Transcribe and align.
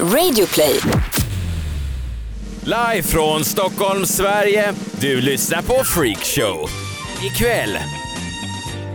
Radioplay. 0.00 0.80
Live 2.64 3.02
från 3.02 3.44
Stockholm, 3.44 4.06
Sverige. 4.06 4.74
Du 5.00 5.20
lyssnar 5.20 5.62
på 5.62 5.84
Freakshow. 5.84 6.70
Ikväll. 7.22 7.78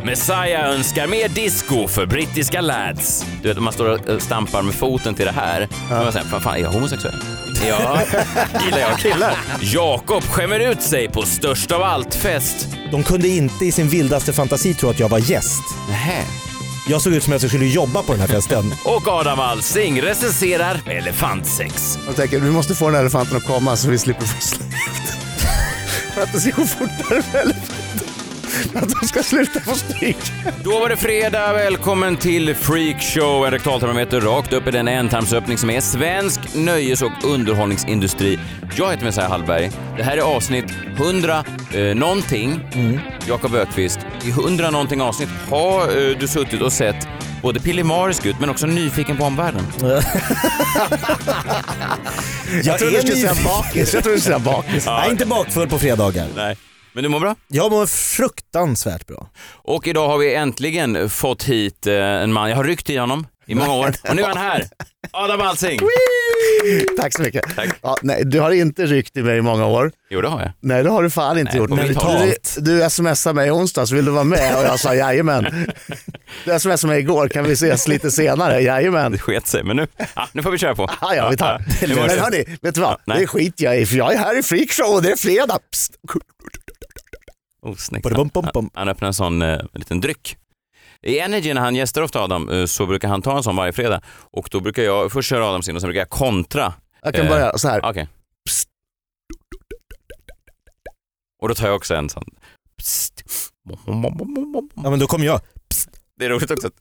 Messiah 0.04 0.70
önskar 0.74 1.08
mer 1.08 1.28
disco 1.28 1.88
för 1.88 2.06
brittiska 2.06 2.62
lads. 2.62 3.26
Du 3.42 3.48
vet, 3.48 3.58
om 3.58 3.64
man 3.64 3.74
står 3.74 4.10
och 4.16 4.22
stampar 4.22 4.62
med 4.62 4.74
foten 4.74 5.16
till 5.16 5.26
det 5.26 5.32
här. 5.32 5.68
Ja. 5.90 6.04
Man 6.04 6.12
säger, 6.14 6.26
fan, 6.26 6.42
fan, 6.42 6.56
är 6.56 6.60
jag 6.60 6.72
homosexuell? 6.72 7.16
Ja, 7.68 8.00
gillar 8.66 8.80
jag 8.80 9.00
killar. 9.00 9.38
Jakob 9.62 10.24
skämmer 10.24 10.60
ut 10.60 10.82
sig 10.82 11.10
på 11.10 11.22
störst 11.22 11.72
av 11.72 11.84
allt-fest. 11.84 12.68
De 12.92 13.04
kunde 13.04 13.28
inte 13.28 13.66
i 13.66 13.72
sin 13.72 13.90
vildaste 13.90 14.34
fantasi 14.34 14.74
tro 14.74 14.90
att 14.90 15.00
jag 15.00 15.10
var 15.10 15.20
gäst. 15.32 15.64
Nähä. 15.90 16.24
Jag 16.90 17.02
såg 17.02 17.14
ut 17.14 17.24
som 17.24 17.34
att 17.34 17.42
jag 17.42 17.52
skulle 17.52 17.66
jobba 17.66 18.04
på 18.04 18.12
den 18.12 18.22
här 18.22 18.28
festen. 18.28 18.74
Och 18.86 19.08
Adam 19.08 19.40
Alsing 19.40 20.02
recenserar 20.02 20.82
elefantsex. 20.86 22.00
Jag 22.08 22.16
tänker, 22.16 22.40
vi 22.40 22.52
måste 22.52 22.76
få 22.76 22.86
den 22.86 22.96
här 22.96 23.02
elefanten 23.02 23.38
att 23.38 23.46
komma 23.46 23.76
så 23.76 23.90
vi 23.90 23.98
slipper 23.98 24.26
få 24.26 24.42
slut. 24.42 24.62
För 26.14 26.22
att 26.22 26.34
det 26.34 26.40
ska 26.40 26.52
gå 26.52 26.68
fortare 26.68 27.24
med 27.34 27.42
elefanten. 27.42 28.08
Att 28.74 29.02
de 29.02 29.08
ska 29.08 29.24
sluta 29.24 29.60
få 29.60 29.76
stryk. 29.76 30.18
Då 30.64 30.80
var 30.80 30.90
det 30.90 30.98
fredag. 30.98 31.54
Välkommen 31.54 32.18
till 32.18 32.56
Freakshow. 32.56 33.46
En 33.46 33.52
rektaltermometer 33.52 34.22
rakt 34.22 34.54
upp 34.54 34.68
i 34.68 34.72
den 34.72 34.88
ändtarmsöppning 34.88 35.58
som 35.58 35.70
är 35.70 35.82
svensk 35.82 36.56
nöjes 36.56 37.02
och 37.02 37.12
underhållningsindustri. 37.24 38.40
Jag 38.78 38.92
heter 38.92 39.06
Messiah 39.06 39.30
Hallberg. 39.30 39.72
Det 39.98 40.04
här 40.04 40.18
är 40.18 40.22
avsnitt 40.22 40.66
100 40.98 41.44
eh, 41.74 41.96
någonting. 41.96 42.60
Jakob 43.28 43.56
Ökvist. 43.56 44.00
I 44.24 44.30
100 44.30 44.70
någonting 44.70 45.02
avsnitt 45.02 45.30
har 45.50 45.82
eh, 45.82 46.18
du 46.18 46.28
suttit 46.28 46.62
och 46.62 46.74
sett 46.74 47.08
både 47.42 47.60
pillemarisk 47.60 48.26
ut 48.26 48.40
men 48.40 48.50
också 48.50 48.66
nyfiken 48.68 49.18
på 49.18 49.24
omvärlden. 49.24 49.64
Jag 52.64 52.80
trodde 52.80 52.98
är 52.98 53.02
du 53.02 53.08
skulle 53.08 53.16
säga 53.16 53.44
bakis. 53.46 53.94
Jag 53.94 54.04
trodde 54.04 54.18
du 54.18 54.22
skulle 54.22 54.38
säga 54.38 54.40
bakis. 54.40 54.86
Jag 54.86 55.06
är 55.06 55.12
inte 55.12 55.26
bakfull 55.26 55.70
på 55.70 55.80
fredagar. 55.80 56.28
Nej. 56.36 56.58
Men 56.94 57.04
du 57.04 57.10
mår 57.10 57.20
bra? 57.20 57.36
Jag 57.48 57.72
mår 57.72 57.86
fruktansvärt 57.86 59.08
bra. 59.08 59.30
Och 59.52 59.88
idag 59.88 60.08
har 60.08 60.18
vi 60.18 60.36
äntligen 60.36 61.10
fått 61.10 61.44
hit 61.44 61.88
eh, 61.88 61.94
en 61.96 62.34
man. 62.34 62.50
Jag 62.50 62.56
har 62.56 62.64
ryckt 62.64 62.90
i 62.90 62.98
honom 62.98 63.28
i 63.50 63.56
många 63.56 63.74
år 63.74 63.94
och 64.10 64.16
nu 64.16 64.22
är 64.22 64.28
han 64.28 64.38
här. 64.38 64.64
Adam 65.12 65.42
Alsing. 65.42 65.80
Tack 66.98 67.14
så 67.14 67.22
mycket. 67.22 67.56
Tack. 67.56 67.70
Ja, 67.82 67.98
nej, 68.02 68.26
du 68.26 68.40
har 68.40 68.52
inte 68.52 68.86
ryckt 68.86 69.18
i 69.18 69.24
mig 69.24 69.38
i 69.38 69.42
många 69.42 69.66
år. 69.66 69.92
Jo, 70.10 70.22
det 70.22 70.28
har 70.28 70.42
jag. 70.42 70.52
Nej 70.60 70.84
det 70.84 70.90
har 70.90 71.04
du 71.04 71.10
fan 71.10 71.38
inte 71.40 71.52
Nej, 71.52 71.62
gjort. 71.62 71.90
vitalt. 71.90 72.58
Du, 72.60 72.80
du 72.80 72.90
smsade 72.90 73.34
mig 73.34 73.48
i 73.48 73.52
onsdags, 73.52 73.92
vill 73.92 74.06
du 74.06 74.12
vara 74.12 74.24
med? 74.24 74.56
Och 74.58 74.64
jag 74.64 74.80
sa 74.80 74.96
jajamän. 74.96 75.46
Du 76.46 76.60
smsade 76.60 76.88
mig 76.88 77.00
igår, 77.00 77.28
kan 77.28 77.44
vi 77.44 77.52
ses 77.52 77.88
lite 77.88 78.12
senare? 78.12 78.62
Jajamän. 78.62 79.12
Det 79.12 79.18
sket 79.18 79.48
sig, 79.48 79.64
men 79.64 79.76
nu, 79.76 79.88
ja, 80.16 80.28
nu 80.32 80.44
får 80.44 80.52
vi 80.52 80.58
köra 80.58 80.76
på. 80.76 80.90
Ja, 81.02 81.16
ja, 81.16 81.30
vi 81.30 81.38
tar. 81.38 81.66
Ja, 81.82 81.96
var 81.96 82.08
Men 82.08 82.20
hörni, 82.20 82.58
vet 82.62 82.76
du 82.76 82.82
vad? 82.82 82.98
Nej. 83.06 83.20
Det 83.20 83.28
skiter 83.28 83.66
jag 83.66 83.82
i 83.82 83.86
för 83.86 83.96
jag 83.96 84.14
är 84.14 84.18
här 84.18 84.40
i 84.40 84.44
freakshow 84.44 84.96
och 84.96 85.02
det 85.02 85.12
är 85.12 85.16
fredag. 85.16 85.60
Psst. 85.72 85.94
Oh. 87.62 87.76
Han, 88.54 88.70
han 88.74 88.90
öppnar 88.90 89.08
en 89.08 89.14
sån 89.14 89.42
eh, 89.42 89.60
liten 89.74 90.02
dryck. 90.02 90.38
I 91.06 91.20
Energy 91.20 91.54
när 91.54 91.62
han 91.62 91.76
gästar 91.76 92.02
ofta 92.02 92.20
Adam 92.24 92.50
eh, 92.50 92.66
så 92.66 92.86
brukar 92.86 93.08
han 93.08 93.22
ta 93.22 93.38
en 93.38 93.44
sån 93.44 93.56
varje 93.56 93.74
fredag 93.74 94.02
och 94.08 94.48
då 94.52 94.60
brukar 94.60 94.84
jag 94.84 95.12
först 95.12 95.30
köra 95.30 95.46
Adam 95.48 95.62
sin 95.64 95.76
och 95.76 95.82
sen 95.82 95.88
brukar 95.88 96.02
jag 96.02 96.10
kontra. 96.10 96.74
Jag 97.02 97.16
kan 97.16 97.26
Eh, 97.26 97.32
börja 97.32 97.58
så 97.58 97.68
här. 97.68 97.80
Psst. 98.46 98.70
Och 101.42 101.50
då 101.50 101.56
tar 101.56 101.68
jag 101.68 101.76
också 101.76 101.96
en 101.96 102.10
sån. 102.10 102.24
Ja 104.76 104.90
men 104.90 105.00
då 105.00 105.08
kommer 105.08 105.26
jag. 105.26 105.42
Det 106.18 106.26
är 106.26 106.30
roligt 106.30 106.52
också 106.52 106.68
att 106.68 106.74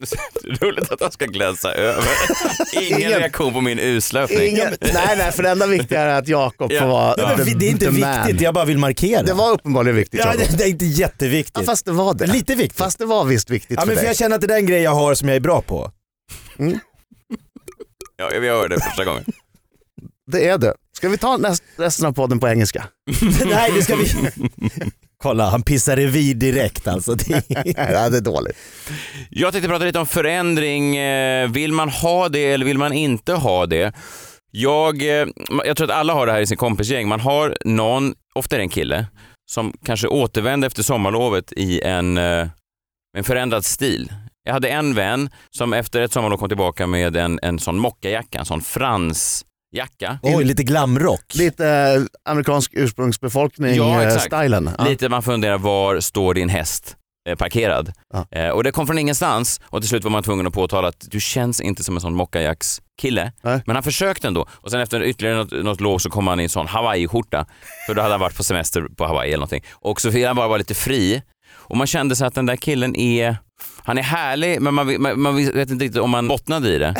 roligt 0.60 0.90
att 0.92 1.00
han 1.00 1.12
ska 1.12 1.26
glänsa 1.26 1.72
över. 1.74 2.04
Ingen, 2.80 2.98
Ingen- 2.98 3.10
reaktion 3.18 3.52
på 3.52 3.60
min 3.60 3.78
uslöpning. 3.78 4.42
Ingen, 4.48 4.68
nej, 4.80 5.14
nej, 5.18 5.32
för 5.32 5.42
det 5.42 5.50
enda 5.50 5.66
viktiga 5.66 6.00
är 6.00 6.18
att 6.18 6.28
Jakob 6.28 6.72
Ja. 6.72 6.80
får 6.80 6.88
vara 6.88 7.14
Ja. 7.18 7.36
the, 7.36 7.54
Det 7.54 7.66
är 7.66 7.70
inte 7.70 7.84
the 7.92 8.00
man. 8.00 8.26
viktigt, 8.26 8.40
jag 8.42 8.54
bara 8.54 8.64
vill 8.64 8.78
markera. 8.78 9.22
Det 9.22 9.32
var 9.32 9.50
uppenbarligen 9.52 9.96
viktigt 9.96 10.20
ja, 10.24 10.32
det, 10.38 10.58
det 10.58 10.64
är 10.64 10.68
inte 10.68 10.84
jätteviktigt. 10.84 11.56
Ja, 11.58 11.62
fast 11.62 11.84
det 11.86 11.92
var 11.92 12.14
det. 12.14 12.26
Lite 12.26 12.54
viktigt. 12.54 12.78
Fast 12.78 12.98
det 12.98 13.06
var 13.06 13.24
visst 13.24 13.50
viktigt 13.50 13.70
ja, 13.76 13.80
för 13.80 13.86
men 13.86 13.96
för 13.96 14.02
dig. 14.02 14.08
jag 14.10 14.16
känner 14.16 14.36
att 14.36 14.42
det 14.48 14.54
är 14.54 14.58
en 14.58 14.66
grej 14.66 14.82
jag 14.82 14.94
har 14.94 15.14
som 15.14 15.28
jag 15.28 15.36
är 15.36 15.40
bra 15.40 15.62
på. 15.62 15.92
Ja, 18.16 18.30
vi 18.40 18.48
hörde 18.48 18.74
det 18.76 18.80
första 18.84 19.04
gången. 19.04 19.24
Det 20.32 20.48
är 20.48 20.58
det. 20.58 20.74
Ska 20.96 21.08
vi 21.08 21.18
ta 21.18 21.36
näst, 21.36 21.62
resten 21.76 22.06
av 22.06 22.12
podden 22.12 22.40
på 22.40 22.48
engelska? 22.48 22.86
Nej 23.50 23.72
det 23.74 23.82
ska 23.82 23.96
vi... 23.96 24.04
Kolla 25.22 25.50
han 25.50 25.62
pissar 25.62 25.96
revir 25.96 26.34
direkt 26.34 26.88
alltså. 26.88 27.14
Det 27.14 27.32
är... 27.32 27.42
ja, 27.92 28.08
det 28.10 28.16
är 28.16 28.20
dåligt. 28.20 28.56
Jag 29.30 29.52
tänkte 29.52 29.68
prata 29.68 29.84
lite 29.84 29.98
om 29.98 30.06
förändring. 30.06 30.96
Eh, 30.96 31.50
Vill 31.50 31.72
man 31.72 31.88
ha 31.88 32.28
det 32.28 32.52
eller 32.52 32.66
vill 32.66 32.78
man 32.78 32.92
inte 32.92 33.32
ha 33.32 33.66
det? 33.66 33.92
Jag, 34.50 35.02
eh, 35.02 35.26
jag 35.64 35.76
tror 35.76 35.90
att 35.90 35.96
alla 35.96 36.14
har 36.14 36.26
det 36.26 36.32
här 36.32 36.40
i 36.40 36.46
sin 36.46 36.56
kompisgäng. 36.56 37.08
Man 37.08 37.20
har 37.20 37.56
någon, 37.64 38.14
ofta 38.34 38.56
är 38.56 38.58
det 38.58 38.64
en 38.64 38.68
kille, 38.68 39.06
som 39.50 39.72
kanske 39.84 40.08
återvänder 40.08 40.66
efter 40.66 40.82
sommarlovet 40.82 41.52
i 41.52 41.80
en, 41.82 42.18
eh, 42.18 42.46
en 43.18 43.24
förändrad 43.24 43.64
stil. 43.64 44.12
Jag 44.44 44.52
hade 44.52 44.68
en 44.68 44.94
vän 44.94 45.30
som 45.50 45.72
efter 45.72 46.00
ett 46.00 46.12
sommarlov 46.12 46.36
kom 46.38 46.48
tillbaka 46.48 46.86
med 46.86 47.16
en, 47.16 47.38
en 47.42 47.58
sån 47.58 47.78
mockajacka, 47.78 48.38
en 48.38 48.44
sån 48.44 48.60
fransjacka. 49.74 50.18
Oj, 50.22 50.44
lite 50.44 50.62
glamrock. 50.62 51.34
Lite 51.34 51.68
eh, 51.68 52.02
amerikansk 52.32 52.70
Ja, 52.74 52.78
exakt. 52.82 52.84
ursprungsbefolkning-stilen. 52.84 54.70
Ja, 54.78 54.84
Lite 54.84 55.08
man 55.08 55.22
funderar, 55.22 55.58
var 55.58 56.00
står 56.00 56.34
din 56.34 56.48
häst 56.48 56.96
eh, 57.28 57.34
parkerad? 57.36 57.92
Ja. 58.12 58.26
Eh, 58.38 58.48
och 58.48 58.64
det 58.64 58.72
kom 58.72 58.86
från 58.86 58.98
ingenstans 58.98 59.60
och 59.64 59.80
till 59.80 59.88
slut 59.88 60.04
var 60.04 60.10
man 60.10 60.22
tvungen 60.22 60.46
att 60.46 60.54
påtala 60.54 60.88
att 60.88 61.06
du 61.10 61.20
känns 61.20 61.60
inte 61.60 61.84
som 61.84 61.94
en 61.94 62.00
sån 62.00 62.14
mockajacks-kille. 62.14 63.32
Nej. 63.42 63.62
Men 63.66 63.76
han 63.76 63.82
försökte 63.82 64.28
ändå 64.28 64.46
och 64.52 64.70
sen 64.70 64.80
efter 64.80 65.02
ytterligare 65.02 65.36
något, 65.36 65.52
något 65.64 65.80
lov 65.80 65.98
så 65.98 66.10
kom 66.10 66.26
han 66.26 66.40
i 66.40 66.42
en 66.42 66.48
sån 66.48 66.66
Hawaii-skjorta. 66.66 67.46
För 67.86 67.94
då 67.94 68.02
hade 68.02 68.14
han 68.14 68.20
varit 68.20 68.36
på 68.36 68.44
semester 68.44 68.82
på 68.96 69.06
Hawaii 69.06 69.28
eller 69.28 69.36
någonting. 69.38 69.64
Och 69.70 70.00
så 70.00 70.10
ville 70.10 70.26
han 70.26 70.36
bara 70.36 70.48
vara 70.48 70.58
lite 70.58 70.74
fri. 70.74 71.22
Och 71.52 71.76
man 71.76 71.86
kände 71.86 72.16
sig 72.16 72.26
att 72.26 72.34
den 72.34 72.46
där 72.46 72.56
killen 72.56 72.96
är, 72.96 73.36
han 73.84 73.98
är 73.98 74.02
härlig 74.02 74.60
men 74.62 74.74
man, 74.74 75.02
man, 75.02 75.20
man 75.20 75.36
vet 75.36 75.70
inte 75.70 75.84
riktigt 75.84 76.00
om 76.02 76.10
man 76.10 76.28
bottnade 76.28 76.68
i 76.68 76.78
det. 76.78 76.94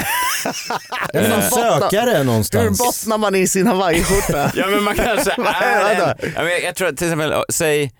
Vill 1.12 1.32
Eh. 1.32 1.48
söka 1.48 2.04
det 2.04 2.18
Hur 2.18 2.24
någonstans. 2.24 2.78
bottnar 2.78 3.18
man 3.18 3.34
i 3.34 3.48
sin 3.48 3.66
hawaiiskjorta? 3.66 4.52
Ja 4.54 4.66
men 4.66 4.82
man 4.82 4.94
kanske 4.94 5.30
är 5.32 5.94
en, 5.94 6.14
ja, 6.34 6.42
men 6.42 6.62
jag, 6.64 6.74
tror 6.74 6.88
att 6.88 6.96
till 6.96 7.06
exempel, 7.06 7.34
säg 7.52 7.92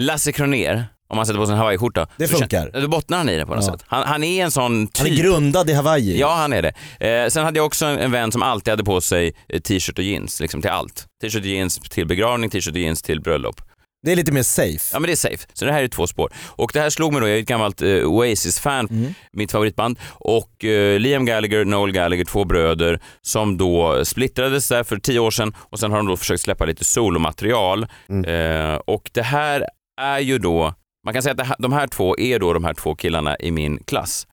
Lasse 0.00 0.32
Kronér, 0.32 0.86
om 1.08 1.16
man 1.16 1.26
sätter 1.26 1.38
på 1.38 1.46
sig 1.46 1.52
en 1.52 1.58
hawaiiskjorta. 1.58 2.06
Det 2.16 2.28
funkar. 2.28 2.66
kän- 2.66 2.80
Då 2.80 2.88
bottnar 2.88 3.18
han 3.18 3.28
i 3.28 3.36
det 3.36 3.46
på 3.46 3.54
något 3.54 3.64
Ja. 3.66 3.72
sätt. 3.72 3.84
Han, 3.88 4.02
han 4.08 4.24
är 4.24 4.44
en 4.44 4.50
sån 4.50 4.62
Han 4.62 4.86
typ. 4.86 5.06
är 5.06 5.22
grundad 5.22 5.70
i 5.70 5.72
Hawaii. 5.72 6.18
Ja, 6.20 6.34
han 6.34 6.52
är 6.52 6.62
det. 6.98 7.08
Eh, 7.08 7.28
sen 7.28 7.44
hade 7.44 7.58
jag 7.58 7.66
också 7.66 7.86
en, 7.86 7.98
en 7.98 8.12
vän 8.12 8.32
som 8.32 8.42
alltid 8.42 8.72
hade 8.72 8.84
på 8.84 9.00
sig 9.00 9.34
eh, 9.48 9.60
t-shirt 9.60 9.98
och 9.98 10.04
jeans, 10.04 10.40
liksom 10.40 10.60
till 10.62 10.70
allt. 10.70 11.06
T-shirt 11.22 11.40
och 11.42 11.46
jeans 11.46 11.78
till 11.90 12.06
begravning, 12.06 12.50
t-shirt 12.50 12.72
och 12.74 12.78
jeans 12.80 13.02
till 13.02 13.20
bröllop. 13.20 13.60
Det 14.06 14.12
är 14.12 14.16
lite 14.16 14.32
mer 14.32 14.42
safe. 14.42 14.90
Ja 14.92 14.98
men 14.98 15.06
det 15.06 15.12
är 15.12 15.16
safe. 15.16 15.46
Så 15.52 15.64
det 15.64 15.72
här 15.72 15.82
är 15.82 15.88
två 15.88 16.06
spår. 16.06 16.32
Och 16.46 16.70
det 16.74 16.80
här 16.80 16.90
slog 16.90 17.12
mig 17.12 17.20
då, 17.20 17.28
jag 17.28 17.36
är 17.36 17.40
ett 17.42 17.48
gammalt 17.48 17.82
eh, 17.82 17.88
Oasis-fan, 17.88 18.86
Mm. 18.90 19.14
mitt 19.32 19.52
favoritband. 19.52 19.98
Och 20.08 20.64
eh, 20.64 20.98
Liam 21.00 21.24
Gallagher, 21.26 21.64
Noel 21.64 21.92
Gallagher, 21.92 22.24
två 22.24 22.44
bröder 22.44 23.00
som 23.22 23.56
då 23.56 24.04
splittrades 24.04 24.68
där 24.68 24.84
för 24.84 24.96
tio 24.96 25.18
år 25.20 25.30
sedan 25.30 25.54
och 25.58 25.78
sen 25.80 25.90
har 25.90 25.98
de 25.98 26.06
då 26.06 26.16
försökt 26.16 26.42
släppa 26.42 26.64
lite 26.64 26.84
solomaterial. 26.84 27.86
Eh, 28.26 28.74
och 28.74 29.10
det 29.12 29.22
här 29.22 29.64
är 30.00 30.18
ju 30.18 30.38
då, 30.38 30.74
man 31.04 31.14
kan 31.14 31.22
säga 31.22 31.34
att 31.38 31.46
här, 31.46 31.56
de 31.58 31.72
här 31.72 31.86
två 31.86 32.18
är 32.18 32.38
då 32.38 32.52
de 32.52 32.64
här 32.64 32.74
två 32.74 32.94
killarna 32.94 33.36
i 33.36 33.50
min 33.50 33.78
klass. 33.86 34.26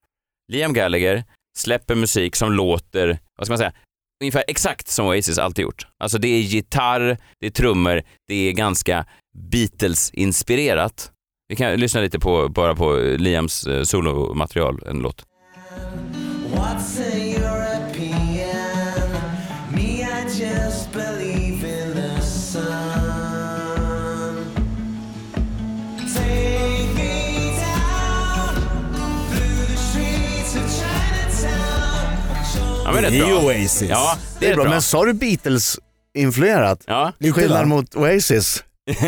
Liam 0.51 0.73
Gallagher 0.73 1.23
släpper 1.57 1.95
musik 1.95 2.35
som 2.35 2.51
låter, 2.53 3.19
vad 3.37 3.47
ska 3.47 3.51
man 3.51 3.57
säga, 3.57 3.73
ungefär 4.21 4.43
exakt 4.47 4.87
som 4.87 5.05
Oasis 5.07 5.37
alltid 5.37 5.63
gjort. 5.63 5.87
Alltså 5.99 6.17
det 6.17 6.27
är 6.27 6.39
gitarr, 6.39 7.17
det 7.39 7.45
är 7.45 7.51
trummor, 7.51 8.01
det 8.27 8.49
är 8.49 8.51
ganska 8.51 9.05
Beatles-inspirerat. 9.51 11.11
Vi 11.47 11.55
kan 11.55 11.75
lyssna 11.75 12.01
lite 12.01 12.19
på, 12.19 12.49
bara 12.49 12.75
på 12.75 12.95
Liams 13.17 13.67
eh, 13.67 13.83
solomaterial, 13.83 14.83
en 14.87 14.99
låt. 14.99 15.25
What's 16.55 16.97
Men 32.93 33.03
Det 33.03 33.07
är 33.09 33.11
ju 33.11 33.25
bra. 33.25 33.43
Oasis. 33.43 33.89
Ja, 33.89 34.17
Det 34.39 34.47
är 34.47 34.55
bra, 34.55 34.63
men 34.63 34.81
sa 34.81 35.05
du 35.05 35.13
Beatles-influerat? 35.13 36.83
Ja. 36.87 37.11
Lite 37.19 37.33
Skillnad 37.33 37.67
mot 37.67 37.95
Oasis. 37.95 38.63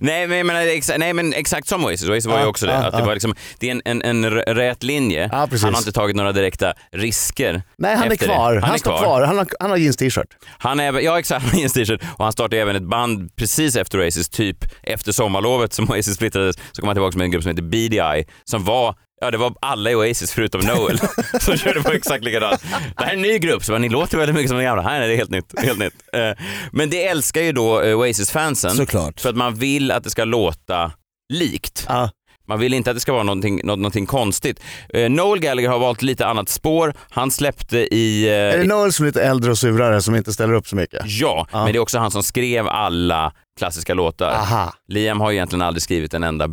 nej, 0.00 0.26
men, 0.26 0.46
menar, 0.46 0.60
exa, 0.60 0.94
nej 0.98 1.12
men 1.12 1.32
exakt 1.32 1.68
som 1.68 1.84
Oasis. 1.84 2.08
Oasis 2.08 2.26
var 2.26 2.40
ju 2.40 2.46
också 2.46 2.66
det. 2.66 2.76
att 2.76 2.96
det, 2.96 3.02
var 3.02 3.14
liksom, 3.14 3.34
det 3.58 3.70
är 3.70 3.72
en, 3.72 3.82
en, 3.84 4.24
en 4.24 4.30
rät 4.30 4.82
linje. 4.82 5.28
Ja, 5.32 5.46
precis. 5.50 5.64
han 5.64 5.74
har 5.74 5.80
inte 5.80 5.92
tagit 5.92 6.16
några 6.16 6.32
direkta 6.32 6.74
risker. 6.92 7.62
Nej, 7.78 7.96
han 7.96 8.08
är 8.08 8.12
efter 8.12 8.26
det. 8.28 8.34
kvar. 8.34 8.56
Han, 8.56 8.74
är 8.74 8.78
står 8.78 8.90
kvar. 8.90 9.02
kvar. 9.02 9.22
Han 9.22 9.38
har, 9.38 9.46
han 9.60 9.70
har 9.70 9.76
jeans-t-shirt. 9.76 10.26
Han 10.58 10.80
är, 10.80 11.00
ja 11.00 11.18
exakt, 11.18 11.42
han 11.44 11.54
har 11.54 11.64
en 11.64 11.70
t-shirt 11.70 12.00
och 12.16 12.24
han 12.24 12.32
startade 12.32 12.62
även 12.62 12.76
ett 12.76 12.82
band 12.82 13.36
precis 13.36 13.76
efter 13.76 14.00
Oasis, 14.00 14.28
typ 14.28 14.64
efter 14.82 15.12
sommarlovet 15.12 15.72
som 15.72 15.90
Oasis 15.90 16.14
splittrades, 16.16 16.56
så 16.72 16.82
kom 16.82 16.88
han 16.88 16.94
tillbaka 16.94 17.18
med 17.18 17.24
en 17.24 17.30
grupp 17.30 17.42
som 17.42 17.50
heter 17.50 17.62
BDI 17.62 18.24
som 18.44 18.64
var 18.64 18.94
Ja, 19.20 19.30
det 19.30 19.38
var 19.38 19.54
alla 19.60 19.90
i 19.90 19.94
Oasis 19.94 20.32
förutom 20.32 20.60
Noel 20.60 20.98
som 21.40 21.56
körde 21.56 21.82
på 21.82 21.92
exakt 21.92 22.24
likadant. 22.24 22.62
Det 22.96 23.04
här 23.04 23.10
är 23.10 23.14
en 23.16 23.22
ny 23.22 23.38
grupp, 23.38 23.64
så 23.64 23.72
bara, 23.72 23.78
ni 23.78 23.88
låter 23.88 24.18
väldigt 24.18 24.36
mycket 24.36 24.48
som 24.48 24.58
de 24.58 24.64
gamla. 24.64 24.82
Nej, 24.82 24.98
nej, 24.98 25.08
det 25.08 25.14
är 25.14 25.16
helt 25.16 25.30
nytt. 25.30 25.54
Helt 25.60 25.78
nytt. 25.78 25.94
Eh, 26.12 26.44
Men 26.72 26.90
det 26.90 27.06
älskar 27.06 27.42
ju 27.42 27.52
då 27.52 27.80
eh, 27.82 27.98
Oasis-fansen 27.98 28.76
Såklart. 28.76 29.20
för 29.20 29.28
att 29.28 29.36
man 29.36 29.54
vill 29.54 29.90
att 29.90 30.04
det 30.04 30.10
ska 30.10 30.24
låta 30.24 30.92
likt. 31.32 31.84
Ja. 31.88 32.10
Man 32.48 32.58
vill 32.58 32.74
inte 32.74 32.90
att 32.90 32.96
det 32.96 33.00
ska 33.00 33.12
vara 33.12 33.22
någonting, 33.22 33.60
nå- 33.64 33.76
någonting 33.76 34.06
konstigt. 34.06 34.60
Eh, 34.94 35.10
Noel 35.10 35.40
Gallagher 35.40 35.68
har 35.68 35.78
valt 35.78 36.02
lite 36.02 36.26
annat 36.26 36.48
spår. 36.48 36.94
Han 37.10 37.30
släppte 37.30 37.78
i... 37.78 38.28
Är 38.28 38.58
det 38.58 38.64
Noel 38.64 38.92
som 38.92 39.04
är 39.04 39.08
lite 39.08 39.22
äldre 39.22 39.50
och 39.50 39.58
surare 39.58 40.02
som 40.02 40.14
inte 40.14 40.32
ställer 40.32 40.54
upp 40.54 40.68
så 40.68 40.76
mycket? 40.76 41.00
ja, 41.04 41.46
Ja. 41.52 41.64
men 41.64 41.72
det 41.72 41.78
är 41.78 41.80
också 41.80 41.98
han 41.98 42.10
som 42.10 42.22
skrev 42.22 42.68
alla 42.68 43.32
klassiska 43.58 43.94
låtar. 43.94 44.30
Aha. 44.32 44.72
Liam 44.88 45.20
har 45.20 45.30
ju 45.30 45.36
egentligen 45.36 45.62
aldrig 45.62 45.82
skrivit 45.82 46.14
en 46.14 46.24
enda 46.24 46.48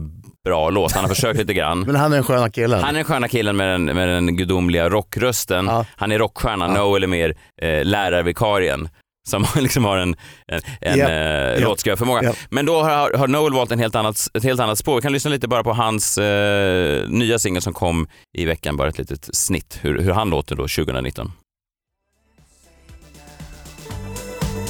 bra 0.46 0.70
låt. 0.70 0.92
Han 0.92 1.04
har 1.04 1.10
försökt 1.16 1.40
lite 1.40 1.54
grann. 1.54 1.80
Men 1.80 1.96
han 1.96 2.12
är 2.12 2.16
den 2.18 2.24
sköna 2.24 2.50
killen. 2.50 2.80
Han 2.84 2.90
är 2.90 2.94
den 2.94 3.04
sköna 3.04 3.28
killen 3.28 3.58
med 3.58 3.68
den, 3.68 3.86
med 3.86 4.08
den 4.08 4.36
gudomliga 4.38 4.90
rockrösten. 4.90 5.66
Ja. 5.66 5.86
Han 5.96 6.12
är 6.12 6.20
rockstjärnan. 6.20 6.74
Noel 6.74 7.04
är 7.04 7.08
mer 7.08 7.36
eh, 7.62 7.84
lärarvikarien 7.86 8.90
som 9.28 9.46
liksom 9.56 9.86
har 9.86 9.98
en, 9.98 10.16
en, 10.48 10.62
en 10.82 10.98
Japp, 11.00 11.10
eh, 11.10 11.16
japp, 11.16 11.60
låtskrivarförmåga. 11.60 12.24
japp. 12.24 12.36
Men 12.50 12.66
då 12.66 12.84
har, 12.84 13.18
har 13.18 13.28
Noel 13.28 13.54
valt 13.54 13.72
en 13.72 13.80
helt 13.80 13.96
annat, 13.96 14.28
ett 14.34 14.44
helt 14.44 14.60
annat 14.60 14.78
spår. 14.78 14.96
Vi 14.96 15.02
kan 15.02 15.14
lyssna 15.14 15.32
lite 15.32 15.48
bara 15.48 15.64
på 15.64 15.74
hans 15.74 16.18
eh, 16.18 17.10
nya 17.10 17.40
singel 17.40 17.62
som 17.62 17.74
kom 17.74 18.08
i 18.38 18.46
veckan, 18.46 18.78
bara 18.78 18.90
ett 18.90 18.98
litet 18.98 19.36
snitt 19.36 19.80
hur, 19.82 20.00
hur 20.02 20.12
han 20.12 20.30
låter 20.30 20.56
då 20.56 20.64
2019. 20.68 21.32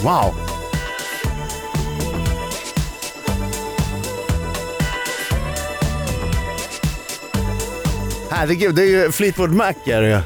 Wow. 0.04 0.55
Herregud, 8.38 8.76
det 8.76 8.82
är 8.82 8.86
ju 8.86 9.12
Fleetwood 9.12 9.52
Mac 9.52 9.74
är 9.86 10.02
det 10.02 10.10
ju. 10.10 10.20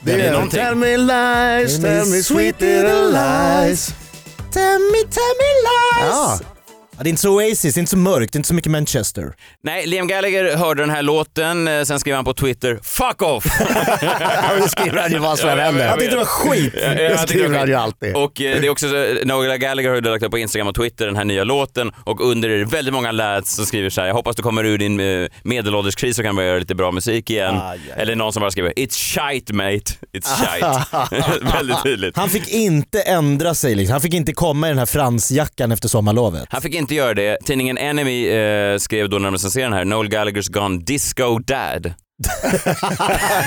Det 0.00 0.12
är 0.12 0.18
är 0.18 0.24
ju 0.24 0.30
någonting. 0.30 0.60
Tell 0.60 0.74
me 0.74 0.96
lies, 0.96 1.80
tell 1.82 2.06
me 2.06 2.22
sweet 2.22 2.60
little 2.60 3.04
lies. 3.12 3.94
Tell 4.52 4.80
me, 4.80 4.98
tell 4.98 5.34
me 5.40 5.50
lies. 5.66 6.10
Ja. 6.10 6.40
Ja, 6.96 7.02
det 7.02 7.08
är 7.08 7.10
inte 7.10 7.22
så 7.22 7.34
Oasis, 7.34 7.74
det 7.74 7.78
är 7.78 7.80
inte 7.80 7.90
så 7.90 7.96
mörkt, 7.96 8.32
det 8.32 8.36
är 8.36 8.38
inte 8.38 8.48
så 8.48 8.54
mycket 8.54 8.72
Manchester. 8.72 9.34
Nej, 9.62 9.86
Liam 9.86 10.06
Gallagher 10.06 10.56
hörde 10.56 10.82
den 10.82 10.90
här 10.90 11.02
låten, 11.02 11.68
eh, 11.68 11.82
sen 11.82 12.00
skrev 12.00 12.16
han 12.16 12.24
på 12.24 12.34
Twitter 12.34 12.78
“Fuck 12.82 13.22
off!” 13.22 13.44
Det 14.62 14.68
skriver 14.68 15.00
han 15.00 15.12
ju 15.12 15.18
vad 15.18 15.38
som 15.38 15.48
än 15.48 15.58
händer. 15.58 15.86
Jag 15.86 15.98
tyckte 15.98 16.14
det 16.14 16.18
var 16.18 16.24
skit. 16.24 16.72
Det 16.74 17.18
skriver 17.28 17.58
han 17.58 17.68
ju 17.68 17.74
alltid. 17.74 18.16
Och 18.16 18.40
eh, 18.40 18.60
det 18.60 18.66
är 18.66 18.70
också 18.70 18.88
så, 18.88 19.16
Noel 19.24 19.58
Gallagher 19.58 19.88
har 19.88 19.96
ju 19.96 20.02
lagt 20.02 20.24
upp 20.24 20.30
på 20.30 20.38
Instagram 20.38 20.68
och 20.68 20.74
Twitter 20.74 21.06
den 21.06 21.16
här 21.16 21.24
nya 21.24 21.44
låten 21.44 21.92
och 22.04 22.30
under 22.30 22.48
är 22.48 22.58
det 22.58 22.64
väldigt 22.64 22.94
många 22.94 23.12
lads 23.12 23.54
som 23.54 23.66
skriver 23.66 23.90
så 23.90 24.00
här, 24.00 24.08
jag 24.08 24.14
hoppas 24.14 24.36
du 24.36 24.42
kommer 24.42 24.64
ur 24.64 24.78
din 24.78 25.00
eh, 25.00 25.28
medelålderskris 25.42 26.18
och 26.18 26.24
kan 26.24 26.36
börja 26.36 26.48
göra 26.48 26.58
lite 26.58 26.74
bra 26.74 26.90
musik 26.92 27.30
igen. 27.30 27.54
Aj, 27.54 27.80
aj. 27.96 28.02
Eller 28.02 28.14
någon 28.14 28.32
som 28.32 28.40
bara 28.40 28.50
skriver 28.50 28.72
“It's 28.76 28.94
shite 28.94 29.52
mate, 29.52 29.92
it's 30.12 30.36
shite”. 30.36 31.44
väldigt 31.56 31.82
tydligt. 31.82 32.16
Han 32.16 32.28
fick 32.28 32.48
inte 32.48 33.00
ändra 33.00 33.54
sig, 33.54 33.74
liksom. 33.74 33.92
han 33.92 34.00
fick 34.00 34.14
inte 34.14 34.32
komma 34.32 34.66
i 34.66 34.70
den 34.70 34.78
här 34.78 34.86
fransjackan 34.86 35.72
efter 35.72 35.88
sommarlovet. 35.88 36.46
Han 36.50 36.62
fick 36.62 36.74
inte 36.74 36.85
göra 36.94 37.14
det. 37.14 37.38
Tidningen 37.44 37.78
Enemy 37.78 38.28
eh, 38.28 38.78
skrev 38.78 39.08
då 39.08 39.18
när 39.18 39.24
de 39.24 39.32
recenserade 39.32 39.70
den 39.70 39.78
här, 39.78 39.84
Noel 39.84 40.08
Gallaghers 40.08 40.48
gone 40.48 40.78
disco 40.78 41.38
dad. 41.38 41.82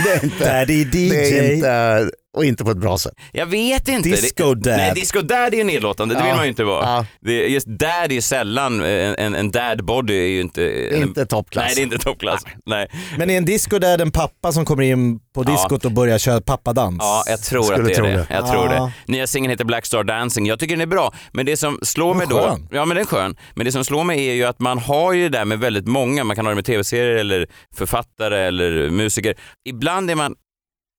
Det 0.04 0.12
är 0.12 0.24
inte, 0.24 0.46
Daddy 0.60 0.84
DJ. 0.84 1.10
det 1.10 1.38
är 1.40 1.54
inte, 1.54 2.10
och 2.38 2.46
inte 2.46 2.64
på 2.64 2.72
ett 2.72 2.78
bra 2.78 2.98
sätt. 2.98 3.14
Jag 3.32 3.46
vet 3.46 3.88
inte. 3.88 4.10
Disco 4.10 4.54
dad. 4.54 4.78
Nej, 4.78 4.92
disco 4.96 5.22
dad 5.22 5.54
är 5.54 5.58
ju 5.58 5.64
nedlåtande, 5.64 6.16
det 6.16 6.22
vill 6.22 6.30
Ja. 6.30 6.36
man 6.36 6.46
ju 6.46 6.50
inte 6.50 6.64
vara. 6.64 6.86
Ja. 6.86 7.06
Det, 7.22 7.48
just 7.48 7.68
dad 7.68 7.90
är 7.90 8.10
ju 8.10 8.22
sällan, 8.22 8.84
en, 8.84 9.36
en, 9.36 9.52
dad 9.52 9.86
body 9.86 10.14
är 10.14 10.28
ju 10.28 10.42
inte... 10.42 10.62
Det 10.62 10.98
är 10.98 11.02
inte 11.02 11.26
toppklass. 11.26 11.66
Nej, 11.66 11.76
det 11.76 11.82
är 11.82 11.84
inte 11.84 11.98
toppklass. 11.98 12.44
Nej. 12.66 12.88
Men 13.18 13.30
i 13.30 13.34
en 13.34 13.46
disco 13.46 13.80
där 13.80 13.94
är 13.94 13.98
det 13.98 14.04
en 14.04 14.12
pappa 14.12 14.52
som 14.52 14.66
kommer 14.66 14.84
in 14.84 15.20
på 15.36 15.44
diskot 15.44 15.86
och 15.86 15.92
börjar 15.92 16.18
köra 16.18 16.42
pappadans. 16.42 16.98
Ja, 17.00 17.24
jag 17.28 17.42
tror 17.44 17.64
Skulle 17.64 17.80
att 17.80 17.86
det 17.86 17.92
är 17.92 17.96
tro 17.96 18.06
det. 18.06 18.12
det. 18.12 18.28
Jag 18.30 18.52
tror 18.52 18.66
Ja. 18.74 18.92
det. 19.06 19.12
Nya 19.12 19.28
singeln 19.28 19.52
heter 19.52 19.66
Black 19.66 19.86
Star 19.86 20.04
Dancing. 20.04 20.46
Jag 20.46 20.60
tycker 20.60 20.74
den 20.76 20.82
är 20.82 20.86
bra, 20.86 21.14
men 21.32 21.46
det 21.46 21.58
som 21.58 21.80
slår 21.84 22.14
mig 22.14 22.26
är 22.26 22.30
då... 22.30 22.40
skön. 22.40 22.68
Ja, 22.72 22.86
men 22.86 22.96
den 22.98 23.04
är 23.04 23.08
skön. 23.08 23.36
Men 23.56 23.66
det 23.66 23.72
som 23.72 23.86
slår 23.86 24.04
mig 24.04 24.28
är 24.30 24.34
ju 24.34 24.44
att 24.46 24.60
man 24.60 24.78
har 24.80 25.14
ju 25.14 25.30
det 25.30 25.38
där 25.38 25.46
med 25.46 25.60
väldigt 25.60 25.88
många. 25.88 26.24
Man 26.24 26.36
kan 26.36 26.46
ha 26.46 26.52
det 26.52 26.56
med 26.56 26.66
tv-serier 26.66 27.16
eller 27.16 27.48
författare 27.76 28.40
eller 28.48 28.90
musiker. 28.90 29.36
Ibland 29.70 30.12
är 30.12 30.16
man 30.16 30.36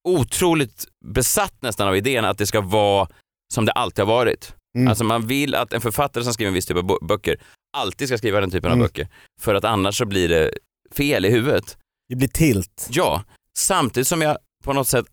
otroligt 0.04 0.84
besatt 1.04 1.54
nästan 1.62 1.88
av 1.88 1.96
idén 1.96 2.24
att 2.24 2.38
det 2.38 2.46
ska 2.46 2.60
vara 2.60 3.08
som 3.54 3.64
det 3.64 3.72
alltid 3.72 4.04
har 4.04 4.14
varit. 4.14 4.54
Mm. 4.76 4.88
Alltså 4.88 5.04
man 5.04 5.26
vill 5.26 5.54
att 5.54 5.72
en 5.72 5.80
författare 5.80 6.24
som 6.24 6.34
skriver 6.34 6.48
en 6.48 6.54
viss 6.54 6.66
typ 6.66 6.76
av 6.76 6.98
böcker 7.02 7.40
alltid 7.76 8.08
ska 8.08 8.18
skriva 8.18 8.40
den 8.40 8.50
typen 8.50 8.70
av 8.70 8.76
Mm. 8.76 8.86
böcker. 8.86 9.08
För 9.40 9.54
att 9.54 9.64
annars 9.64 9.98
så 9.98 10.04
blir 10.04 10.28
det 10.28 10.50
fel 10.92 11.24
i 11.24 11.30
huvudet. 11.30 11.76
Det 12.08 12.16
blir 12.16 12.28
tilt. 12.28 12.88
Ja, 12.90 13.24
samtidigt 13.58 14.08
som 14.08 14.22
jag 14.22 14.38
på 14.64 14.72
något 14.72 14.88
sätt 14.88 15.06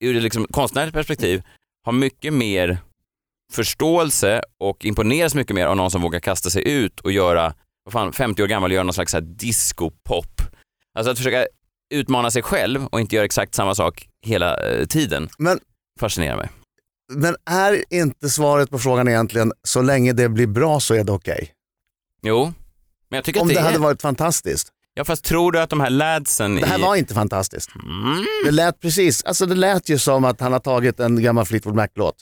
ur 0.00 0.16
ett 0.16 0.22
liksom 0.22 0.46
konstnärligt 0.50 0.94
perspektiv 0.94 1.42
har 1.84 1.92
mycket 1.92 2.32
mer 2.32 2.78
förståelse 3.52 4.42
och 4.58 4.84
imponeras 4.84 5.34
mycket 5.34 5.54
mer 5.56 5.66
av 5.66 5.76
någon 5.76 5.90
som 5.90 6.02
vågar 6.02 6.20
kasta 6.20 6.50
sig 6.50 6.68
ut 6.68 7.00
och 7.00 7.12
göra, 7.12 7.54
vad 7.84 7.92
fan, 7.92 8.12
50 8.12 8.42
år 8.42 8.46
gammal, 8.46 8.72
göra 8.72 8.82
någon 8.82 8.92
slags 8.94 9.14
disco-pop. 9.20 10.40
Alltså 10.94 11.10
att 11.10 11.18
försöka 11.18 11.46
utmana 11.90 12.30
sig 12.30 12.42
själv 12.42 12.86
och 12.86 13.00
inte 13.00 13.14
göra 13.16 13.24
exakt 13.24 13.54
samma 13.54 13.74
sak 13.74 14.06
hela 14.26 14.56
eh, 14.70 14.86
tiden 14.86 15.28
Men, 15.38 15.60
fascinerar 16.00 16.36
mig. 16.36 16.48
men 17.12 17.36
är 17.50 17.84
inte 17.94 18.30
svaret 18.30 18.70
på 18.70 18.78
frågan 18.78 19.08
egentligen, 19.08 19.52
så 19.62 19.82
länge 19.82 20.12
det 20.12 20.28
blir 20.28 20.46
bra 20.46 20.80
så 20.80 20.94
är 20.94 21.04
det 21.04 21.12
okej? 21.12 21.50
Jo, 22.22 22.52
men 23.10 23.16
jag 23.16 23.24
tycker 23.24 23.40
Om 23.40 23.48
att 23.48 23.54
det 23.54 23.60
det, 23.60 23.64
hade 23.64 23.74
är... 23.76 23.80
varit 23.80 24.02
fantastiskt. 24.02 24.68
Ja, 24.94 25.04
fast 25.04 25.24
tror 25.24 25.52
du 25.52 25.60
att 25.60 25.70
de 25.70 25.80
här 25.80 25.90
ladsen 25.90 26.54
Det 26.54 26.66
här 26.66 26.78
i... 26.78 26.82
var 26.82 26.96
inte 26.96 27.14
fantastiskt. 27.14 27.70
Mm. 27.74 28.24
Det 28.44 28.50
lät 28.50 28.80
precis, 28.80 29.24
alltså 29.24 29.46
det 29.46 29.54
lät 29.54 29.88
ju 29.88 29.98
som 29.98 30.24
att 30.24 30.40
han 30.40 30.52
har 30.52 30.60
tagit 30.60 31.00
en 31.00 31.22
gammal 31.22 31.44
Fleetwood 31.46 31.74
Mac-låt. 31.76 32.14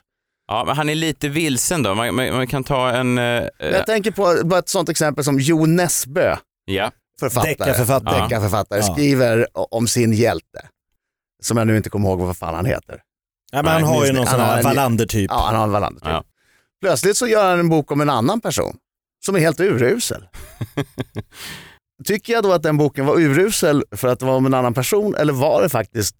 Ja, 0.49 0.65
men 0.67 0.77
han 0.77 0.89
är 0.89 0.95
lite 0.95 1.29
vilsen 1.29 1.83
då. 1.83 1.95
Man, 1.95 2.15
man, 2.15 2.35
man 2.37 2.47
kan 2.47 2.65
ta 2.65 2.91
en... 2.91 3.15
Men 3.15 3.49
Jag 3.59 3.87
tänker 3.87 4.11
på 4.11 4.41
bara 4.45 4.59
ett 4.59 4.69
sånt 4.69 4.89
exempel 4.89 5.25
som 5.25 5.39
Jo 5.41 5.67
Nesbø, 5.67 6.37
ja, 6.65 6.91
författare, 7.21 7.51
Deckarförfattare. 7.55 8.23
deckarförfattare, 8.23 8.79
Ja. 8.81 8.93
skriver 8.95 9.47
om 9.75 9.89
sin 9.89 10.13
hjälte. 10.13 10.67
Som 11.43 11.57
jag 11.57 11.67
nu 11.67 11.77
inte 11.77 11.91
kommer 11.91 12.09
ihåg 12.09 12.19
vad 12.21 12.37
fan 12.37 12.55
han 12.55 12.67
heter. 12.67 13.03
Ja, 13.53 13.63
men 13.63 13.73
han 13.73 13.83
har 13.83 14.07
ju 14.07 14.13
någon 14.13 14.27
sån 14.27 14.41
här 14.41 14.59
en- 14.59 14.65
Wallander 14.65 15.07
typ. 15.07 15.31
Ja, 15.31 15.45
han 15.47 15.57
har 15.57 15.65
en 15.65 15.71
Wallander 15.71 16.01
typ. 16.01 16.09
Ja. 16.09 16.25
Plötsligt 16.81 17.17
så 17.17 17.27
gör 17.27 17.51
han 17.51 17.59
en 17.61 17.69
bok 17.69 17.91
om 17.93 18.01
en 18.01 18.11
annan 18.11 18.41
person 18.41 18.77
som 19.27 19.37
är 19.37 19.41
helt 19.41 19.61
urusel. 19.61 20.29
Tycker 22.05 22.33
jag 22.33 22.43
då 22.43 22.53
att 22.53 22.63
den 22.63 22.77
boken 22.77 23.07
var 23.07 23.19
urusel 23.21 23.85
för 23.91 24.09
att 24.09 24.21
det 24.21 24.27
var 24.27 24.37
om 24.37 24.47
en 24.47 24.55
annan 24.55 24.75
person 24.75 25.15
eller 25.15 25.33
var 25.33 25.63
det 25.63 25.69
faktiskt 25.69 26.17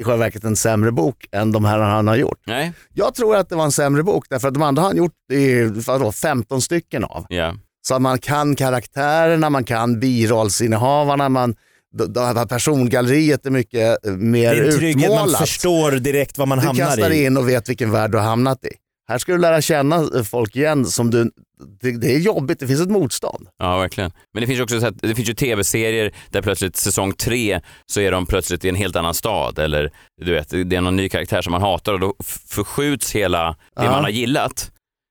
i 0.00 0.04
själva 0.04 0.16
verket 0.24 0.44
en 0.44 0.56
sämre 0.56 0.92
bok 0.92 1.26
än 1.32 1.52
de 1.52 1.64
här 1.64 1.78
han 1.78 2.08
har 2.08 2.16
gjort? 2.16 2.40
nej, 2.46 2.72
Jag 2.94 3.14
tror 3.14 3.36
att 3.36 3.48
det 3.48 3.56
var 3.56 3.64
en 3.64 3.72
sämre 3.72 4.02
bok 4.02 4.26
därför 4.30 4.48
att 4.48 4.54
de 4.54 4.62
andra 4.62 4.82
har 4.82 4.88
han 4.88 4.96
gjort 4.96 5.12
i, 5.32 5.62
vadå, 5.64 6.12
15 6.12 6.60
stycken 6.62 7.04
av. 7.04 7.26
ja. 7.28 7.54
Så 7.82 7.94
att 7.94 8.02
man 8.02 8.18
kan 8.18 8.56
karaktärerna, 8.56 9.50
man 9.50 9.64
kan 9.64 10.00
birollsinnehavarna, 10.00 11.28
man, 11.28 11.54
det 12.08 12.20
här 12.20 12.46
persongalleriet 12.46 13.46
är 13.46 13.50
mycket 13.50 14.06
eh, 14.06 14.12
Det 14.12 14.16
mer 14.18 14.54
är 14.54 14.70
en 14.72 14.78
trygghet, 14.78 15.10
man 15.10 15.18
utmålat. 15.18 15.40
förstår 15.40 15.92
direkt 15.92 16.38
vad 16.38 16.48
man 16.48 16.58
Du 16.58 16.66
hamnar 16.66 16.86
kastar 16.86 17.10
i. 17.10 17.24
in 17.24 17.36
och 17.36 17.48
vet 17.48 17.68
vilken 17.68 17.90
värld 17.90 18.10
du 18.10 18.18
har 18.18 18.24
hamnat 18.24 18.64
i. 18.64 18.70
Här 19.08 19.18
ska 19.18 19.32
du 19.32 19.38
lära 19.38 19.60
känna 19.62 19.96
eh, 19.96 20.22
folk 20.22 20.56
igen 20.56 20.84
som 20.86 21.10
du, 21.10 21.30
det, 21.80 21.90
det 22.00 22.14
är 22.14 22.18
jobbigt, 22.18 22.60
det 22.60 22.66
finns 22.66 22.80
ett 22.80 22.90
motstånd. 22.90 23.48
Ja, 23.58 23.78
verkligen. 23.78 24.12
Men 24.34 24.40
det 24.40 24.46
finns 24.46 24.58
ju 24.58 24.62
också 24.62 24.90
det 24.90 25.14
finns 25.14 25.28
ju 25.28 25.34
tv-serier 25.34 26.14
där 26.30 26.42
plötsligt 26.42 26.76
säsong 26.76 27.12
tre 27.12 27.60
så 27.86 28.00
är 28.00 28.12
de 28.12 28.26
plötsligt 28.26 28.64
i 28.64 28.68
en 28.68 28.74
helt 28.74 28.96
annan 28.96 29.14
stad 29.14 29.58
eller 29.58 29.90
du 30.22 30.32
vet, 30.32 30.48
det 30.50 30.76
är 30.76 30.80
någon 30.80 30.96
ny 30.96 31.08
karaktär 31.08 31.42
som 31.42 31.50
man 31.52 31.60
hatar 31.62 31.92
och 31.92 32.00
då 32.00 32.14
förskjuts 32.48 33.12
hela 33.12 33.46
det 33.48 33.54
Ja. 33.74 33.90
man 33.90 34.02
har 34.04 34.10
gillat. 34.10 34.70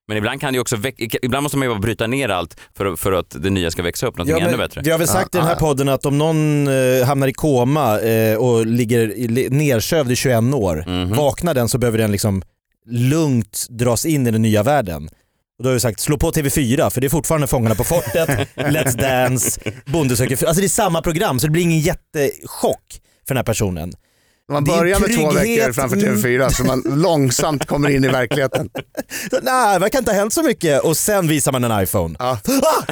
Men 0.10 0.18
ibland 0.18 0.42
kan 0.42 0.54
det 0.54 0.58
ju 0.58 0.62
också, 0.62 0.78
ibland 1.22 1.44
måste 1.44 1.58
man 1.58 1.66
ju 1.68 1.70
bara 1.74 1.80
bryta 1.80 2.08
ner 2.08 2.30
allt 2.30 2.60
för, 2.78 2.96
för 2.96 3.12
att 3.12 3.36
det 3.44 3.50
nya 3.50 3.72
ska 3.72 3.84
växa 3.84 4.08
upp 4.08 4.18
någonting 4.18 4.42
Ja, 4.42 4.48
ännu 4.48 4.58
bättre. 4.58 4.82
Vi 4.84 4.92
har 4.92 4.98
väl 5.00 5.08
sagt 5.08 5.36
i 5.36 5.38
den 5.38 5.48
här 5.48 5.52
Ja, 5.54 5.56
ja. 5.62 5.68
podden 5.68 5.90
att 5.90 6.06
om 6.06 6.18
någon 6.18 6.68
eh, 6.68 7.06
hamnar 7.06 7.28
i 7.28 7.34
koma 7.34 8.00
eh, 8.00 8.38
och 8.38 8.66
ligger 8.66 9.00
i, 9.00 9.28
li- 9.28 9.50
nersövd 9.50 10.12
i 10.12 10.16
21 10.16 10.54
år, 10.54 10.84
Mhm. 10.88 11.14
vaknar 11.18 11.54
den 11.54 11.70
så 11.70 11.78
behöver 11.78 11.98
den 11.98 12.12
liksom 12.12 12.42
lugnt 12.90 13.66
dras 13.70 14.06
in 14.06 14.28
i 14.28 14.32
den 14.32 14.42
nya 14.42 14.64
världen. 14.64 15.10
Och 15.58 15.64
då 15.64 15.70
har 15.70 15.74
vi 15.74 15.80
sagt 15.80 16.00
slå 16.00 16.18
på 16.18 16.32
TV4 16.32 16.90
för 16.90 17.02
det 17.02 17.08
är 17.08 17.10
fortfarande 17.10 17.48
Fångarna 17.48 17.76
på 17.76 17.84
fortet, 17.84 18.30
Let's 18.56 18.98
Dance, 18.98 19.62
Bonde 19.86 20.16
söker. 20.16 20.46
Alltså 20.48 20.62
det 20.62 20.68
är 20.68 20.70
samma 20.70 21.02
program 21.02 21.40
så 21.40 21.48
det 21.48 21.52
blir 21.52 21.64
ingen 21.64 21.80
jättechock 21.80 22.84
för 23.28 23.34
den 23.36 23.38
här 23.38 23.44
personen. 23.44 23.94
Man 24.50 24.64
börjar 24.64 25.00
med 25.00 25.16
två 25.16 25.32
veckor 25.32 25.74
framför 25.74 25.98
TV4 25.98 26.50
så 26.50 26.64
man 26.64 26.82
långsamt 27.02 27.66
kommer 27.66 27.90
in 27.90 28.04
i 28.04 28.08
verkligheten. 28.08 28.70
Nej, 29.42 29.74
det 29.74 29.80
verkar 29.80 30.00
inte 30.00 30.12
ha 30.12 30.18
hänt 30.20 30.34
så 30.34 30.44
mycket 30.44 30.82
och 30.84 30.98
sen 30.98 31.28
visar 31.28 31.52
man 31.52 31.64
en 31.64 31.84
iPhone. 31.84 32.16
Ja. 32.20 32.26
Ah! 32.48 32.92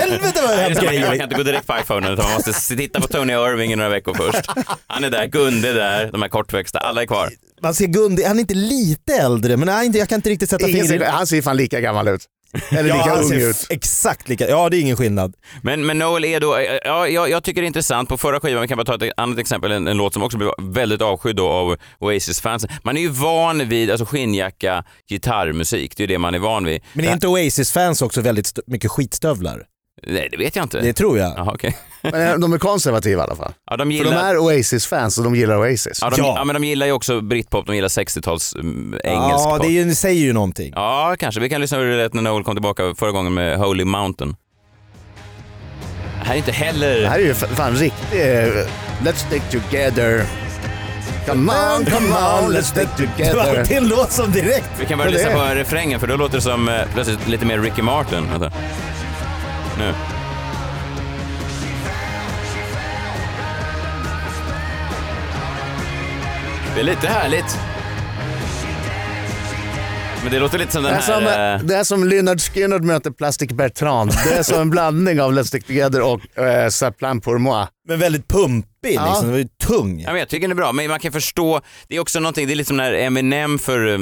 Helvete 0.00 0.40
vad 0.46 0.50
det 0.50 0.62
hänt 0.62 0.76
samma, 0.76 0.86
man 0.90 1.00
kan 1.00 1.08
grejer. 1.08 1.22
inte 1.22 1.34
gå 1.34 1.42
direkt 1.42 1.66
på 1.66 1.74
iPhone 1.82 2.12
utan 2.12 2.24
man 2.24 2.34
måste 2.34 2.76
titta 2.76 3.00
på 3.00 3.06
Tony 3.08 3.32
Irving 3.32 3.72
i 3.72 3.76
några 3.76 3.90
veckor 3.90 4.14
först. 4.14 4.50
Han 4.86 5.04
är 5.04 5.10
där, 5.10 5.26
Gunde 5.26 5.68
är 5.68 5.74
där, 5.74 6.12
de 6.12 6.22
här 6.22 6.28
kortväxta, 6.28 6.78
alla 6.78 7.02
är 7.02 7.06
kvar. 7.06 7.30
Man 7.62 7.74
ser 7.74 7.86
Gunde, 7.86 8.26
han 8.26 8.36
är 8.36 8.40
inte 8.40 8.54
lite 8.54 9.14
äldre 9.14 9.56
men 9.56 9.66
nej, 9.66 9.86
inte- 9.86 9.98
jag 9.98 10.08
kan 10.08 10.16
inte 10.16 10.30
riktigt 10.30 10.50
sätta 10.50 10.66
fingret 10.66 11.08
han 11.08 11.26
ser 11.26 11.42
fan 11.42 11.56
lika 11.56 11.80
gammal 11.80 12.08
ut. 12.08 12.24
Eller 12.70 12.88
Ja, 12.88 12.96
lika 12.96 13.10
han 13.10 13.24
ung 13.24 13.32
ut. 13.32 13.66
exakt 13.70 14.28
lika, 14.28 14.48
ja 14.48 14.68
det 14.68 14.76
är 14.76 14.80
ingen 14.80 14.96
skillnad. 14.96 15.34
Men, 15.62 15.86
men 15.86 15.98
Noel 15.98 16.24
är 16.24 16.40
då, 16.40 16.60
ja, 16.84 17.08
jag, 17.08 17.30
jag 17.30 17.44
tycker 17.44 17.60
det 17.60 17.64
är 17.64 17.66
intressant, 17.66 18.08
på 18.08 18.18
förra 18.18 18.40
skivan, 18.40 18.62
vi 18.62 18.68
kan 18.68 18.76
bara 18.76 18.84
ta 18.98 19.06
ett 19.06 19.12
annat 19.16 19.38
exempel, 19.38 19.72
en, 19.72 19.86
en 19.88 19.96
låt 19.96 20.12
som 20.12 20.22
också 20.22 20.38
blev 20.38 20.50
väldigt 20.60 21.02
avskydd 21.02 21.36
då 21.36 21.48
av 21.48 21.76
Oasis-fans. 21.98 22.66
Man 22.82 22.96
är 22.96 23.00
ju 23.00 23.08
van 23.08 23.68
vid 23.68 23.90
alltså 23.90 24.04
skinnjacka, 24.06 24.84
gitarrmusik, 25.10 25.96
det 25.96 26.00
är 26.02 26.08
ju 26.08 26.14
det 26.14 26.18
man 26.18 26.34
är 26.34 26.38
van 26.38 26.64
vid. 26.64 26.82
Men 26.92 27.04
är 27.04 27.12
inte 27.12 27.28
Oasis-fans 27.28 28.02
också 28.02 28.20
väldigt 28.20 28.58
mycket 28.66 28.90
skitstövlar? 28.90 29.66
Nej, 30.06 30.28
det 30.30 30.36
vet 30.36 30.56
jag 30.56 30.62
inte. 30.64 30.80
Det 30.80 30.92
tror 30.92 31.18
jag. 31.18 31.32
Jaha, 31.36 31.50
okej. 31.54 31.76
Men 32.02 32.28
eh, 32.28 32.38
de 32.38 32.52
är 32.52 32.58
konservativa 32.58 33.20
i 33.22 33.24
alla 33.24 33.36
fall. 33.36 33.52
Ja, 33.70 33.76
de 33.76 33.84
För 33.88 33.92
gillar... 33.92 34.10
de 34.12 34.18
är 34.18 34.38
Oasis-fans 34.38 35.18
och 35.18 35.24
de 35.24 35.34
gillar 35.36 35.56
Oasis. 35.58 35.98
Ja, 36.02 36.10
de, 36.10 36.16
Ja. 36.20 36.34
ja. 36.36 36.44
men 36.44 36.54
de 36.62 36.64
gillar 36.68 36.86
ju 36.86 36.92
också 36.92 37.20
britpop, 37.20 37.66
de 37.66 37.74
gillar 37.76 37.88
60-tals 37.88 38.54
mm, 38.54 39.00
engelsk 39.04 39.46
Ja, 39.46 39.54
pop. 39.56 39.66
det, 39.66 39.72
ju, 39.72 39.84
det 39.84 39.94
säger 39.94 40.20
ju 40.22 40.32
någonting. 40.32 40.72
Ja, 40.76 41.16
kanske. 41.18 41.40
Vi 41.40 41.48
kan 41.48 41.60
lyssna 41.60 41.78
hur 41.78 41.90
det 41.90 41.96
lät 41.96 42.14
när 42.14 42.22
Noel 42.22 42.44
kom 42.44 42.54
tillbaka 42.54 42.94
förra 42.98 43.10
gången 43.12 43.34
med 43.34 43.58
Holy 43.58 43.84
Mountain. 43.84 44.36
Det 46.20 46.26
här 46.26 46.34
är 46.34 46.38
inte 46.38 46.52
heller... 46.52 47.00
Det 47.00 47.08
här 47.08 47.18
är 47.18 47.22
ju 47.24 47.34
fan 47.34 47.74
riktigt... 47.74 48.12
eh, 48.12 48.66
Let's 49.04 49.26
stick 49.28 49.42
together. 49.50 50.24
Come 51.26 51.52
on, 51.52 51.84
come 51.84 52.06
on, 52.08 52.52
let's 52.56 52.62
stick 52.62 52.88
Det 52.96 53.02
var 53.06 53.14
together. 53.16 53.58
alltid 53.60 53.76
en 53.76 53.88
låt 53.88 54.12
som 54.12 54.32
direkt... 54.32 54.70
Vi 54.80 54.86
kan 54.86 54.98
börja 54.98 55.10
det 55.10 55.16
lyssna 55.16 55.32
på 55.48 55.54
refrängen 55.54 56.00
för 56.00 56.06
då 56.06 56.16
låter 56.16 56.34
det 56.36 56.42
som 56.42 56.68
eh, 56.68 56.74
plötsligt 56.94 57.28
lite 57.28 57.46
mer 57.46 57.58
Ricky 57.58 57.82
Martin. 57.82 58.26
Vänta. 58.30 58.52
Nu. 59.80 59.94
Det 66.74 66.80
är 66.80 66.84
lite 66.84 67.06
härligt. 67.08 67.58
Men 70.22 70.32
det 70.32 70.38
låter 70.38 70.58
lite 70.58 70.72
som 70.72 70.82
Det 70.82 70.88
den 70.88 70.98
är, 70.98 71.02
som, 71.02 71.22
här... 71.22 71.54
eh, 71.56 71.62
det 71.62 71.76
är 71.76 71.84
som 71.84 72.04
Lynyrd 72.04 72.40
Skynyrd 72.40 72.82
möter 72.84 73.10
Plastic 73.10 73.50
Bertrand. 73.50 74.12
Det 74.24 74.32
är 74.38 74.42
som 74.42 74.60
en 74.60 74.70
blandning 74.70 75.20
av 75.20 75.32
Let's 75.32 75.44
stick 75.44 75.66
together 75.66 76.00
och 76.02 76.38
äh, 76.38 76.68
Ça 76.68 76.90
plan 76.92 77.20
pour 77.20 77.38
moi. 77.38 77.66
Men 77.88 77.98
väldigt 77.98 78.28
pumpig 78.28 78.66
Ja. 78.94 79.06
liksom, 79.06 79.22
den 79.22 79.30
var 79.30 79.38
ju 79.38 79.48
tung. 79.66 80.00
Ja, 80.00 80.10
men 80.10 80.18
jag 80.18 80.28
tycker 80.28 80.48
den 80.48 80.50
är 80.50 80.62
bra, 80.62 80.72
men 80.72 80.88
man 80.88 81.00
kan 81.00 81.12
förstå, 81.12 81.60
det 81.88 81.96
är 81.96 82.00
också 82.00 82.20
någonting, 82.20 82.46
det 82.46 82.52
är 82.54 82.56
liksom 82.56 82.76
när 82.76 82.92
Eminem 82.92 83.58
för 83.58 83.86
eh, 83.94 83.98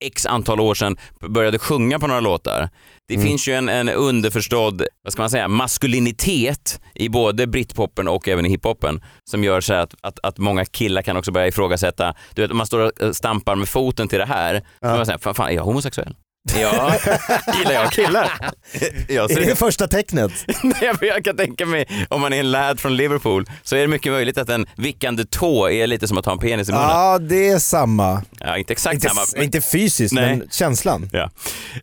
x 0.00 0.26
antal 0.26 0.60
år 0.60 0.74
sedan 0.74 0.96
började 1.28 1.58
sjunga 1.58 1.98
på 1.98 2.06
några 2.06 2.20
låtar. 2.20 2.68
Det 3.08 3.18
finns 3.18 3.48
ju 3.48 3.52
en, 3.54 3.68
en 3.68 3.88
underförstådd, 3.88 4.82
vad 5.04 5.12
ska 5.12 5.22
man 5.22 5.30
säga, 5.30 5.48
maskulinitet 5.48 6.80
i 6.94 7.08
både 7.08 7.46
britpopen 7.46 8.08
och 8.08 8.28
även 8.28 8.46
i 8.46 8.48
hiphopen 8.48 9.02
som 9.30 9.44
gör 9.44 9.60
så 9.60 9.74
att, 9.74 9.94
att, 10.00 10.18
att 10.22 10.38
många 10.38 10.64
killar 10.64 11.02
kan 11.02 11.16
också 11.16 11.32
börja 11.32 11.46
ifrågasätta, 11.46 12.14
du 12.34 12.42
vet 12.42 12.50
om 12.50 12.56
man 12.56 12.66
står 12.66 12.80
och 12.80 13.02
eh, 13.02 13.12
stampar 13.12 13.56
med 13.56 13.68
foten 13.68 14.08
till 14.08 14.18
det 14.18 14.26
här, 14.26 14.54
så 14.54 14.86
kan 14.86 14.96
man 14.96 15.06
säga, 15.06 15.18
fan, 15.18 15.34
fan 15.34 15.48
är 15.48 15.54
jag 15.54 15.64
homosexuell? 15.64 16.14
Ja, 16.60 16.94
gillar 17.58 17.72
jag 17.72 17.92
killar? 17.92 18.32
Jag 19.08 19.30
Är 19.30 19.36
det 19.40 19.44
det 19.46 19.56
första 19.56 19.88
tecknet? 19.88 20.32
Nej, 20.62 20.92
men 21.00 21.08
jag 21.08 21.24
kan 21.24 21.36
tänka 21.36 21.66
mig, 21.66 22.06
om 22.10 22.20
man 22.20 22.32
är 22.32 22.40
en 22.40 22.50
lad 22.50 22.80
från 22.80 22.96
Liverpool, 22.96 23.46
så 23.62 23.76
är 23.76 23.80
det 23.80 23.86
mycket 23.88 24.12
möjligt 24.12 24.38
att 24.38 24.48
en 24.48 24.66
vickande 24.76 25.24
tå 25.24 25.68
är 25.70 25.86
lite 25.86 26.08
som 26.08 26.18
att 26.18 26.26
ha 26.26 26.32
en 26.32 26.38
penis 26.38 26.68
i 26.68 26.72
munnen. 26.72 26.88
Ja, 26.88 27.18
det 27.18 27.48
är 27.48 27.58
samma. 27.58 28.22
Ja, 28.40 28.56
inte 28.58 28.72
exakt 28.72 28.94
Inte, 28.94 29.08
samma. 29.08 29.20
men- 29.34 29.44
inte 29.44 29.60
fysiskt, 29.60 30.14
Nej. 30.14 30.36
men 30.36 30.48
känslan. 30.50 31.08
Ja, 31.12 31.30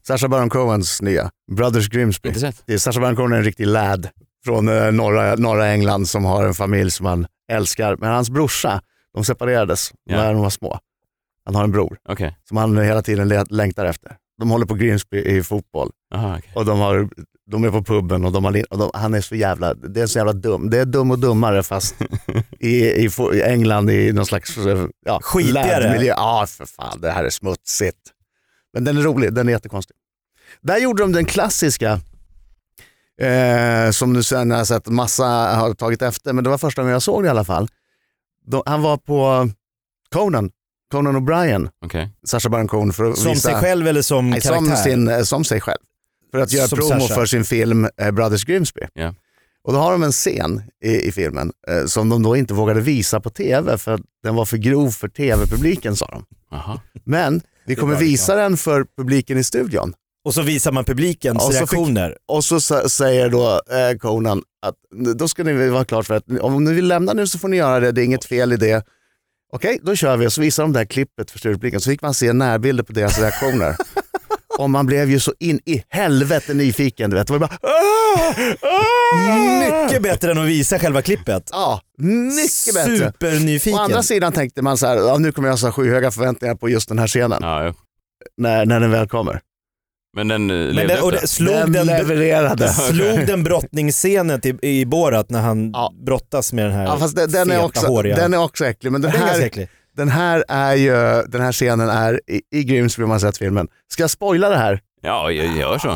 Sacha 0.03 0.27
Baron 0.27 0.49
Cohens 0.49 1.01
nya, 1.01 1.31
Brothers 1.51 1.89
Grimsby. 1.89 2.27
inte 2.29 2.39
sett. 2.41 2.63
Det 2.65 2.73
är 2.73 2.77
Sacha 2.77 2.99
Baron 2.99 3.15
Cohen 3.15 3.33
är 3.33 3.37
en 3.37 3.43
riktig 3.43 3.67
lad 3.67 4.07
från 4.45 4.67
eh, 4.67 4.91
norra, 4.91 5.35
norra 5.35 5.67
England 5.67 6.05
som 6.09 6.25
har 6.25 6.45
en 6.45 6.53
familj 6.53 6.91
som 6.91 7.05
han 7.05 7.27
älskar. 7.51 7.95
Men 7.95 8.09
hans 8.09 8.29
brorsa, 8.29 8.81
de 9.13 9.25
separerades 9.25 9.91
Ja. 10.05 10.15
när 10.17 10.33
de 10.33 10.41
var 10.41 10.49
små. 10.49 10.79
Han 11.45 11.55
har 11.55 11.63
en 11.63 11.71
bror 11.71 11.97
Okej. 12.09 12.37
som 12.47 12.57
han 12.57 12.77
hela 12.77 13.01
tiden 13.01 13.45
längtar 13.49 13.85
efter. 13.85 14.11
De 14.39 14.49
håller 14.49 14.65
på 14.65 14.73
Grimsby 14.75 15.17
i 15.17 15.43
fotboll 15.43 15.91
Aha, 16.13 16.37
okej. 16.37 16.51
och 16.55 16.65
de, 16.65 16.79
har, 16.79 17.09
de 17.51 17.63
är 17.63 17.71
på 17.71 17.83
puben 17.83 18.25
och, 18.25 18.31
de 18.31 18.45
har, 18.45 18.63
och 18.73 18.77
de, 18.77 18.91
han 18.93 19.13
är 19.13 19.21
så 19.21 19.35
jävla, 19.35 19.73
det 19.73 20.01
är 20.01 20.07
så 20.07 20.17
jävla 20.17 20.33
dum. 20.33 20.69
Det 20.69 20.79
är 20.79 20.85
dum 20.85 21.11
och 21.11 21.19
dummare 21.19 21.63
fast 21.63 21.95
i, 22.59 22.69
i, 22.85 23.09
i 23.33 23.41
England 23.41 23.89
i 23.89 24.11
någon 24.13 24.25
slags 24.25 24.57
eh, 24.57 24.87
ja, 25.05 25.19
Skitigare. 25.23 25.83
lad-miljö. 25.83 26.13
Ja, 26.17 26.45
för 26.49 26.65
fan, 26.65 27.01
det 27.01 27.11
här 27.11 27.23
är 27.23 27.29
smutsigt. 27.29 27.97
Men 28.73 28.83
den 28.83 28.97
är 28.97 29.01
rolig, 29.01 29.33
den 29.33 29.47
är 29.47 29.51
jättekonstig. 29.51 29.95
Där 30.61 30.77
gjorde 30.77 31.03
de 31.03 31.11
den 31.11 31.25
klassiska, 31.25 31.99
eh, 33.21 33.91
som 33.91 34.13
nu 34.13 34.23
sen 34.23 34.51
har 34.51 34.57
jag 34.57 34.67
sett 34.67 34.87
massa 34.87 35.25
har 35.55 35.73
tagit 35.73 36.01
efter, 36.01 36.33
men 36.33 36.43
det 36.43 36.49
var 36.49 36.57
första 36.57 36.81
gången 36.81 36.93
jag 36.93 37.01
såg 37.01 37.23
det 37.23 37.27
i 37.27 37.29
alla 37.29 37.43
fall. 37.45 37.67
De, 38.45 38.63
han 38.65 38.81
var 38.81 38.97
på 38.97 39.49
Conan, 40.13 40.51
Conan 40.91 41.15
O'Brien, 41.15 41.69
Okej. 41.85 42.09
Sacha 42.25 42.49
Baron 42.49 42.67
Cohen 42.67 42.93
för 42.93 43.03
att 43.11 43.17
Som 43.17 43.31
visa... 43.31 43.49
sig 43.49 43.59
själv 43.61 43.87
eller 43.87 44.01
som 44.01 44.29
Nej, 44.29 44.41
karaktär? 44.41 44.75
som, 44.75 44.83
sin, 44.83 45.07
eh, 45.07 45.21
som 45.21 45.43
sig 45.43 45.61
själv. 45.61 45.79
För 46.31 46.39
att 46.39 46.51
göra 46.53 46.67
Som 46.67 46.77
promo 46.77 46.99
Sasha. 47.01 47.15
för 47.15 47.25
sin 47.25 47.43
film 47.43 47.87
eh, 48.01 48.11
Brothers 48.11 48.45
Grimsby. 48.45 48.81
Ja. 48.93 49.13
Och 49.63 49.73
då 49.73 49.79
har 49.79 49.91
de 49.91 50.03
en 50.03 50.11
scen 50.11 50.61
i, 50.85 51.07
i 51.07 51.11
filmen 51.11 51.51
eh, 51.67 51.85
som 51.85 52.09
de 52.09 52.23
då 52.23 52.35
inte 52.35 52.53
vågade 52.53 52.81
visa 52.81 53.19
på 53.19 53.29
tv 53.29 53.77
för 53.77 53.91
att 53.93 54.01
den 54.23 54.35
var 54.35 54.45
för 54.45 54.57
grov 54.57 54.91
för 54.91 55.07
tv-publiken 55.07 55.95
sa 55.95 56.05
de. 56.07 56.25
Aha. 56.55 56.81
Men 57.03 57.41
vi 57.65 57.75
kommer 57.75 57.95
visa 57.95 58.35
den 58.35 58.57
för 58.57 58.85
publiken 58.97 59.37
i 59.37 59.43
studion. 59.43 59.93
Och 60.25 60.33
så 60.33 60.41
visar 60.41 60.71
man 60.71 60.83
publikens 60.85 61.35
Och 61.37 61.41
så 61.43 61.51
fick- 61.51 61.59
reaktioner. 61.59 62.17
Och 62.27 62.43
så 62.43 62.59
säger 62.89 63.29
då 63.29 63.49
eh, 63.51 63.97
Conan 63.97 64.43
att 64.61 64.75
då 65.15 65.27
ska 65.27 65.43
ni 65.43 65.69
vara 65.69 65.85
klart 65.85 66.05
för 66.05 66.13
att 66.15 66.23
om 66.41 66.63
ni 66.63 66.73
vill 66.73 66.87
lämna 66.87 67.13
nu 67.13 67.27
så 67.27 67.39
får 67.39 67.47
ni 67.47 67.57
göra 67.57 67.79
det, 67.79 67.91
det 67.91 68.01
är 68.01 68.05
inget 68.05 68.25
fel 68.25 68.53
i 68.53 68.57
det. 68.57 68.85
Okej, 69.53 69.79
då 69.83 69.95
kör 69.95 70.17
vi 70.17 70.27
och 70.27 70.33
så 70.33 70.41
visar 70.41 70.63
de 70.63 70.73
det 70.73 70.79
här 70.79 70.85
klippet 70.85 71.31
för 71.31 71.39
studiopubliken 71.39 71.81
så 71.81 71.89
fick 71.89 72.01
man 72.01 72.13
se 72.13 72.33
närbilder 72.33 72.83
på 72.83 72.93
deras 72.93 73.19
reaktioner. 73.19 73.75
och 74.59 74.69
man 74.69 74.85
blev 74.85 75.09
ju 75.09 75.19
så 75.19 75.33
in 75.39 75.59
i 75.65 75.83
helvete 75.89 76.53
nyfiken. 76.53 77.09
Du 77.09 77.15
vet. 77.15 77.27
Det 77.27 77.33
var 77.33 77.39
bara, 77.39 77.57
"Ah! 77.61 78.33
Ah!" 78.61 79.83
Mycket 79.85 80.01
bättre 80.03 80.31
än 80.31 80.37
att 80.37 80.45
visa 80.47 80.79
själva 80.79 81.01
klippet. 81.01 81.49
Ja, 81.51 81.81
mycket 81.97 82.73
bättre. 82.73 82.97
Supernyfiken. 82.97 83.79
Å 83.79 83.81
andra 83.83 84.03
sidan 84.03 84.31
tänkte 84.33 84.61
man 84.61 84.77
så 84.77 84.87
här, 84.87 84.95
ja, 84.97 85.17
nu 85.17 85.31
kommer 85.31 85.47
jag 85.47 85.53
ha 85.53 85.57
så 85.57 85.71
skyhöga 85.71 86.11
förväntningar 86.11 86.55
på 86.55 86.69
just 86.69 86.89
den 86.89 86.99
här 86.99 87.07
scenen 87.07 87.39
Ja, 87.41 87.65
jo. 87.65 87.73
när, 88.37 88.65
när 88.65 88.79
den 88.79 88.91
väl 88.91 89.07
kommer. 89.07 89.41
Men 90.15 90.27
den 90.27 90.49
eh, 90.49 90.55
Men 90.75 90.87
den, 90.87 91.03
och 91.03 91.11
det, 91.11 91.27
slog 91.27 91.53
den, 91.55 91.71
den, 91.71 91.87
levererade. 91.87 92.69
slog 92.69 93.25
den 93.27 93.43
brottningsscenen 93.43 94.41
i, 94.43 94.67
i 94.79 94.85
Borat 94.85 95.29
när 95.29 95.41
han 95.41 95.71
Ja. 95.71 95.93
brottas 96.05 96.53
med 96.53 96.65
den 96.65 96.73
här 96.73 96.85
Ja, 96.85 96.97
fast 96.99 97.15
den, 97.15 97.31
den, 97.31 97.49
är 97.51 97.55
feta, 97.55 97.65
också, 97.65 97.87
håriga... 97.87 98.15
den 98.15 98.33
är 98.33 98.37
också 98.43 98.65
äcklig, 98.65 98.91
men 98.91 99.01
den 99.01 99.11
Den 99.11 99.21
är 99.21 99.25
här, 99.27 99.41
äcklig. 99.41 99.69
den 99.97 100.09
här 100.09 100.43
är 100.47 100.75
ju, 100.75 101.23
den 101.27 101.41
här 101.41 101.51
scenen 101.51 101.89
är 101.89 102.21
i, 102.27 102.41
i 102.51 102.63
Grimsby 102.63 103.03
om 103.03 103.09
man 103.09 103.19
sett 103.19 103.37
filmen. 103.37 103.67
Ska 103.91 104.03
jag 104.03 104.09
spoila 104.09 104.49
det 104.49 104.57
här? 104.57 104.81
Ja, 105.01 105.31
jag 105.31 105.57
gör 105.57 105.77
så. 105.77 105.87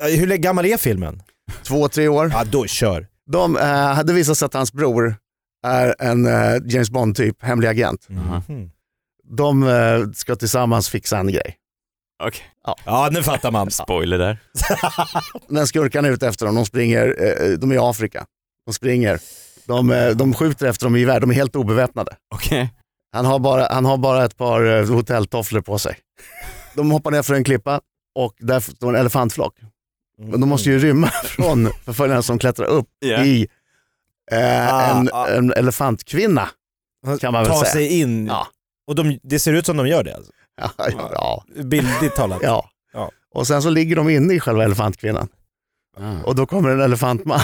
Ja, 0.00 0.06
Hur 0.06 0.26
gammal 0.36 0.66
är 0.66 0.76
filmen? 0.76 1.22
Två, 1.62 1.88
tre 1.88 2.08
år. 2.08 2.30
Ja, 2.34 2.44
då 2.44 2.66
kör. 2.66 3.06
De 3.32 3.56
eh, 3.56 3.62
hade 3.66 4.12
visat 4.12 4.38
sig 4.38 4.46
att 4.46 4.54
hans 4.54 4.72
bror 4.72 5.14
är 5.66 5.94
en 5.98 6.26
eh, 6.26 6.56
James 6.66 6.90
Bond-typ, 6.90 7.42
hemlig 7.42 7.68
agent. 7.68 8.06
Mhm. 8.08 8.70
De 9.36 9.62
eh, 9.68 10.10
ska 10.14 10.36
tillsammans 10.36 10.88
fixa 10.88 11.18
en 11.18 11.32
grej. 11.32 11.56
Okej. 12.20 12.42
Ja, 12.84 13.08
nu 13.12 13.22
fattar 13.22 13.50
man. 13.50 13.70
Spoiler 13.70 14.18
där. 14.18 14.38
När 15.48 15.64
skurkarna 15.66 16.08
är 16.08 16.12
ute 16.12 16.28
efter 16.28 16.46
dem, 16.46 16.54
de 16.54 16.66
springer, 16.66 17.06
eh, 17.22 17.48
de 17.58 17.70
är 17.70 17.74
i 17.74 17.78
Afrika. 17.78 18.26
De 18.66 18.74
springer, 18.74 19.20
de, 19.66 19.90
eh, 19.90 20.08
de 20.10 20.34
skjuter 20.34 20.66
efter 20.66 20.86
dem 20.86 20.96
i 20.96 21.00
gevär, 21.00 21.20
de 21.20 21.30
är 21.30 21.34
helt 21.34 21.56
obeväpnade. 21.56 22.16
Okej. 22.34 22.74
Han 23.12 23.24
har 23.24 23.38
bara, 23.38 23.68
han 23.70 23.84
har 23.84 23.96
bara 23.96 24.24
ett 24.24 24.36
par 24.36 24.64
eh, 24.78 24.86
hotelltofflor 24.88 25.60
på 25.60 25.78
sig. 25.78 25.96
De 26.74 26.90
hoppar 26.90 27.10
ner 27.10 27.22
för 27.22 27.34
en 27.34 27.44
klippa 27.44 27.80
och 28.14 28.34
där 28.38 28.60
står 28.60 28.88
en 28.88 29.00
elefantflock. 29.00 29.54
Men 30.18 30.40
de 30.40 30.48
måste 30.48 30.70
ju 30.70 30.78
rymma 30.78 31.06
från 31.24 31.70
förföljarna 31.84 32.22
som 32.22 32.38
klättrar 32.38 32.66
upp 32.66 32.88
Ja. 32.98 33.24
i 33.24 33.48
eh, 34.32 34.74
Ah, 34.74 34.90
en, 34.90 35.08
ah. 35.12 35.26
en 35.28 35.52
elefantkvinna. 35.52 36.48
kan 37.20 37.32
man 37.32 37.42
väl 37.42 37.52
Ta 37.52 37.60
säga. 37.60 37.72
sig 37.72 38.00
in. 38.00 38.26
Ja. 38.26 38.46
Och 38.86 38.94
de, 38.94 39.18
det 39.22 39.38
ser 39.38 39.52
ut 39.52 39.66
som 39.66 39.76
de 39.76 39.86
gör 39.88 40.02
det 40.04 40.14
alltså. 40.16 40.32
Ja, 40.78 41.10
ja, 41.12 41.44
Bildligt 41.64 42.16
talat. 42.16 42.38
ja. 42.42 42.70
Ja. 42.92 43.10
Och 43.34 43.46
sen 43.46 43.62
så 43.62 43.70
ligger 43.70 43.96
de 43.96 44.08
inne 44.08 44.34
i 44.34 44.40
själva 44.40 44.64
elefantkvinnan. 44.64 45.28
Ah. 45.98 46.22
Och 46.24 46.34
då 46.34 46.46
kommer 46.46 46.68
en 46.70 46.80
elefantman. 46.80 47.40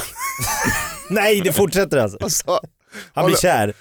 Nej, 1.11 1.41
det 1.41 1.53
fortsätter 1.53 1.99
alltså. 1.99 2.31
Så, 2.31 2.61
Han 3.15 3.27
blir 3.27 3.37
kär. 3.37 3.73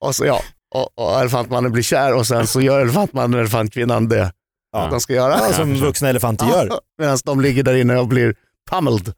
och 0.00 0.14
så, 0.14 0.26
ja, 0.26 0.40
och, 0.74 0.98
och 0.98 1.20
elefantmannen 1.20 1.72
blir 1.72 1.82
kär 1.82 2.14
och 2.14 2.26
sen 2.26 2.46
så 2.46 2.60
gör 2.60 2.80
elefantmannen 2.80 3.34
och 3.34 3.40
elefantkvinnan 3.40 4.08
det 4.08 4.32
Ja. 4.72 4.88
de 4.90 5.00
ska 5.00 5.12
göra. 5.12 5.38
Ja, 5.38 5.52
som 5.52 5.74
vuxna 5.74 6.08
elefanter 6.08 6.46
gör. 6.46 6.68
Medan 6.98 7.18
de 7.24 7.40
ligger 7.40 7.62
där 7.62 7.74
inne 7.74 7.98
och 7.98 8.08
blir 8.08 8.34
pummeled. 8.70 9.12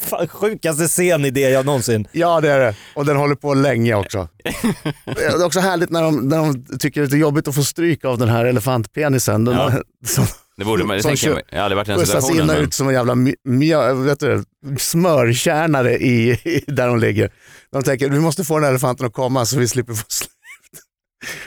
Fan, 0.00 0.28
sjukaste 0.28 0.88
scenidé 0.88 1.40
jag 1.40 1.66
någonsin. 1.66 2.08
Ja 2.12 2.40
det 2.40 2.50
är 2.50 2.60
det. 2.60 2.74
Och 2.94 3.06
den 3.06 3.16
håller 3.16 3.34
på 3.34 3.54
länge 3.54 3.94
också. 3.94 4.28
Det 5.04 5.24
är 5.24 5.44
också 5.44 5.60
härligt 5.60 5.90
när 5.90 6.02
de, 6.02 6.28
när 6.28 6.36
de 6.36 6.78
tycker 6.78 7.02
att 7.02 7.10
det 7.10 7.16
är 7.16 7.18
jobbigt 7.18 7.48
att 7.48 7.54
få 7.54 7.64
stryk 7.64 8.04
av 8.04 8.18
den 8.18 8.28
här 8.28 8.44
elefantpenisen. 8.44 9.44
Den, 9.44 9.54
Ja. 9.54 9.72
som 10.06 10.24
Det 10.56 10.64
borde 10.64 10.84
man, 10.84 10.96
det 10.96 11.02
tänker 11.02 11.28
jag. 11.28 11.40
Jag 11.50 11.58
har 11.58 11.64
aldrig 11.64 11.76
varit 11.76 11.88
i 11.88 11.90
den 11.90 11.98
skjutsas 12.00 12.14
in 12.16 12.22
situationen. 12.22 12.50
och 12.50 12.56
Men... 12.56 12.64
ut 12.64 12.74
som 12.74 12.88
en 12.88 12.94
jävla 12.94 13.14
mjö, 13.14 13.34
mjö, 13.44 13.94
vet 13.94 14.20
du, 14.20 14.44
smörkärnare 14.78 15.96
i, 15.98 16.30
i, 16.30 16.64
där 16.66 16.86
de 16.88 16.98
ligger. 16.98 17.30
De 17.72 17.82
tänker 17.82 18.08
vi 18.08 18.20
måste 18.20 18.44
få 18.44 18.54
den 18.54 18.64
här 18.64 18.70
elefanten 18.70 19.06
att 19.06 19.12
komma 19.12 19.46
så 19.46 19.58
vi 19.58 19.68
slipper 19.68 19.94
få 19.94 20.04
slut. 20.08 20.30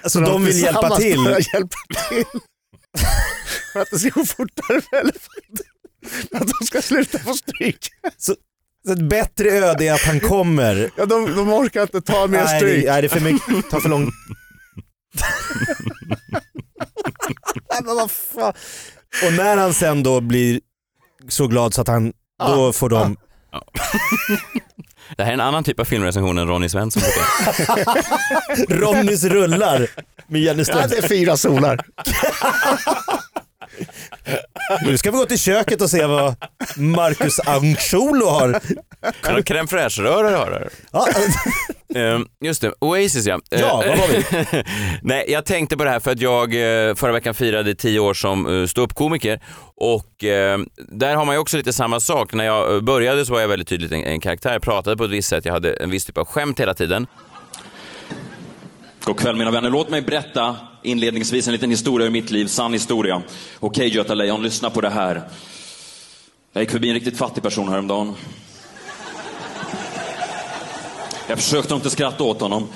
Alltså 0.04 0.20
Så 0.20 0.25
de 0.25 0.46
vill 0.46 0.60
hjälpa 0.62 0.96
till. 0.98 1.25
hjälpa 1.54 1.78
till. 2.10 2.25
för 3.74 3.80
att 3.82 3.88
det 3.92 4.00
ska 4.00 4.10
gå 4.10 4.25
fortare 4.25 4.82
för 4.82 4.96
elefanten. 4.98 5.66
Att 6.33 6.47
de 6.59 6.65
ska 6.65 6.81
sluta 6.81 7.19
få 7.19 7.33
stryk. 7.33 7.89
Så, 8.17 8.35
så 8.85 8.93
ett 8.93 9.09
bättre 9.09 9.50
öde 9.51 9.85
är 9.85 9.93
att 9.93 10.01
han 10.05 10.19
kommer. 10.19 10.91
Ja, 10.97 11.05
de, 11.05 11.35
de 11.35 11.53
orkar 11.53 11.81
inte 11.81 12.01
ta 12.01 12.27
mer 12.27 12.43
Nej, 12.43 12.59
stryk. 12.59 12.85
det, 12.85 12.91
nej, 12.91 13.01
det 13.01 13.07
är 13.07 13.09
för 13.09 13.19
mycket, 13.19 13.69
tar 13.69 13.79
för 13.79 13.89
lång... 13.89 14.12
Nej, 17.71 17.81
men 17.85 17.95
vad 17.95 18.12
fan. 18.12 18.53
Och 19.25 19.33
när 19.33 19.57
han 19.57 19.74
sen 19.74 20.03
då 20.03 20.21
blir 20.21 20.59
så 21.29 21.47
glad 21.47 21.74
så 21.74 21.81
att 21.81 21.88
han, 21.88 22.13
då 22.39 22.74
får 22.74 22.89
de... 22.89 23.17
Det 25.17 25.24
här 25.24 25.29
är 25.29 25.33
en 25.33 25.39
annan 25.41 25.63
typ 25.63 25.79
av 25.79 25.85
filmrecension 25.85 26.38
än 26.38 26.47
Ronny 26.47 26.69
Svensson 26.69 27.01
brukar. 27.03 28.75
Ronnys 28.75 29.24
rullar 29.24 29.88
med 30.27 30.41
Jenny 30.41 30.59
Ja, 30.59 30.65
Ström. 30.65 30.89
det 30.89 30.97
är 30.97 31.07
fyra 31.07 31.38
solar. 31.38 31.85
Nu 34.86 34.98
ska 34.98 35.12
vi 35.12 35.17
gå 35.17 35.25
till 35.25 35.39
köket 35.39 35.82
och 35.82 35.89
se 35.89 36.05
vad 36.05 36.36
Marcus 36.75 37.39
Ancholo 37.39 38.25
har. 38.25 38.62
Han 39.22 39.34
har 39.34 39.41
crème 39.41 39.67
fraîche-rörer 39.67 40.38
har 40.38 40.51
du. 40.51 40.70
Ja, 40.91 41.08
Ehm, 41.96 42.27
Just 42.41 42.62
det, 42.62 42.74
Oasis 42.79 43.25
ja. 43.25 43.39
Ja, 43.50 43.84
vad 43.88 43.98
var 43.98 44.08
vi? 44.08 44.63
Nej, 45.01 45.25
jag 45.27 45.46
tänkte 45.46 45.77
på 45.77 45.84
det 45.84 45.89
här 45.89 46.00
för 46.00 46.12
att 46.12 46.22
jag 46.22 46.44
eh, 46.53 46.96
förra 46.96 47.12
veckan 47.12 47.34
firade 47.34 47.75
tio 47.75 48.00
år 48.00 48.13
som 48.13 48.62
eh, 48.62 48.67
ståuppkomiker 48.67 49.39
och 49.75 50.24
eh, 50.24 50.60
där 50.77 51.15
har 51.15 51.25
man 51.25 51.36
ju 51.36 51.39
också 51.39 51.58
lite 51.58 51.74
samma 51.74 52.00
sak. 52.00 52.34
När 52.34 52.46
jag 52.46 52.75
eh, 52.75 52.82
började 52.82 53.25
så 53.25 53.34
var 53.34 53.41
jag 53.41 53.48
väldigt 53.48 53.67
tydligt 53.67 53.91
en, 53.91 54.03
en 54.03 54.20
karaktär, 54.20 54.53
jag 54.53 54.62
pratade 54.62 54.98
på 54.98 55.03
ett 55.03 55.12
visst 55.12 55.29
sätt, 55.29 55.46
jag 55.46 55.53
hade 55.53 55.74
en 55.74 55.89
viss 55.89 56.05
typ 56.05 56.17
av 56.17 56.25
skämt 56.25 56.60
hela 56.60 56.74
tiden. 56.74 57.08
God 59.03 59.20
kväll 59.20 59.36
mina 59.36 59.51
vänner. 59.51 59.70
Låt 59.70 59.89
mig 59.89 60.01
berätta 60.01 60.55
inledningsvis 60.86 61.48
en 61.48 61.54
liten 61.54 61.70
historia 61.70 62.08
ur 62.08 62.12
mitt 62.12 62.32
liv, 62.32 62.46
sann 62.48 62.74
historia. 62.74 63.22
Okej 63.60 63.88
Göta 63.88 64.13
Lejon, 64.13 64.44
lyssna 64.44 64.70
på 64.70 64.82
det 64.82 64.89
här. 64.89 65.22
Jag 66.54 66.62
gick 66.62 66.72
förbi 66.72 66.88
en 66.88 66.94
riktigt 66.94 67.18
fattig 67.18 67.44
person 67.44 67.70
häromdagen. 67.70 68.15
Jag 71.27 71.38
försökte 71.38 71.74
inte 71.74 71.89
skratta 71.89 72.24
åt 72.24 72.42
honom. 72.42 72.68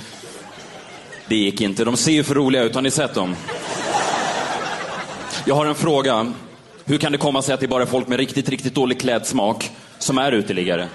Det 1.28 1.36
gick 1.36 1.62
inte. 1.62 1.86
De 1.86 1.98
ser 1.98 2.12
ju 2.12 2.24
för 2.24 2.36
roliga 2.36 2.64
ut. 2.64 2.76
Har 2.76 2.82
ni 2.82 2.92
sett 2.92 3.14
dem? 3.14 3.36
Jag 5.46 5.56
har 5.56 5.66
en 5.66 5.76
fråga. 5.76 6.34
Hur 6.86 6.98
kan 6.98 7.12
det 7.12 7.18
komma 7.18 7.42
sig 7.42 7.54
att 7.54 7.60
det 7.60 7.68
bara 7.68 7.84
är 7.84 7.88
folk 7.88 8.08
med 8.08 8.20
riktigt, 8.20 8.50
riktigt 8.50 8.76
dålig 8.76 9.00
klädsmak 9.00 9.72
som 10.00 10.18
är 10.18 10.32
uteliggare? 10.32 10.88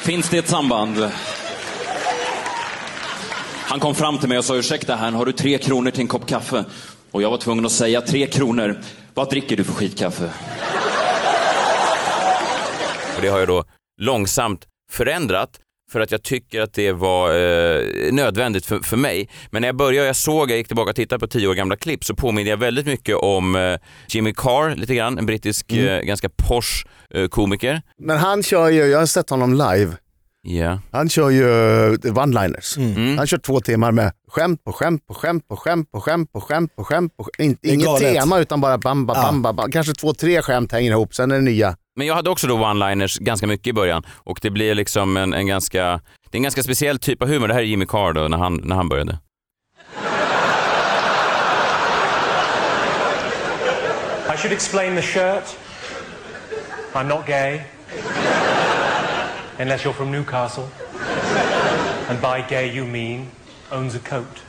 Finns 0.00 0.28
det 0.28 0.38
ett 0.38 0.48
samband? 0.48 1.08
Han 3.68 3.80
kom 3.80 3.94
fram 3.94 4.18
till 4.18 4.28
mig 4.28 4.38
och 4.38 4.44
sa, 4.44 4.56
ursäkta 4.56 4.96
herrn, 4.96 5.14
har 5.14 5.26
du 5.26 5.32
tre 5.32 5.58
kronor 5.58 5.90
till 5.90 6.00
en 6.00 6.08
kopp 6.08 6.26
kaffe? 6.26 6.64
Och 7.10 7.22
jag 7.22 7.30
var 7.30 7.38
tvungen 7.38 7.66
att 7.66 7.72
säga, 7.72 8.00
tre 8.00 8.26
kronor, 8.26 8.80
vad 9.14 9.30
dricker 9.30 9.56
du 9.56 9.64
för 9.64 9.72
skitkaffe? 9.72 10.30
Och 13.16 13.22
det 13.22 13.28
har 13.28 13.38
jag 13.38 13.48
då 13.48 13.64
långsamt 14.00 14.66
förändrat 14.90 15.50
för 15.92 16.00
att 16.00 16.12
jag 16.12 16.22
tycker 16.22 16.60
att 16.60 16.72
det 16.72 16.92
var 16.92 17.28
eh, 17.30 18.12
nödvändigt 18.12 18.66
för, 18.66 18.78
för 18.78 18.96
mig. 18.96 19.28
Men 19.50 19.60
när 19.62 19.68
jag 19.68 19.76
började, 19.76 20.06
jag 20.06 20.16
såg, 20.16 20.50
jag 20.50 20.58
gick 20.58 20.66
tillbaka 20.66 20.90
och 20.90 20.96
tittade 20.96 21.18
på 21.18 21.26
tio 21.26 21.48
år 21.48 21.54
gamla 21.54 21.76
klipp 21.76 22.04
så 22.04 22.14
påminner 22.14 22.50
jag 22.50 22.56
väldigt 22.56 22.86
mycket 22.86 23.16
om 23.16 23.56
eh, 23.56 23.78
Jimmy 24.08 24.34
Carr 24.36 24.76
lite 24.76 24.94
grann, 24.94 25.18
en 25.18 25.26
brittisk 25.26 25.72
eh, 25.72 26.00
ganska 26.00 26.28
posh 26.28 26.86
eh, 27.10 27.28
komiker. 27.28 27.82
Men 27.98 28.16
han 28.18 28.42
kör 28.42 28.68
ju, 28.68 28.86
jag 28.86 28.98
har 28.98 29.06
sett 29.06 29.30
honom 29.30 29.52
live, 29.52 29.92
Ja. 30.48 30.78
han 30.92 31.08
kör 31.08 31.30
ju 31.30 31.44
eh, 31.44 31.92
one-liners. 31.92 32.78
Mm. 32.78 33.18
Han 33.18 33.26
kör 33.26 33.38
två 33.38 33.60
timmar 33.60 33.92
med 33.92 34.12
skämt 34.28 34.64
på 34.64 34.72
skämt 34.72 35.06
på 35.06 35.14
skämt 35.14 35.48
på 35.48 35.56
skämt 35.56 35.92
på 35.92 36.00
skämt 36.00 36.32
på 36.32 36.40
skämt 36.40 36.76
på 36.76 36.84
skämt 36.84 37.16
på 37.16 37.24
skämt. 37.24 37.58
Inget 37.62 37.86
galet. 37.86 38.14
tema 38.14 38.38
utan 38.38 38.60
bara 38.60 38.78
bam, 38.78 39.06
bam, 39.06 39.42
bam, 39.42 39.56
bam. 39.56 39.70
Kanske 39.70 39.92
två, 39.92 40.14
tre 40.14 40.42
skämt 40.42 40.72
hänger 40.72 40.90
ihop, 40.90 41.14
sen 41.14 41.30
är 41.30 41.34
det 41.34 41.42
nya. 41.42 41.76
Men 41.96 42.06
jag 42.06 42.14
hade 42.14 42.30
också 42.30 42.46
då 42.46 42.56
one-liners 42.56 43.18
ganska 43.20 43.46
mycket 43.46 43.66
i 43.66 43.72
början 43.72 44.02
och 44.10 44.38
det 44.42 44.50
blir 44.50 44.74
liksom 44.74 45.16
en, 45.16 45.32
en 45.34 45.46
ganska, 45.46 45.82
det 46.30 46.36
är 46.36 46.38
en 46.38 46.42
ganska 46.42 46.62
speciell 46.62 46.98
typ 46.98 47.22
av 47.22 47.28
humor. 47.28 47.48
Det 47.48 47.54
här 47.54 47.60
är 47.60 47.64
Jimmy 47.64 47.86
Carr 47.86 48.12
då, 48.12 48.28
när 48.28 48.38
han, 48.38 48.60
när 48.64 48.76
han 48.76 48.88
började. 48.88 49.18
I 54.34 54.38
should 54.38 54.52
explain 54.52 54.96
the 54.96 55.02
shirt. 55.02 55.56
I'm 56.92 57.08
not 57.08 57.26
gay. 57.26 57.60
Unless 59.58 59.84
you're 59.84 59.92
from 59.92 60.10
Newcastle. 60.10 60.64
And 62.08 62.20
by 62.20 62.44
gay 62.48 62.76
you 62.76 62.86
mean 62.86 63.26
owns 63.72 63.94
a 63.94 63.98
coat. 63.98 64.42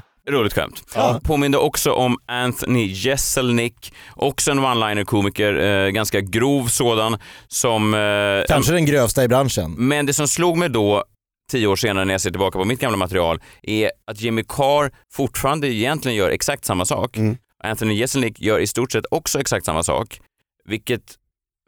Roligt 0.28 0.52
skämt. 0.52 0.82
Påminde 1.24 1.58
också 1.58 1.92
om 1.92 2.18
Anthony 2.26 2.86
Jeselnik, 2.86 3.92
också 4.16 4.50
en 4.50 4.58
one-liner-komiker, 4.58 5.54
eh, 5.86 5.90
ganska 5.90 6.20
grov 6.20 6.66
sådan, 6.66 7.18
som... 7.48 7.94
Eh, 7.94 8.44
kanske 8.48 8.72
den 8.72 8.86
grövsta 8.86 9.24
i 9.24 9.28
branschen. 9.28 9.74
Men 9.78 10.06
det 10.06 10.12
som 10.12 10.28
slog 10.28 10.58
mig 10.58 10.68
då, 10.68 11.04
tio 11.50 11.66
år 11.66 11.76
senare 11.76 12.04
när 12.04 12.14
jag 12.14 12.20
ser 12.20 12.30
tillbaka 12.30 12.58
på 12.58 12.64
mitt 12.64 12.80
gamla 12.80 12.96
material, 12.96 13.40
är 13.62 13.90
att 14.06 14.20
Jimmy 14.20 14.44
Carr 14.48 14.90
fortfarande 15.12 15.68
egentligen 15.68 16.16
gör 16.16 16.30
exakt 16.30 16.64
samma 16.64 16.84
sak. 16.84 17.16
Anthony 17.64 17.94
Jeselnik 17.94 18.40
gör 18.40 18.58
i 18.58 18.66
stort 18.66 18.92
sett 18.92 19.04
också 19.10 19.40
exakt 19.40 19.66
samma 19.66 19.82
sak, 19.82 20.20
vilket 20.64 21.16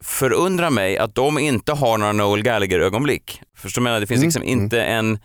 förundrar 0.02 0.70
mig 0.70 0.98
att 0.98 1.14
de 1.14 1.38
inte 1.38 1.72
har 1.72 1.98
några 1.98 2.12
Noel 2.12 2.42
Gallagher-ögonblick. 2.42 3.42
Förstår 3.56 3.80
du 3.80 3.84
menar? 3.84 4.00
Det 4.00 4.06
finns 4.06 4.22
liksom 4.22 4.42
inte 4.42 4.82
en, 4.82 5.18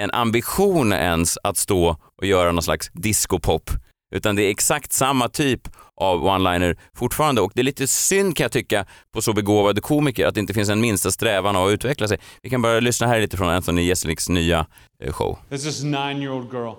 en 0.00 0.10
ambition 0.10 0.92
ens 0.92 1.38
att 1.42 1.56
stå 1.56 1.96
och 2.18 2.26
göra 2.26 2.52
någon 2.52 2.62
slags 2.62 2.90
discopop, 2.92 3.70
utan 4.14 4.36
det 4.36 4.42
är 4.42 4.50
exakt 4.50 4.92
samma 4.92 5.28
typ 5.28 5.68
av 5.96 6.24
one-liner 6.24 6.76
fortfarande 6.94 7.40
och 7.40 7.52
det 7.54 7.60
är 7.60 7.64
lite 7.64 7.86
synd 7.86 8.36
kan 8.36 8.44
jag 8.44 8.52
tycka 8.52 8.86
på 9.12 9.22
så 9.22 9.32
begåvade 9.32 9.80
komiker 9.80 10.26
att 10.26 10.34
det 10.34 10.40
inte 10.40 10.54
finns 10.54 10.68
en 10.68 10.80
minsta 10.80 11.10
strävan 11.10 11.56
av 11.56 11.66
att 11.66 11.72
utveckla 11.72 12.08
sig. 12.08 12.18
Vi 12.42 12.50
kan 12.50 12.62
bara 12.62 12.80
lyssna 12.80 13.06
här 13.06 13.20
lite 13.20 13.36
från 13.36 13.48
Anthony 13.48 13.82
Jeselniks 13.82 14.28
nya 14.28 14.66
eh, 15.02 15.12
show. 15.12 15.38
This 15.50 15.82
nine 15.82 16.22
year 16.22 16.32
old 16.32 16.52
girl. 16.52 16.72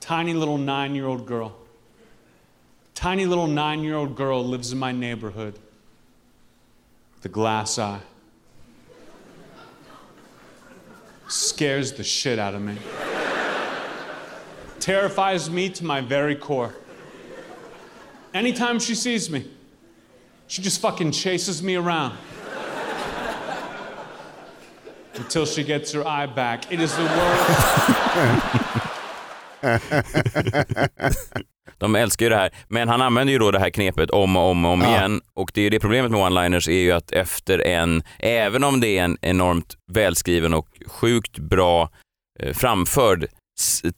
Tiny 0.00 0.34
little 0.34 0.56
nine 0.56 0.96
year 0.96 1.08
old 1.08 1.28
girl. 1.30 1.48
Tiny 2.94 3.26
little 3.26 3.46
nine 3.46 3.84
year 3.84 3.96
old 3.96 4.18
girl 4.18 4.50
lives 4.50 4.72
in 4.72 4.78
my 4.78 4.92
neighborhood. 4.92 5.54
The 7.22 7.28
glass 7.28 7.78
eye. 7.78 8.00
Scares 11.28 11.92
the 11.92 12.04
shit 12.04 12.38
out 12.38 12.54
of 12.54 12.60
me. 12.60 12.76
Terrifies 14.80 15.48
me 15.48 15.70
to 15.70 15.84
my 15.84 16.00
very 16.00 16.34
core. 16.34 16.74
Anytime 18.34 18.80
she 18.80 18.96
sees 18.96 19.30
me, 19.30 19.48
she 20.48 20.60
just 20.62 20.80
fucking 20.80 21.12
chases 21.12 21.62
me 21.62 21.76
around. 21.76 22.18
Until 25.14 25.46
she 25.46 25.62
gets 25.62 25.92
her 25.92 26.06
eye 26.06 26.26
back. 26.26 26.72
It 26.72 26.80
is 26.80 26.96
the 26.96 27.04
worst. 29.62 31.46
De 31.78 31.94
älskar 31.94 32.26
ju 32.26 32.30
det 32.30 32.36
här, 32.36 32.50
men 32.68 32.88
han 32.88 33.02
använder 33.02 33.32
ju 33.32 33.38
då 33.38 33.50
det 33.50 33.58
här 33.58 33.70
knepet 33.70 34.10
om 34.10 34.36
och 34.36 34.50
om 34.50 34.64
och 34.64 34.72
om 34.72 34.82
igen 34.82 35.20
och 35.34 35.50
det 35.54 35.60
är 35.60 35.62
ju 35.62 35.70
det 35.70 35.80
problemet 35.80 36.10
med 36.10 36.20
one-liners 36.20 36.68
är 36.68 36.80
ju 36.80 36.92
att 36.92 37.12
efter 37.12 37.66
en, 37.66 38.02
även 38.18 38.64
om 38.64 38.80
det 38.80 38.98
är 38.98 39.04
en 39.04 39.18
enormt 39.22 39.74
välskriven 39.92 40.54
och 40.54 40.68
sjukt 40.86 41.38
bra 41.38 41.90
eh, 42.40 42.54
framförd 42.54 43.26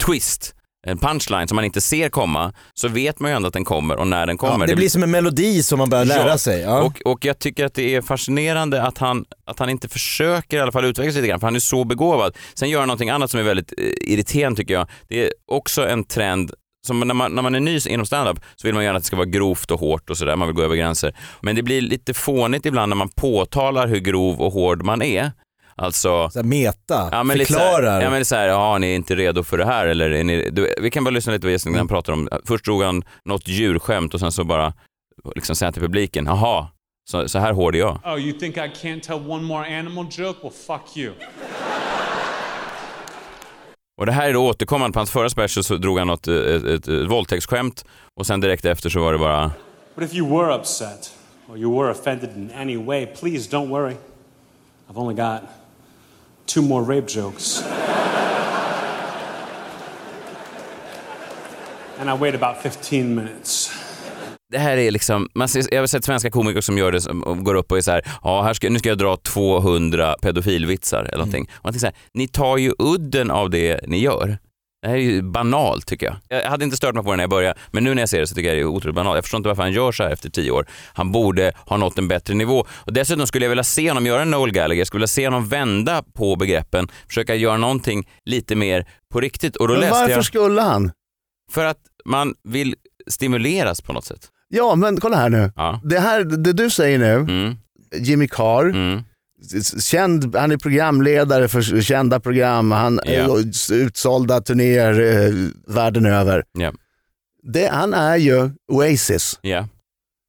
twist, 0.06 0.54
en 0.86 0.98
punchline 0.98 1.48
som 1.48 1.56
man 1.56 1.64
inte 1.64 1.80
ser 1.80 2.08
komma, 2.08 2.52
så 2.74 2.88
vet 2.88 3.20
man 3.20 3.30
ju 3.30 3.36
ändå 3.36 3.48
att 3.48 3.54
den 3.54 3.64
kommer 3.64 3.96
och 3.96 4.06
när 4.06 4.26
den 4.26 4.36
kommer. 4.36 4.60
Ja, 4.60 4.66
det 4.66 4.76
blir 4.76 4.88
som 4.88 5.02
en 5.02 5.10
melodi 5.10 5.62
som 5.62 5.78
man 5.78 5.90
börjar 5.90 6.04
lära 6.04 6.28
Ja, 6.28 6.38
sig. 6.38 6.60
Ja. 6.60 6.82
Och, 6.82 7.00
och 7.04 7.24
jag 7.24 7.38
tycker 7.38 7.64
att 7.64 7.74
det 7.74 7.94
är 7.94 8.02
fascinerande 8.02 8.82
att 8.82 8.98
han, 8.98 9.24
att 9.44 9.58
han 9.58 9.68
inte 9.70 9.88
försöker 9.88 10.56
i 10.56 10.60
alla 10.60 10.72
fall 10.72 10.84
utvecklas 10.84 11.14
lite 11.14 11.28
grann, 11.28 11.40
för 11.40 11.46
han 11.46 11.56
är 11.56 11.60
så 11.60 11.84
begåvad. 11.84 12.36
Sen 12.54 12.70
gör 12.70 12.78
han 12.78 12.88
någonting 12.88 13.10
annat 13.10 13.30
som 13.30 13.40
är 13.40 13.44
väldigt 13.44 13.72
eh, 13.78 13.84
irriterande 14.12 14.56
tycker 14.56 14.74
jag. 14.74 14.88
Det 15.08 15.24
är 15.24 15.30
också 15.46 15.88
en 15.88 16.04
trend 16.04 16.52
som 16.86 17.00
när 17.00 17.14
man, 17.14 17.32
när 17.34 17.42
man 17.42 17.54
är 17.54 17.60
ny 17.60 17.78
inom 17.88 18.06
standup 18.06 18.40
så 18.56 18.66
vill 18.68 18.74
man 18.74 18.84
gärna 18.84 18.96
att 18.96 19.02
det 19.02 19.06
ska 19.06 19.16
vara 19.16 19.26
grovt 19.26 19.70
och 19.70 19.80
hårt 19.80 20.10
och 20.10 20.16
sådär, 20.18 20.36
man 20.36 20.48
vill 20.48 20.56
gå 20.56 20.62
över 20.62 20.76
gränser. 20.76 21.14
Men 21.40 21.56
det 21.56 21.62
blir 21.62 21.80
lite 21.80 22.14
fånigt 22.14 22.66
ibland 22.66 22.88
när 22.90 22.96
man 22.96 23.08
påtalar 23.08 23.86
hur 23.86 23.98
grov 23.98 24.40
och 24.40 24.52
hård 24.52 24.82
man 24.82 25.02
är. 25.02 25.32
Alltså, 25.76 26.30
Så 26.30 26.38
här 26.38 26.44
meta, 26.46 27.08
Ja, 27.12 27.22
men 27.22 27.38
lite 27.38 27.52
så 27.52 27.58
här- 27.58 27.66
förklarar. 27.72 28.00
Ja 28.02 28.10
men 28.10 28.12
det 28.12 28.22
är 28.22 28.24
så 28.24 28.34
här, 28.36 28.48
ja 28.48 28.78
ni 28.78 28.86
är 28.90 28.94
inte 28.94 29.14
redo 29.16 29.42
för 29.42 29.58
det 29.58 29.64
här 29.64 29.86
eller 29.86 30.10
är 30.10 30.24
ni, 30.24 30.50
du, 30.50 30.74
vi 30.80 30.90
kan 30.90 31.04
bara 31.04 31.10
lyssna 31.10 31.32
lite 31.32 31.42
på 31.46 31.50
gästen 31.50 31.72
när 31.72 31.78
han 31.78 31.88
pratar 31.88 32.12
om, 32.12 32.28
först 32.44 32.64
drog 32.64 32.82
han 32.82 33.02
något 33.24 33.48
djurskämt 33.48 34.14
och 34.14 34.20
sen 34.20 34.32
så 34.32 34.44
bara 34.44 34.72
liksom 35.34 35.56
säga 35.56 35.72
till 35.72 35.82
publiken, 35.82 36.26
jaha, 36.26 36.66
så, 37.10 37.28
så 37.28 37.38
här 37.38 37.52
hård 37.52 37.74
är 37.74 37.78
jag. 37.78 37.98
Oh, 38.04 38.18
you 38.18 38.38
think 38.38 38.56
I 38.56 38.60
can't 38.60 39.00
tell 39.00 39.30
one 39.30 39.42
more 39.42 39.78
animal 39.78 40.06
joke? 40.10 40.38
Well, 40.42 40.52
fuck 40.66 40.96
you. 40.96 41.12
Och 43.96 44.06
det 44.06 44.12
här 44.12 44.28
är 44.28 44.32
då 44.32 44.46
återkommande, 44.48 44.92
på 44.92 44.98
hans 44.98 45.10
förra 45.10 45.30
special 45.30 45.64
så 45.64 45.76
drog 45.76 45.98
han 45.98 46.06
något, 46.06 46.28
eh, 46.28 46.34
ett, 46.34 46.64
ett, 46.64 46.88
ett, 46.88 47.10
våldtäktsskämt 47.10 47.84
och 48.14 48.26
sen 48.26 48.40
direkt 48.40 48.64
efter 48.64 48.90
så 48.90 49.00
var 49.00 49.12
det 49.12 49.18
bara, 49.18 49.52
But 49.94 50.04
if 50.04 50.14
you 50.14 50.38
were 50.38 50.54
upset 50.54 51.14
or 51.48 51.58
you 51.58 51.80
were 51.80 51.90
offended 51.90 52.30
in 52.36 52.50
any 52.50 52.76
way, 52.76 53.06
please 53.06 53.50
don't 53.50 53.68
worry. 53.68 53.96
I've 54.88 54.98
only 54.98 55.14
got 55.14 55.40
two 56.46 56.62
more 56.62 56.96
rape 56.96 57.08
jokes. 57.20 57.64
and 61.98 62.10
I 62.10 62.14
wait 62.14 62.34
about 62.34 62.62
15 62.62 63.14
minutes 63.14 63.83
det 64.54 64.60
här 64.60 64.76
är 64.76 64.90
liksom, 64.90 65.28
man 65.34 65.48
ser, 65.48 65.74
jag 65.74 65.82
har 65.82 65.86
sett 65.86 66.04
svenska 66.04 66.30
komiker 66.30 66.60
som 66.60 66.78
gör 66.78 66.92
det, 66.92 67.00
som 67.00 67.22
och 67.22 67.44
går 67.44 67.54
upp 67.54 67.72
och 67.72 67.78
är 67.78 67.82
så 67.82 67.90
här, 67.90 68.02
ja 68.22 68.42
här 68.42 68.54
ska, 68.54 68.70
nu 68.70 68.78
ska 68.78 68.88
jag 68.88 68.98
dra 68.98 69.16
200 69.16 70.14
pedofilvitsar 70.22 71.04
eller 71.04 71.18
någonting. 71.18 71.48
Och 71.52 71.64
man 71.64 71.72
tänker 71.72 71.80
så 71.80 71.86
här, 71.86 71.96
ni 72.14 72.28
tar 72.28 72.56
ju 72.56 72.72
udden 72.78 73.30
av 73.30 73.50
det 73.50 73.80
ni 73.86 73.98
gör. 73.98 74.38
Det 74.82 74.88
här 74.88 74.96
är 74.96 75.00
ju 75.00 75.22
banalt 75.22 75.86
tycker 75.86 76.06
jag. 76.06 76.16
Jag 76.28 76.50
hade 76.50 76.64
inte 76.64 76.76
stört 76.76 76.94
mig 76.94 77.04
på 77.04 77.10
det 77.10 77.16
när 77.16 77.22
jag 77.22 77.30
började, 77.30 77.58
men 77.70 77.84
nu 77.84 77.94
när 77.94 78.02
jag 78.02 78.08
ser 78.08 78.20
det 78.20 78.26
så 78.26 78.34
tycker 78.34 78.48
jag 78.48 78.56
det 78.56 78.60
är 78.60 78.64
otroligt 78.64 78.94
banalt. 78.94 79.16
Jag 79.16 79.24
förstår 79.24 79.38
inte 79.38 79.48
varför 79.48 79.62
han 79.62 79.72
gör 79.72 79.92
så 79.92 80.02
här 80.02 80.10
efter 80.10 80.30
tio 80.30 80.50
år. 80.50 80.66
Han 80.94 81.12
borde 81.12 81.52
ha 81.66 81.76
nått 81.76 81.98
en 81.98 82.08
bättre 82.08 82.34
nivå. 82.34 82.66
Och 82.70 82.92
dessutom 82.92 83.26
skulle 83.26 83.44
jag 83.44 83.50
vilja 83.50 83.64
se 83.64 83.90
honom 83.90 84.06
göra 84.06 84.22
en 84.22 84.30
Noel 84.30 84.52
Gallagher, 84.52 84.80
jag 84.80 84.86
skulle 84.86 84.98
vilja 84.98 85.06
se 85.06 85.26
honom 85.26 85.48
vända 85.48 86.02
på 86.14 86.36
begreppen, 86.36 86.88
försöka 87.08 87.34
göra 87.34 87.56
någonting 87.56 88.08
lite 88.24 88.54
mer 88.56 88.86
på 89.12 89.20
riktigt. 89.20 89.56
Och 89.56 89.68
då 89.68 89.74
Men 89.74 89.80
läste 89.80 90.00
varför 90.00 90.14
jag, 90.14 90.24
skulle 90.24 90.60
han? 90.60 90.92
för 91.52 91.64
att 91.64 91.78
man 92.04 92.34
vill 92.44 92.74
stimuleras 93.06 93.80
på 93.80 93.92
något 93.92 94.04
sätt. 94.04 94.30
Ja, 94.48 94.74
men 94.74 95.00
kolla 95.00 95.16
här 95.16 95.28
nu. 95.28 95.52
Ja. 95.56 95.80
Det, 95.84 95.98
här, 95.98 96.24
det 96.24 96.52
du 96.52 96.70
säger 96.70 96.98
nu, 96.98 97.14
Mm, 97.14 97.56
Jimmy 97.96 98.28
Carr, 98.28 98.64
mm. 98.64 99.02
känd, 99.80 100.36
han 100.36 100.52
är 100.52 100.56
programledare 100.56 101.48
för 101.48 101.80
kända 101.80 102.20
program, 102.20 102.70
han 102.70 103.00
är 103.04 103.38
utsålda 103.72 104.40
turnéer 104.40 105.00
eh, 105.00 105.34
världen 105.74 106.06
över. 106.06 106.44
Ja. 106.58 106.72
Det, 107.42 107.66
han 107.72 107.94
är 107.94 108.16
ju 108.16 108.50
Oasis. 108.72 109.38
Ja, 109.42 109.68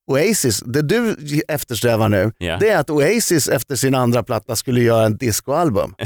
Oasis, 0.08 0.64
det 0.66 0.82
du 0.82 1.16
eftersträvar 1.48 2.10
nu, 2.10 2.32
ja. 2.38 2.58
det 2.60 2.70
är 2.70 2.78
att 2.78 2.90
Oasis 2.90 3.48
efter 3.48 3.76
sin 3.76 3.96
andra 3.96 4.24
platta 4.24 4.56
skulle 4.56 4.82
göra 4.82 5.06
en 5.06 5.18
discoalbum. 5.18 5.96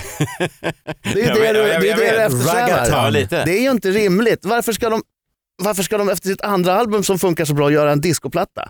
Det 1.13 1.23
är 1.23 1.33
det, 1.33 1.39
vet, 1.39 1.53
du, 1.53 1.59
jag 1.59 1.81
det, 1.81 1.89
är 1.91 1.97
du 1.97 2.21
eftersträvar. 2.21 3.45
Det 3.45 3.57
är 3.57 3.61
ju 3.61 3.71
inte 3.71 3.91
rimligt. 3.91 4.45
Varför 4.45 4.73
ska, 4.73 4.89
de, 4.89 5.01
varför 5.59 5.83
ska 5.83 5.97
de 5.97 6.09
efter 6.09 6.29
sitt 6.29 6.41
andra 6.41 6.73
album 6.73 7.03
som 7.03 7.19
funkar 7.19 7.45
så 7.45 7.53
bra 7.53 7.71
göra 7.71 7.91
en 7.91 8.01
discoplatta? 8.01 8.69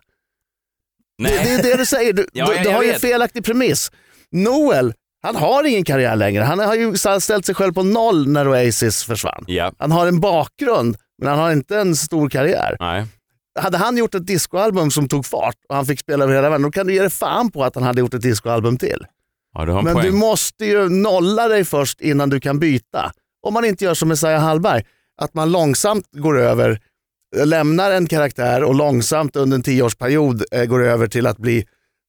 Det, 1.17 1.23
det 1.29 1.49
är 1.49 1.63
det 1.63 1.77
du 1.77 1.85
säger. 1.85 2.13
Du, 2.13 2.27
Ja, 2.33 2.45
du, 2.57 2.63
du 2.63 2.69
har 2.69 2.83
ju 2.83 2.91
en 2.91 2.99
felaktig 2.99 3.45
premiss. 3.45 3.91
Noel, 4.31 4.93
han 5.21 5.35
har 5.35 5.63
ingen 5.63 5.83
karriär 5.83 6.15
längre. 6.15 6.43
Han 6.43 6.59
har 6.59 6.75
ju 6.75 6.95
ställt 7.19 7.45
sig 7.45 7.55
själv 7.55 7.73
på 7.73 7.83
noll 7.83 8.27
när 8.27 8.47
Oasis 8.47 9.03
försvann. 9.03 9.43
Ja, 9.47 9.71
Han 9.79 9.91
har 9.91 10.07
en 10.07 10.19
bakgrund, 10.19 10.97
men 11.17 11.29
han 11.29 11.39
har 11.39 11.51
inte 11.51 11.79
en 11.79 11.95
stor 11.95 12.29
karriär. 12.29 12.77
nej. 12.79 13.05
Hade 13.59 13.77
han 13.77 13.97
gjort 13.97 14.15
ett 14.15 14.27
discoalbum 14.27 14.91
som 14.91 15.07
tog 15.07 15.25
fart 15.25 15.55
och 15.69 15.75
han 15.75 15.85
fick 15.85 15.99
spela 15.99 16.23
över 16.23 16.35
hela 16.35 16.49
världen, 16.49 16.61
då 16.63 16.71
kan 16.71 16.87
du 16.87 16.93
ge 16.93 16.99
dig 17.01 17.09
fan 17.09 17.51
på 17.51 17.63
att 17.63 17.75
han 17.75 17.83
hade 17.83 17.99
gjort 18.01 18.13
ett 18.13 18.21
discoalbum 18.21 18.77
till. 18.77 19.05
Ja, 19.53 19.65
du 19.65 19.73
Men 19.73 19.93
poäng. 19.93 20.05
du 20.05 20.11
måste 20.11 20.65
ju 20.65 20.89
nolla 20.89 21.47
dig 21.47 21.65
först 21.65 22.01
innan 22.01 22.29
du 22.29 22.39
kan 22.39 22.59
byta. 22.59 23.11
Om 23.41 23.53
man 23.53 23.65
inte 23.65 23.83
gör 23.85 23.93
som 23.93 24.07
Messiah 24.09 24.41
Hallberg, 24.41 24.83
att 25.21 25.33
man 25.33 25.51
långsamt 25.51 26.05
går 26.11 26.39
över, 26.39 26.79
lämnar 27.35 27.91
en 27.91 28.07
karaktär 28.07 28.63
och 28.63 28.75
långsamt 28.75 29.35
under 29.35 29.55
en 29.55 29.63
tioårsperiod 29.63 30.43
eh, 30.51 30.65
går 30.65 30.83
över 30.85 31.07
till 31.07 31.27
att 31.27 31.37
bli 31.37 31.65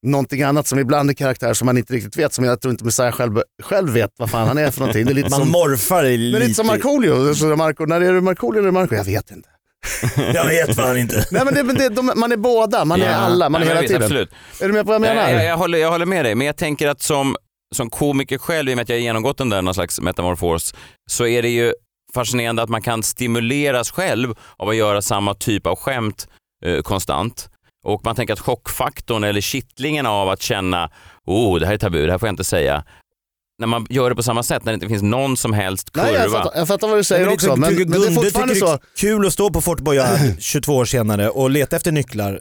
någonting 0.07 0.43
annat 0.43 0.67
som 0.67 0.79
ibland 0.79 1.11
är 1.11 1.15
karaktär 1.15 1.55
som 1.55 1.67
man 1.67 1.79
inte 1.79 1.93
riktigt 1.95 2.17
vet, 2.17 2.33
som 2.33 2.45
jag 2.45 2.61
tror 2.61 2.73
inte 2.73 2.85
Messiah 2.85 3.13
själv, 3.13 3.43
själv 3.63 3.93
vet 3.93 4.11
vad 4.17 4.31
fan 4.31 4.49
han 4.49 4.59
är 4.59 4.71
för 4.71 4.81
någonting. 4.81 5.05
Det 5.05 5.13
är 5.13 5.15
lite 5.15 5.31
Man 5.31 5.41
som, 5.41 5.51
morfar 5.51 6.05
i 6.05 6.09
men 6.19 6.21
lite. 6.31 6.39
lite 6.39 6.55
som 6.55 6.67
Markoolio. 6.67 7.35
Så 7.35 7.57
Marco, 7.57 7.87
när 7.87 8.01
är 8.01 8.13
det 8.13 8.21
Markoolio 8.21 8.61
eller 8.61 8.71
Marco? 8.71 8.95
Jag 8.95 9.05
vet 9.05 9.31
inte. 9.31 9.49
Jag 10.35 10.45
vet 10.47 10.77
fan 10.77 10.97
inte. 10.97 11.27
Nej, 11.31 11.45
men 11.45 11.55
det, 11.55 11.63
men 11.63 11.77
det, 11.77 11.89
de, 11.89 12.13
man 12.17 12.33
är 12.33 12.37
båda, 12.37 12.85
man 12.85 13.03
är 13.03 13.07
Ja. 13.07 13.13
alla, 13.15 13.49
man 13.49 13.63
är 13.63 13.67
Nej, 13.67 13.75
men 13.75 13.77
hela 13.77 13.81
vet, 13.81 13.89
tiden. 13.89 14.03
Absolut. 14.03 14.31
Är 14.61 14.67
du 14.67 14.73
med 14.73 14.83
på 14.85 14.89
vad 14.89 14.95
jag 14.95 15.01
menar? 15.01 15.31
Jag, 15.31 15.35
jag, 15.35 15.45
jag, 15.45 15.57
håller, 15.57 15.79
jag 15.79 15.91
håller 15.91 16.07
med 16.07 16.25
dig, 16.25 16.35
men 16.35 16.47
jag 16.47 16.57
tänker 16.57 16.89
att 16.89 17.03
som, 17.03 17.37
som 17.75 17.91
komiker 17.91 18.39
själv, 18.39 18.69
i 18.69 18.73
och 18.73 18.77
med 18.77 18.83
att 18.83 18.89
jag 18.89 18.97
har 18.97 19.01
genomgått 19.01 19.39
den 19.39 19.49
där 19.49 19.63
någon 19.63 19.75
slags 19.75 20.01
metamorfos, 20.01 20.75
så 21.11 21.27
är 21.27 21.43
det 21.43 21.49
ju 21.49 21.73
fascinerande 22.15 22.63
att 22.63 22.69
man 22.69 22.83
kan 22.83 23.03
stimuleras 23.03 23.91
själv 23.91 24.35
av 24.57 24.69
att 24.69 24.77
göra 24.77 25.03
samma 25.03 25.35
typ 25.35 25.67
av 25.67 25.77
skämt 25.77 26.29
eh, 26.65 26.83
konstant. 26.83 27.51
Och 27.85 28.05
man 28.05 28.17
tänker 28.17 28.33
att 28.33 28.41
chockfaktorn 28.41 29.25
eller 29.25 29.41
kittlingen 29.41 30.07
av 30.07 30.29
att 30.29 30.43
känna 30.43 30.91
oh, 31.27 31.59
det 31.61 31.67
här 31.67 31.75
är 31.75 31.79
tabu, 31.79 32.07
det 32.07 32.13
här 32.13 32.19
får 32.19 32.29
jag 32.29 32.33
inte 32.33 32.45
säga. 32.45 32.85
När 33.59 33.67
man 33.67 33.87
gör 33.91 34.11
det 34.11 34.17
på 34.17 34.23
samma 34.23 34.43
sätt, 34.43 34.65
när 34.65 34.73
det 34.73 34.75
inte 34.75 34.89
finns 34.89 35.03
någon 35.03 35.37
som 35.37 35.53
helst 35.53 35.93
kurva. 35.93 36.07
Nej, 36.07 36.15
jag, 36.15 36.33
fattar, 36.33 36.59
jag 36.59 36.69
fattar 36.69 36.89
vad 36.89 36.99
du 36.99 37.05
säger 37.05 37.25
Men 37.25 37.35
också, 37.35 37.57
men, 37.57 37.71
tycker 37.71 37.87
men 37.87 38.01
det 38.01 38.07
är 38.07 38.13
fortfarande 38.13 38.55
så. 38.55 38.67
det 38.67 38.73
är 38.73 38.79
kul 38.97 39.27
att 39.27 39.33
stå 39.33 39.51
på 39.51 39.61
Fortboja 39.61 40.19
22 40.39 40.77
år 40.77 40.85
senare 40.85 41.31
och 41.31 41.51
leta 41.51 41.77
efter 41.77 41.93
nycklar. 41.93 42.41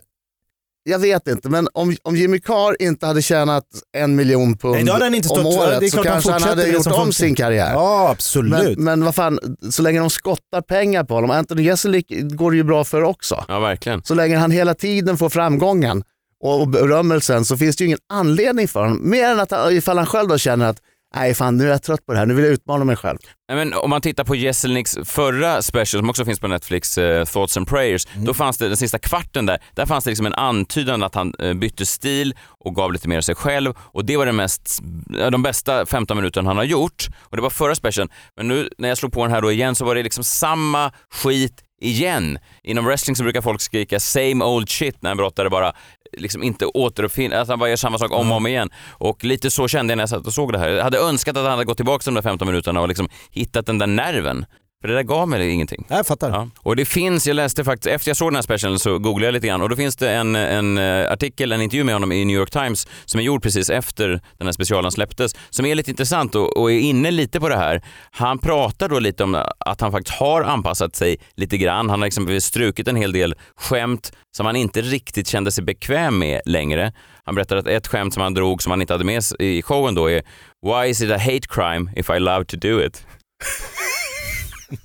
Jag 0.84 1.00
vet 1.00 1.28
inte, 1.28 1.50
men 1.50 1.68
om, 1.74 1.96
om 2.04 2.15
Jimmy 2.15 2.39
Carr 2.39 2.82
inte 2.82 3.06
hade 3.06 3.22
tjänat 3.22 3.63
en 3.98 4.15
miljon 4.15 4.58
pund 4.58 4.86
Nej, 4.86 5.18
om 5.18 5.24
stått- 5.24 5.46
året 5.46 5.92
så 5.92 5.98
han 5.98 6.06
kanske 6.06 6.32
han 6.32 6.42
hade 6.42 6.68
gjort 6.68 6.88
om 6.88 7.13
sin 7.13 7.36
karriär. 7.36 7.74
Ja, 7.74 8.10
absolut. 8.10 8.78
Men, 8.78 8.84
men 8.84 9.06
vad 9.06 9.15
fan, 9.15 9.39
så 9.70 9.82
länge 9.82 10.00
de 10.00 10.10
skottar 10.10 10.62
pengar 10.62 11.04
på 11.04 11.13
honom, 11.13 11.32
Anthony 11.32 11.63
Jeselnik 11.63 12.06
går 12.34 12.52
det 12.52 12.58
ju 12.58 12.63
bra 12.63 12.84
för 12.84 13.04
också. 13.04 13.46
Ja, 13.48 13.60
verkligen. 13.60 14.04
Så 14.04 14.13
länge 14.13 14.38
han 14.38 14.52
hela 14.52 14.74
tiden 14.74 15.18
får 15.18 15.30
framgången 15.30 16.04
och, 16.44 16.62
och 16.62 16.68
berömmelsen 16.68 17.46
så 17.46 17.58
finns 17.58 17.76
det 17.76 17.84
ju 17.84 17.86
ingen 17.88 18.00
anledning 18.10 18.68
för 18.68 18.80
honom. 18.80 19.10
Mer 19.10 19.24
än 19.30 19.39
att 19.39 19.52
han, 19.52 19.74
ifall 19.74 19.98
han 19.98 20.08
själv 20.08 20.30
då 20.30 20.38
känner 20.38 20.65
att 20.65 20.78
nej 21.15 21.34
fan 21.34 21.58
nu 21.58 21.63
är 21.63 21.69
jag 21.69 21.84
trött 21.84 22.06
på 22.06 22.13
det 22.13 22.19
här, 22.19 22.26
nu 22.26 22.34
vill 22.34 22.45
jag 22.45 22.54
utmana 22.54 22.86
mig 22.86 22.95
själv. 22.95 23.17
Men 23.52 23.74
om 23.74 23.89
man 23.89 24.02
tittar 24.02 24.24
på 24.24 24.36
Jeselniks 24.36 24.98
förra 25.06 25.62
special 25.62 26.02
som 26.02 26.10
också 26.10 26.26
finns 26.26 26.39
på 26.39 26.48
Netflix, 26.48 26.98
eh, 26.98 27.26
Thoughts 27.26 27.58
and 27.58 27.67
Prayers, 27.67 28.08
då 28.15 28.34
fanns 28.34 28.58
det 28.58 28.67
den 28.67 28.78
sista 28.78 29.00
kvarten 29.00 29.45
där, 29.45 29.60
där 29.76 29.86
fanns 29.86 30.04
det 30.04 30.10
liksom 30.10 30.26
en 30.26 30.34
antydan 30.34 31.04
att 31.04 31.15
han 31.15 31.34
eh, 31.39 31.54
bytte 31.54 31.86
stil 31.86 32.36
och 32.48 32.76
gav 32.76 32.93
lite 32.93 33.08
mer 33.08 33.17
av 33.17 33.22
sig 33.22 33.36
själv 33.36 33.74
och 33.80 34.06
det 34.06 34.17
var 34.17 34.26
det 34.26 34.32
mest, 34.32 34.80
de 35.32 35.43
bästa 35.43 35.86
15 35.86 36.17
minuterna 36.17 36.50
han 36.50 36.58
har 36.58 36.63
gjort 36.63 37.08
och 37.19 37.36
det 37.36 37.41
var 37.41 37.50
förra 37.50 37.76
specialen. 37.76 38.13
Men 38.38 38.48
nu 38.48 38.69
när 38.78 38.89
jag 38.89 38.98
slog 38.98 39.13
på 39.13 39.24
den 39.24 39.32
här 39.32 39.41
då 39.41 39.52
igen 39.52 39.76
så 39.76 39.86
var 39.86 39.95
det 39.95 40.04
liksom 40.04 40.24
samma 40.24 40.91
skit 41.13 41.63
igen. 41.82 42.39
Inom 42.63 42.86
wrestling 42.86 43.15
så 43.15 43.24
brukar 43.24 43.41
folk 43.41 43.62
skrika 43.62 44.00
same 44.00 44.45
old 44.45 44.69
shit 44.69 45.02
när 45.02 45.12
en 45.12 45.17
brottare 45.17 45.50
bara 45.50 45.74
liksom 46.17 46.43
inte 46.43 46.65
återuppfinner, 46.65 47.38
att 47.38 47.48
han 47.48 47.60
bara 47.60 47.69
gör 47.69 47.76
samma 47.76 47.98
sak 47.98 48.12
om 48.12 48.32
och 48.32 48.38
om 48.38 48.48
igen. 48.48 48.69
Och 48.89 49.24
lite 49.24 49.52
så 49.52 49.67
kände 49.67 49.91
jag 49.91 49.98
när 49.98 50.02
jag 50.02 50.10
satt 50.10 50.28
och 50.28 50.34
såg 50.34 50.54
det 50.54 50.60
här. 50.60 50.69
Jag 50.69 50.84
hade 50.84 50.98
önskat 50.98 51.38
att 51.38 51.43
han 51.43 51.52
hade 51.52 51.65
gått 51.65 51.78
tillbaka 51.78 52.02
de 52.06 52.13
där 52.13 52.22
15 52.22 52.48
minuterna 52.48 52.82
och 52.82 52.88
liksom 52.88 53.10
hittat 53.32 53.65
den 53.65 53.78
där 53.78 53.88
nerven. 53.88 54.45
För 54.82 54.88
det 54.88 54.94
där 54.94 55.04
gav 55.04 55.28
mig 55.28 55.50
ingenting. 55.50 55.86
Jag 55.89 56.08
fattar. 56.08 56.30
Ja. 56.30 56.50
Och 56.60 56.76
det 56.76 56.86
finns, 56.86 57.28
jag 57.28 57.36
läste 57.36 57.63
faktiskt, 57.63 57.88
efter 57.88 58.10
jag 58.10 58.18
såg 58.18 58.28
den 58.28 58.36
här 58.36 58.42
specialen 58.42 58.80
så 58.80 59.00
googlade 59.00 59.26
jag 59.26 59.34
lite 59.34 59.48
grann 59.48 59.62
och 59.62 59.70
då 59.70 59.76
finns 59.76 59.96
det 59.96 60.12
en, 60.12 60.36
en 60.36 60.78
eh, 60.78 61.12
artikel, 61.12 61.52
en 61.52 61.62
intervju 61.62 61.84
med 61.84 61.96
honom 61.96 62.12
i 62.12 62.26
New 62.26 62.36
York 62.36 62.52
Times 62.52 62.88
som 63.06 63.20
är 63.20 63.24
gjord 63.24 63.44
precis 63.44 63.70
efter 63.70 64.08
den 64.38 64.48
här 64.48 64.52
specialen 64.52 64.92
släpptes, 64.92 65.36
som 65.50 65.65
är 65.65 65.76
lite 65.76 65.92
intressant 65.92 66.36
och, 66.36 66.58
och 66.58 66.72
är 66.72 66.80
inne 66.80 67.12
lite 67.12 67.39
på 67.39 67.50
det 67.50 67.56
här. 67.56 67.82
Han 68.12 68.39
pratar 68.39 68.89
då 68.89 69.00
lite 69.00 69.24
om 69.24 69.44
att 69.60 69.82
han 69.82 69.92
faktiskt 69.92 70.18
har 70.18 70.42
anpassat 70.42 70.96
sig 70.96 71.18
lite 71.36 71.58
grann. 71.58 71.89
Han 71.89 72.00
har 72.00 72.08
exempelvis 72.08 72.46
strukit 72.46 72.88
en 72.88 72.96
hel 72.96 73.12
del 73.12 73.36
skämt 73.56 74.12
som 74.38 74.46
han 74.46 74.56
inte 74.56 74.82
riktigt 74.82 75.28
kände 75.28 75.52
sig 75.52 75.63
bekväm 75.63 76.20
med 76.20 76.42
längre. 76.46 76.94
Han 77.24 77.36
berättar 77.36 77.58
att 77.58 77.68
ett 77.68 77.88
skämt 77.88 78.13
som 78.13 78.24
han 78.24 78.34
drog 78.34 78.63
som 78.63 78.70
han 78.70 78.82
inte 78.82 78.94
hade 78.94 79.06
med 79.06 79.24
i 79.39 79.62
showen 79.62 79.96
då 79.96 80.10
är 80.10 80.24
“Why 80.65 80.89
is 80.89 81.02
it 81.02 81.12
a 81.12 81.18
hate 81.18 81.48
crime 81.50 81.92
if 81.96 82.10
I 82.10 82.20
love 82.20 82.46
to 82.46 82.58
do 82.58 82.82
it?” 82.82 83.06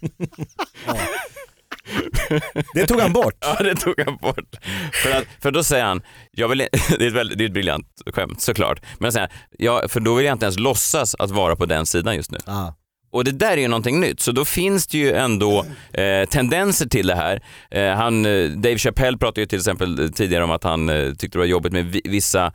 Det 2.75 2.87
tog 2.87 3.01
han 3.01 3.13
bort. 3.13 3.35
Ja, 3.41 3.65
det 3.65 3.75
tog 3.75 4.01
han 4.07 4.17
bort. 4.17 4.57
För, 4.93 5.19
att, 5.19 5.25
för 5.43 5.51
då 5.51 5.65
säger 5.65 5.85
han, 5.85 6.03
jag 6.31 6.49
vill, 6.49 6.59
det, 6.99 7.05
är 7.05 7.09
ett 7.09 7.13
väldigt, 7.13 7.39
det 7.39 7.45
är 7.45 7.47
ett 7.47 7.53
briljant 7.53 7.87
skämt 8.15 8.41
såklart, 8.41 8.81
men 8.99 9.13
säger 9.13 9.29
han, 9.29 9.39
ja, 9.59 9.89
för 9.89 10.01
då 10.01 10.15
vill 10.15 10.27
jag 10.27 10.35
inte 10.35 10.45
ens 10.45 10.59
låtsas 10.59 11.15
att 11.15 11.31
vara 11.31 11.57
på 11.57 11.67
den 11.67 11.87
sidan 11.87 12.17
just 12.17 12.31
nu. 12.31 12.39
Ah. 12.47 12.73
Och 13.15 13.25
det 13.25 13.31
där 13.31 13.53
är 13.53 13.57
ju 13.57 13.69
någonting 13.69 14.01
nytt, 14.01 14.21
så 14.21 14.33
då 14.33 14.45
finns 14.45 14.87
det 14.87 14.99
ju 14.99 15.13
ändå 15.13 15.65
eh, 15.93 16.29
tendenser 16.29 16.87
till 16.87 17.07
det 17.07 17.15
här. 17.15 17.43
Eh, 17.71 17.97
han, 17.97 18.27
eh, 18.27 18.51
Dave 18.51 18.79
Chappelle 18.79 19.19
pratade 19.19 19.41
ju 19.41 19.47
till 19.47 19.59
exempel 19.59 20.13
tidigare 20.13 20.45
om 20.45 20.51
att 20.51 20.65
han 20.65 20.89
eh, 20.89 21.13
tyckte 21.13 21.39
det 21.39 21.41
var 21.41 21.47
jobbigt 21.47 21.73
med 21.73 21.85
vi, 21.85 22.01
vissa 22.05 22.53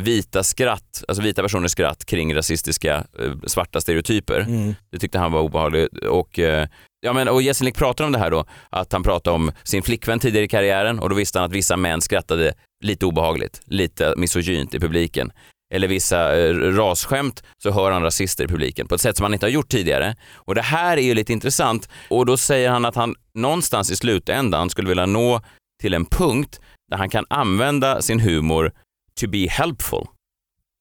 vita 0.00 0.42
skratt, 0.42 1.04
alltså 1.08 1.22
vita 1.22 1.42
personers 1.42 1.70
skratt 1.70 2.04
kring 2.04 2.34
rasistiska 2.34 3.04
eh, 3.18 3.32
svarta 3.46 3.80
stereotyper. 3.80 4.40
Mm. 4.40 4.74
Det 4.90 4.98
tyckte 4.98 5.18
han 5.18 5.32
var 5.32 5.40
obehagligt. 5.40 5.96
Och, 5.96 6.38
eh, 6.38 6.68
ja, 7.00 7.12
men, 7.12 7.28
och 7.28 7.42
Jeselnik 7.42 7.76
pratar 7.76 8.04
om 8.04 8.12
det 8.12 8.18
här 8.18 8.30
då, 8.30 8.44
att 8.70 8.92
han 8.92 9.02
pratade 9.02 9.34
om 9.34 9.52
sin 9.62 9.82
flickvän 9.82 10.18
tidigare 10.18 10.44
i 10.44 10.48
karriären 10.48 10.98
och 10.98 11.08
då 11.08 11.14
visste 11.14 11.38
han 11.38 11.46
att 11.46 11.52
vissa 11.52 11.76
män 11.76 12.00
skrattade 12.00 12.54
lite 12.84 13.06
obehagligt, 13.06 13.60
lite 13.64 14.14
misogynt 14.16 14.74
i 14.74 14.80
publiken. 14.80 15.32
Eller 15.74 15.88
vissa 15.88 16.38
eh, 16.38 16.54
rasskämt 16.54 17.42
så 17.62 17.70
hör 17.70 17.90
han 17.90 18.02
rasister 18.02 18.44
i 18.44 18.48
publiken 18.48 18.88
på 18.88 18.94
ett 18.94 19.00
sätt 19.00 19.16
som 19.16 19.24
han 19.24 19.34
inte 19.34 19.46
har 19.46 19.50
gjort 19.50 19.68
tidigare. 19.68 20.16
Och 20.34 20.54
det 20.54 20.62
här 20.62 20.96
är 20.96 21.02
ju 21.02 21.14
lite 21.14 21.32
intressant 21.32 21.88
och 22.08 22.26
då 22.26 22.36
säger 22.36 22.70
han 22.70 22.84
att 22.84 22.94
han 22.94 23.14
någonstans 23.34 23.90
i 23.90 23.96
slutändan 23.96 24.70
skulle 24.70 24.88
vilja 24.88 25.06
nå 25.06 25.40
till 25.82 25.94
en 25.94 26.04
punkt 26.04 26.60
där 26.90 26.96
han 26.96 27.10
kan 27.10 27.24
använda 27.28 28.02
sin 28.02 28.20
humor 28.20 28.72
to 29.20 29.28
be 29.28 29.46
helpful. 29.48 30.06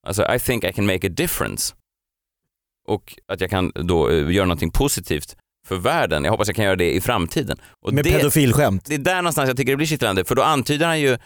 Alltså 0.07 0.33
I 0.35 0.39
think 0.39 0.63
I 0.63 0.73
can 0.73 0.85
make 0.85 1.07
a 1.07 1.09
difference. 1.09 1.73
Och 2.87 3.19
att 3.27 3.41
jag 3.41 3.49
kan 3.49 3.71
då 3.75 4.09
eh, 4.09 4.31
göra 4.31 4.45
någonting 4.45 4.71
positivt 4.71 5.35
för 5.67 5.75
världen. 5.75 6.23
Jag 6.23 6.31
hoppas 6.31 6.47
jag 6.47 6.55
kan 6.55 6.65
göra 6.65 6.75
det 6.75 6.93
i 6.95 7.01
framtiden. 7.01 7.57
Och 7.81 7.93
Med 7.93 8.03
det, 8.03 8.11
pedofilskämt. 8.11 8.85
det 8.85 8.93
är 8.93 8.99
där 8.99 9.15
någonstans 9.15 9.47
jag 9.47 9.57
tycker 9.57 9.71
det 9.71 9.77
blir 9.77 9.87
kittlande, 9.87 10.25
för 10.25 10.35
då 10.35 10.43
antyder 10.43 10.85
han 10.85 10.99
ju 10.99 11.17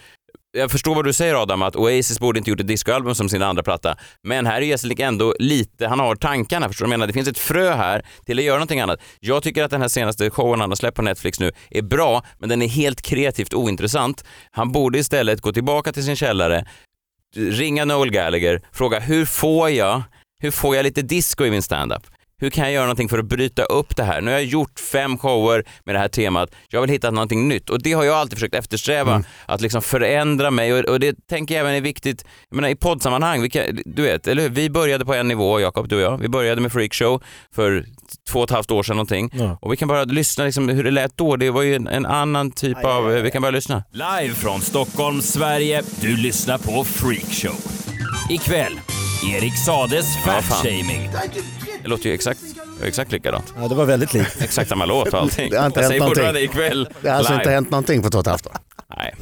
jag 0.51 0.71
förstår 0.71 0.95
vad 0.95 1.05
du 1.05 1.13
säger 1.13 1.35
Adam, 1.35 1.61
att 1.61 1.75
Oasis 1.75 2.19
borde 2.19 2.37
inte 2.37 2.49
gjort 2.49 2.59
ett 2.59 2.67
discoalbum 2.67 3.15
som 3.15 3.29
sin 3.29 3.41
andra 3.41 3.63
platta. 3.63 3.97
Men 4.23 4.45
här 4.45 4.61
är 4.61 4.65
Jeselik 4.65 4.99
ändå 4.99 5.35
lite, 5.39 5.87
han 5.87 5.99
har 5.99 6.15
tankarna, 6.15 6.67
förstår 6.67 6.85
du 6.85 6.87
jag 6.87 6.99
menar? 6.99 7.07
Det 7.07 7.13
finns 7.13 7.27
ett 7.27 7.37
frö 7.37 7.73
här 7.73 8.05
till 8.25 8.39
att 8.39 8.45
göra 8.45 8.55
någonting 8.55 8.79
annat. 8.79 8.99
Jag 9.19 9.43
tycker 9.43 9.63
att 9.63 9.71
den 9.71 9.81
här 9.81 9.87
senaste 9.87 10.29
showen 10.29 10.59
han 10.59 10.69
har 10.71 10.75
släppt 10.75 10.95
på 10.95 11.01
Netflix 11.01 11.39
nu 11.39 11.51
är 11.69 11.81
bra, 11.81 12.23
men 12.39 12.49
den 12.49 12.61
är 12.61 12.67
helt 12.67 13.01
kreativt 13.01 13.53
ointressant. 13.53 14.23
Han 14.51 14.71
borde 14.71 14.99
istället 14.99 15.41
gå 15.41 15.51
tillbaka 15.53 15.91
till 15.91 16.03
sin 16.03 16.15
källare, 16.15 16.65
ringa 17.35 17.85
Noel 17.85 18.11
Gallagher, 18.11 18.61
fråga 18.73 18.99
hur 18.99 19.25
får 19.25 19.69
jag, 19.69 20.03
hur 20.41 20.51
får 20.51 20.75
jag 20.75 20.83
lite 20.83 21.01
disco 21.01 21.45
i 21.45 21.51
min 21.51 21.61
standup? 21.61 22.03
Hur 22.41 22.49
kan 22.49 22.63
jag 22.63 22.73
göra 22.73 22.85
någonting 22.85 23.09
för 23.09 23.19
att 23.19 23.25
bryta 23.25 23.63
upp 23.63 23.95
det 23.95 24.03
här? 24.03 24.21
Nu 24.21 24.31
har 24.31 24.37
jag 24.37 24.45
gjort 24.47 24.79
fem 24.79 25.17
shower 25.17 25.63
med 25.85 25.95
det 25.95 25.99
här 25.99 26.07
temat. 26.07 26.55
Jag 26.69 26.81
vill 26.81 26.89
hitta 26.89 27.11
någonting 27.11 27.47
nytt 27.47 27.69
och 27.69 27.81
det 27.81 27.93
har 27.93 28.03
jag 28.03 28.15
alltid 28.15 28.37
försökt 28.37 28.55
eftersträva. 28.55 29.23
Att 29.45 29.61
liksom 29.61 29.81
förändra 29.81 30.51
mig 30.51 30.73
och, 30.73 30.79
och 30.79 30.99
det 30.99 31.27
tänker 31.27 31.55
jag 31.55 31.61
även 31.61 31.75
är 31.75 31.81
viktigt. 31.81 32.25
Jag 32.49 32.55
menar 32.55 32.69
i 32.69 32.75
poddsammanhang, 32.75 33.41
vi 33.41 33.49
kan, 33.49 33.63
du 33.85 34.01
vet, 34.01 34.27
eller 34.27 34.43
hur? 34.43 34.49
Vi 34.49 34.69
började 34.69 35.05
på 35.05 35.13
en 35.13 35.27
nivå, 35.27 35.59
Jakob, 35.59 35.87
du 35.87 35.95
och 35.95 36.01
jag. 36.01 36.17
Vi 36.17 36.27
började 36.27 36.61
med 36.61 36.71
Freakshow 36.71 37.23
för 37.55 37.85
två 38.31 38.39
och 38.39 38.43
ett 38.43 38.49
halvt 38.51 38.71
år 38.71 38.83
sedan 38.83 38.95
någonting. 38.95 39.29
Ja. 39.33 39.57
Och 39.61 39.71
vi 39.73 39.77
kan 39.77 39.87
bara 39.87 40.03
lyssna 40.03 40.45
liksom 40.45 40.69
hur 40.69 40.83
det 40.83 40.91
lät 40.91 41.17
då. 41.17 41.35
Det 41.35 41.49
var 41.51 41.61
ju 41.61 41.75
en, 41.75 41.87
en 41.87 42.05
annan 42.05 42.51
typ 42.51 42.85
av, 42.85 43.05
vi 43.05 43.31
kan 43.31 43.41
bara 43.41 43.51
lyssna. 43.51 43.83
Live 43.91 44.35
från 44.35 44.61
Stockholm, 44.61 45.21
Sverige. 45.21 45.81
Du 46.01 46.17
lyssnar 46.17 46.57
på 46.57 46.83
Freakshow. 46.83 47.55
Ikväll, 48.29 48.79
Erik 49.35 49.57
Sades 49.65 50.05
fatshaming. 50.25 51.09
Det 51.81 51.87
låter 51.87 52.05
ju 52.09 52.13
exakt, 52.15 52.39
exakt 52.83 53.11
likadant. 53.11 53.53
Ja, 53.61 53.67
det 53.67 53.75
var 53.75 53.85
väldigt 53.85 54.13
likt. 54.13 54.41
Exakt 54.41 54.69
samma 54.69 54.85
låt 54.85 55.07
och 55.07 55.19
allting. 55.19 55.49
Det 55.49 55.59
har 55.59 55.65
inte 55.65 55.79
jag 55.81 55.89
hänt 55.89 55.99
någonting. 55.99 56.43
ikväll 56.43 56.89
Det 57.01 57.09
har 57.09 57.15
alltså 57.17 57.31
live. 57.33 57.41
inte 57.43 57.51
hänt 57.51 57.71
någonting 57.71 58.01
på 58.03 58.09
två 58.09 58.17
och 58.17 58.23
ett 58.23 58.27
halvt 58.29 58.47
år. 58.47 58.53
Nej. 58.97 59.13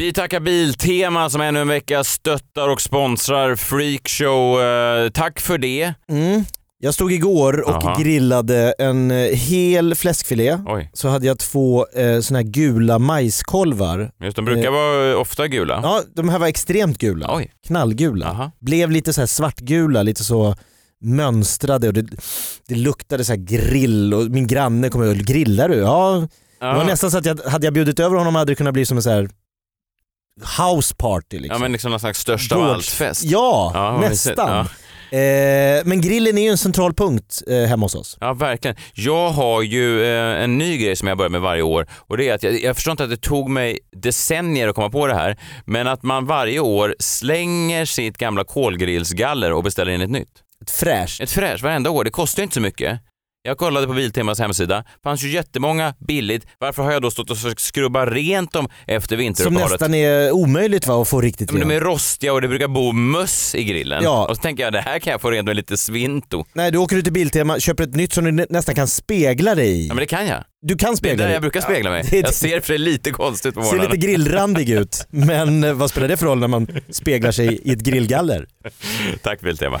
Vi 0.00 0.12
tackar 0.12 0.40
Biltema 0.40 1.30
som 1.30 1.40
ännu 1.40 1.60
en 1.60 1.68
vecka 1.68 2.04
stöttar 2.04 2.68
och 2.68 2.80
sponsrar 2.80 3.56
Freakshow. 3.56 4.60
Eh, 4.62 5.10
tack 5.10 5.40
för 5.40 5.58
det. 5.58 5.94
Mm. 6.10 6.44
Jag 6.78 6.94
stod 6.94 7.12
igår 7.12 7.60
och 7.68 7.84
Aha. 7.84 7.98
grillade 8.00 8.74
en 8.78 9.10
eh, 9.10 9.16
hel 9.36 9.94
fläskfilé. 9.94 10.58
Oj, 10.66 10.90
Så 10.92 11.08
hade 11.08 11.26
jag 11.26 11.38
två 11.38 11.86
eh, 11.94 12.20
såna 12.20 12.38
här 12.38 12.46
gula 12.46 12.98
majskolvar. 12.98 14.10
just 14.22 14.36
de 14.36 14.44
brukar 14.44 14.64
Eh. 14.66 14.72
vara 14.72 15.16
ofta 15.16 15.48
gula. 15.48 15.80
Ja, 15.82 16.02
de 16.16 16.28
här 16.28 16.38
var 16.38 16.46
extremt 16.46 16.98
gula. 16.98 17.34
Oj, 17.36 17.50
Knallgula. 17.66 18.26
aha. 18.26 18.50
Blev 18.60 18.90
lite 18.90 19.12
så 19.12 19.20
här 19.20 19.26
svartgula, 19.26 20.02
lite 20.02 20.24
så 20.24 20.54
mönstrade 21.04 21.88
och 21.88 21.94
det, 21.94 22.06
det 22.68 22.74
luktade 22.74 23.24
så 23.24 23.32
här 23.32 23.40
grill 23.40 24.14
och 24.14 24.30
min 24.30 24.46
granne 24.46 24.88
kom 24.88 25.00
och 25.08 25.16
grillar 25.16 25.68
du? 25.68 25.74
Ja, 25.76 26.26
det 26.60 26.66
var 26.66 26.76
Ja. 26.76 26.84
nästan 26.84 27.10
så 27.10 27.18
att 27.18 27.26
jag, 27.26 27.38
hade 27.46 27.66
jag 27.66 27.74
bjudit 27.74 28.00
över 28.00 28.16
honom 28.16 28.34
hade 28.34 28.50
det 28.52 28.56
kunnat 28.56 28.74
bli 28.74 28.86
som 28.86 28.96
en 28.96 29.02
så 29.02 29.10
här 29.10 29.28
house 30.58 30.94
party 30.98 31.38
liksom. 31.38 31.52
Ja 31.54 31.58
men 31.58 31.72
liksom 31.72 31.90
någon 31.90 32.00
slags 32.00 32.18
största 32.20 32.56
av 32.56 32.62
Gårds- 32.62 32.74
allt-fest. 32.74 33.24
Ja, 33.24 33.70
Ja, 33.74 34.08
nästan. 34.08 34.66
Eh, 35.12 35.82
men 35.84 36.00
grillen 36.00 36.38
är 36.38 36.42
ju 36.42 36.48
en 36.48 36.58
central 36.58 36.94
punkt 36.94 37.42
eh, 37.46 37.56
hemma 37.68 37.84
hos 37.84 37.94
oss. 37.94 38.18
Ja, 38.20 38.32
verkligen. 38.32 38.76
Jag 38.94 39.30
har 39.30 39.62
ju 39.62 40.04
eh, 40.04 40.42
en 40.44 40.58
ny 40.58 40.78
grej 40.78 40.96
som 40.96 41.08
jag 41.08 41.18
börjar 41.18 41.30
med 41.30 41.40
varje 41.40 41.62
år 41.62 41.86
och 41.92 42.16
det 42.16 42.28
är 42.28 42.34
att 42.34 42.42
jag, 42.42 42.60
jag 42.62 42.76
förstår 42.76 42.90
inte 42.92 43.04
att 43.04 43.10
det 43.10 43.16
tog 43.16 43.50
mig 43.50 43.78
decennier 43.96 44.68
att 44.68 44.74
komma 44.74 44.90
på 44.90 45.06
det 45.06 45.14
här, 45.14 45.36
men 45.64 45.86
att 45.86 46.02
man 46.02 46.26
varje 46.26 46.60
år 46.60 46.94
slänger 46.98 47.84
sitt 47.84 48.18
gamla 48.18 48.44
kolgrillsgaller 48.44 49.52
och 49.52 49.62
beställer 49.62 49.92
in 49.92 50.00
ett 50.00 50.10
nytt. 50.10 50.28
Ett 50.62 50.70
fräscht. 50.70 51.20
Ett 51.20 51.30
fräscht 51.30 51.62
varenda 51.62 51.90
år, 51.90 52.04
det 52.04 52.10
kostar 52.10 52.40
ju 52.40 52.44
inte 52.44 52.54
så 52.54 52.60
mycket. 52.60 53.00
Jag 53.42 53.58
kollade 53.58 53.86
på 53.86 53.92
Biltemas 53.92 54.38
hemsida, 54.38 54.76
det 54.76 54.84
fanns 55.04 55.22
ju 55.22 55.28
jättemånga 55.30 55.94
billigt. 56.08 56.46
Varför 56.58 56.82
har 56.82 56.92
jag 56.92 57.02
då 57.02 57.10
stått 57.10 57.30
och 57.30 57.36
försökt 57.36 57.60
skrubba 57.60 58.06
rent 58.06 58.52
dem 58.52 58.68
efter 58.86 59.08
Som 59.08 59.18
vinteruppehållet? 59.18 59.70
nästan 59.70 59.94
är 59.94 60.32
omöjligt 60.32 60.86
va, 60.86 61.02
att 61.02 61.08
få 61.08 61.20
riktigt 61.20 61.50
Ja, 61.50 61.58
Men 61.58 61.68
de 61.68 61.74
rent. 61.74 61.82
är 61.82 61.86
rostiga 61.86 62.32
och 62.32 62.40
det 62.40 62.48
brukar 62.48 62.68
bo 62.68 62.92
möss 62.92 63.54
i 63.54 63.64
grillen. 63.64 64.04
Ja. 64.04 64.26
Och 64.26 64.36
så 64.36 64.42
tänker 64.42 64.62
jag, 64.62 64.72
det 64.72 64.80
här 64.80 64.98
kan 64.98 65.10
jag 65.10 65.20
få 65.20 65.30
rent 65.30 65.46
med 65.46 65.56
lite 65.56 65.76
svinto. 65.76 66.44
Nej, 66.52 66.70
du 66.70 66.78
åker 66.78 66.96
ut 66.96 67.04
till 67.04 67.12
Biltema, 67.12 67.60
köper 67.60 67.84
ett 67.84 67.94
nytt 67.94 68.12
som 68.12 68.24
du 68.24 68.30
nä- 68.32 68.46
nästan 68.50 68.74
kan 68.74 68.88
spegla 68.88 69.54
dig 69.54 69.68
i. 69.70 69.86
Ja 69.88 69.94
men 69.94 70.00
det 70.02 70.06
kan 70.06 70.26
jag. 70.26 70.44
Du 70.62 70.76
kan 70.76 70.90
Det 70.90 70.94
är 70.94 70.96
spegla 70.96 71.16
där 71.16 71.24
dig. 71.24 71.32
jag 71.32 71.42
brukar 71.42 71.60
spegla 71.60 71.90
mig. 71.90 72.04
det 72.10 72.18
är- 72.18 72.22
Jag 72.22 72.34
ser 72.34 72.60
för 72.60 72.72
det 72.72 72.78
lite 72.78 73.10
konstigt 73.10 73.54
på 73.54 73.62
Ser 73.62 73.66
morgonen. 73.72 73.90
lite 73.90 74.06
grillrandig 74.06 74.70
ut, 74.70 75.06
men 75.10 75.64
eh, 75.64 75.72
vad 75.72 75.90
spelar 75.90 76.08
det 76.08 76.16
för 76.16 76.26
roll 76.26 76.38
när 76.38 76.48
man 76.48 76.66
speglar 76.90 77.32
sig 77.32 77.60
i 77.64 77.72
ett 77.72 77.80
grillgaller? 77.80 78.46
Tack 79.22 79.40
Biltema. 79.40 79.80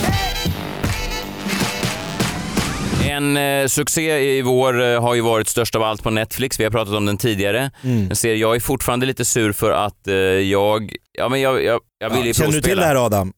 En 3.11 3.37
eh, 3.37 3.67
succé 3.67 4.37
i 4.37 4.41
vår 4.41 4.81
eh, 4.81 5.01
har 5.01 5.15
ju 5.15 5.21
varit 5.21 5.47
störst 5.47 5.75
av 5.75 5.83
allt 5.83 6.03
på 6.03 6.09
Netflix. 6.09 6.59
Vi 6.59 6.63
har 6.63 6.71
pratat 6.71 6.93
om 6.93 7.05
den 7.05 7.17
tidigare. 7.17 7.71
Mm. 7.83 8.15
Serie 8.15 8.35
jag 8.35 8.55
är 8.55 8.59
fortfarande 8.59 9.05
lite 9.05 9.25
sur 9.25 9.51
för 9.51 9.71
att 9.71 10.07
eh, 10.07 10.15
jag, 10.15 10.95
ja 11.11 11.29
men 11.29 11.41
jag, 11.41 11.63
jag, 11.63 11.81
jag 11.99 12.09
vill 12.09 12.25
ju 12.25 12.33
Känner 12.33 12.51
du 12.51 12.61
till 12.61 12.77
det 12.77 12.85
här 12.85 13.05
Adam? 13.05 13.33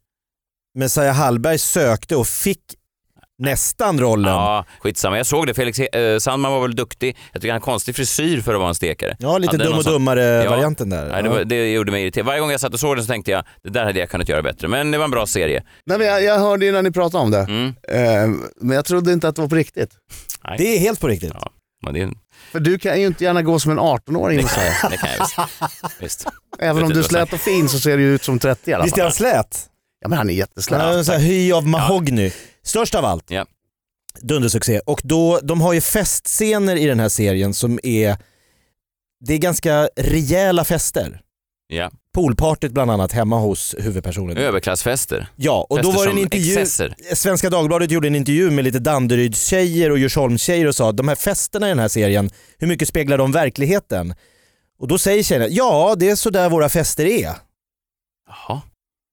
Messiah 0.75 1.15
Hallberg 1.15 1.57
sökte 1.57 2.15
och 2.15 2.27
fick 2.27 2.59
nästan 3.39 3.99
rollen. 3.99 4.33
Ja, 4.33 4.65
skitsamma. 4.79 5.17
Jag 5.17 5.25
såg 5.25 5.47
det. 5.47 5.53
Felix 5.53 5.79
eh, 5.79 6.17
Sandman 6.19 6.51
var 6.51 6.61
väl 6.61 6.75
duktig. 6.75 7.17
Jag 7.33 7.41
tycker 7.41 7.53
han 7.53 7.61
har 7.61 7.65
konstig 7.65 7.95
frisyr 7.95 8.41
för 8.41 8.53
att 8.53 8.59
vara 8.59 8.69
en 8.69 8.75
stekare. 8.75 9.15
Ja, 9.19 9.37
lite 9.37 9.51
Hade 9.53 9.63
dum 9.63 9.77
och 9.77 9.83
sån- 9.83 9.93
dummare-varianten 9.93 10.89
där. 10.89 11.09
Nej, 11.11 11.23
det, 11.23 11.29
Ja. 11.29 11.33
var, 11.35 11.43
det 11.43 11.71
gjorde 11.71 11.91
mig 11.91 12.01
irriterad. 12.03 12.25
Varje 12.27 12.39
gång 12.39 12.51
jag 12.51 12.59
satt 12.59 12.73
och 12.73 12.79
såg 12.79 12.95
den 12.97 13.05
så 13.05 13.11
tänkte 13.11 13.31
jag, 13.31 13.43
det 13.63 13.69
där 13.69 13.85
hade 13.85 13.99
jag 13.99 14.09
kunnat 14.09 14.29
göra 14.29 14.41
bättre. 14.41 14.67
Men 14.67 14.91
det 14.91 14.97
var 14.97 15.05
en 15.05 15.11
bra 15.11 15.25
serie. 15.25 15.63
Nej, 15.85 15.97
men 15.97 16.07
jag, 16.07 16.23
jag 16.23 16.39
hörde 16.39 16.65
ju 16.65 16.71
när 16.71 16.81
ni 16.81 16.91
pratade 16.91 17.23
om 17.23 17.31
det, 17.31 17.39
Mm. 17.39 17.67
eh, 17.89 18.39
men 18.61 18.75
jag 18.75 18.85
trodde 18.85 19.13
inte 19.13 19.27
att 19.27 19.35
det 19.35 19.41
var 19.41 19.49
på 19.49 19.55
riktigt. 19.55 19.89
Nej. 20.43 20.55
Det 20.57 20.75
är 20.75 20.79
helt 20.79 20.99
på 20.99 21.07
riktigt. 21.07 21.31
Ja, 21.33 21.49
men 21.85 21.93
det, 21.93 22.09
För 22.51 22.59
du 22.59 22.79
kan 22.79 23.01
ju 23.01 23.07
inte 23.07 23.23
gärna 23.23 23.41
gå 23.41 23.59
som 23.59 23.71
en 23.71 23.79
18-åring 23.79 24.43
och 24.43 24.49
säga. 24.49 24.73
det 24.91 24.97
kan 24.97 25.09
jag 25.17 25.19
visst. 25.19 25.37
visst. 26.01 26.25
Även 26.59 26.83
om 26.83 26.89
du 26.89 26.99
är 26.99 27.03
slät 27.03 27.33
och 27.33 27.39
fin 27.39 27.69
så 27.69 27.79
ser 27.79 27.97
du 27.97 28.03
ju 28.03 28.15
ut 28.15 28.23
som 28.23 28.39
30 28.39 28.71
i 28.71 28.73
alla 28.73 28.83
Visst 28.83 28.97
är 28.97 29.01
fall. 29.01 29.05
han 29.05 29.13
slät? 29.13 29.69
Ja 30.01 30.07
men 30.09 30.17
han 30.17 30.27
är 30.29 30.33
Han 30.33 30.37
jätteslät. 30.37 30.81
har 30.81 30.91
en 30.93 31.05
sån 31.05 31.13
här 31.15 31.21
hy 31.21 31.51
av 31.51 31.67
mahogny. 31.67 32.31
Störst 32.63 32.95
av 32.95 33.05
allt. 33.05 33.31
Ja. 33.31 33.45
Dundersuccé. 34.21 34.79
Och 34.79 35.01
då, 35.03 35.39
de 35.43 35.61
har 35.61 35.73
ju 35.73 35.81
festscener 35.81 36.75
i 36.75 36.85
den 36.85 36.99
här 36.99 37.09
serien 37.09 37.53
som 37.53 37.79
är, 37.83 38.17
det 39.25 39.33
är 39.33 39.37
ganska 39.37 39.89
rejäla 39.95 40.63
fester. 40.65 41.21
Ja. 41.67 41.91
Poolpartyt 42.13 42.71
bland 42.71 42.91
annat 42.91 43.11
hemma 43.11 43.39
hos 43.39 43.75
huvudpersonen. 43.79 44.37
Överklassfester. 44.37 45.27
Ja, 45.35 45.67
och 45.69 45.77
då 45.77 45.91
Fester 45.91 45.97
var 45.97 46.05
det 46.05 46.11
en 46.11 46.17
intervju, 46.17 46.51
excesser. 46.51 46.95
Svenska 47.15 47.49
Dagbladet 47.49 47.91
gjorde 47.91 48.07
en 48.07 48.15
intervju 48.15 48.51
med 48.51 48.63
lite 48.63 48.79
Danderydstjejer 48.79 49.89
och 49.89 49.99
Djursholmstjejer 49.99 50.67
och 50.67 50.75
sa 50.75 50.91
de 50.91 51.07
här 51.07 51.15
festerna 51.15 51.67
i 51.67 51.69
den 51.69 51.79
här 51.79 51.87
serien, 51.87 52.29
hur 52.57 52.67
mycket 52.67 52.87
speglar 52.87 53.17
de 53.17 53.31
verkligheten? 53.31 54.15
Och 54.79 54.87
då 54.87 54.97
säger 54.97 55.23
tjejerna, 55.23 55.47
ja 55.47 55.95
det 55.97 56.09
är 56.09 56.15
så 56.15 56.29
där 56.29 56.49
våra 56.49 56.69
fester 56.69 57.05
är. 57.05 57.31
Jaha. 58.27 58.61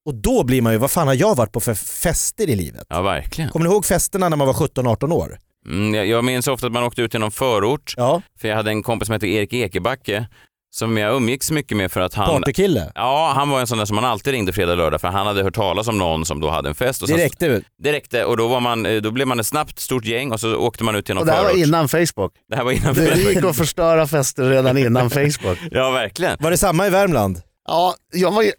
Och 0.06 0.14
då 0.14 0.44
blir 0.44 0.62
man 0.62 0.72
ju, 0.72 0.78
vad 0.78 0.90
fan 0.90 1.06
har 1.06 1.14
jag 1.14 1.34
varit 1.36 1.52
på 1.52 1.60
för 1.60 1.74
fester 1.74 2.50
i 2.50 2.56
livet? 2.56 2.86
Ja, 2.88 3.02
verkligen. 3.02 3.50
Kommer 3.50 3.66
ni 3.66 3.72
ihåg 3.72 3.84
festerna 3.84 4.28
när 4.28 4.36
man 4.36 4.46
var 4.46 4.54
17-18 4.54 5.12
år? 5.12 5.38
Mm, 5.66 5.94
jag, 5.94 6.06
jag 6.06 6.24
minns 6.24 6.48
ofta 6.48 6.66
att 6.66 6.72
man 6.72 6.84
åkte 6.84 7.02
ut 7.02 7.10
till 7.10 7.20
någon 7.20 7.30
förort, 7.32 7.94
Ja, 7.96 8.22
för 8.40 8.48
jag 8.48 8.56
hade 8.56 8.70
en 8.70 8.82
kompis 8.82 9.06
som 9.06 9.12
hette 9.12 9.26
Erik 9.26 9.52
Ekebacke, 9.52 10.26
som 10.72 10.96
jag 10.96 11.16
umgicks 11.16 11.50
mycket 11.50 11.76
med 11.76 11.92
för 11.92 12.00
att 12.00 12.14
han... 12.14 12.40
partykille. 12.42 12.92
Ja, 12.94 13.32
han 13.36 13.50
var 13.50 13.60
en 13.60 13.66
sån 13.66 13.78
där 13.78 13.84
som 13.84 13.96
man 13.96 14.04
alltid 14.04 14.32
ringde 14.32 14.52
fredag, 14.52 14.74
lördag 14.74 15.00
för 15.00 15.08
han 15.08 15.26
hade 15.26 15.42
hört 15.42 15.54
talas 15.54 15.88
om 15.88 15.98
någon 15.98 16.24
som 16.26 16.40
då 16.40 16.50
hade 16.50 16.68
en 16.68 16.74
fest. 16.74 17.02
Och 17.02 17.08
Det 17.08 17.14
sen- 17.14 17.22
räckte. 17.22 17.62
Det 17.82 17.92
räckte 17.92 18.24
och 18.24 18.36
då, 18.36 18.48
var 18.48 18.60
man, 18.60 18.86
eh, 18.86 18.96
då 19.02 19.10
blev 19.10 19.26
man 19.28 19.40
ett 19.40 19.46
snabbt 19.46 19.78
stort 19.78 20.04
gäng 20.04 20.32
och 20.32 20.40
så 20.40 20.56
åkte 20.56 20.84
man 20.84 20.96
ut 20.96 21.06
till 21.06 21.14
någon 21.14 21.20
Och 21.22 21.26
det 21.26 21.32
här 21.32 21.42
var 21.42 21.48
förort. 21.50 21.66
innan 21.66 21.88
Facebook. 21.88 22.32
Det 22.50 22.56
här 22.56 22.64
var 22.64 22.72
innan 22.72 22.94
Det 22.94 23.16
gick 23.18 23.26
Facebook. 23.34 23.50
att 23.50 23.56
förstöra 23.56 24.06
fester 24.06 24.48
redan 24.50 24.78
innan 24.78 25.10
Facebook. 25.10 25.58
Ja, 25.70 25.90
verkligen. 25.90 26.36
Var 26.40 26.50
det 26.50 26.56
samma 26.56 26.86
i 26.86 26.90
Värmland? 26.90 27.40
Ja, 27.68 27.94
jag 28.12 28.30
var 28.30 28.42
ju 28.42 28.52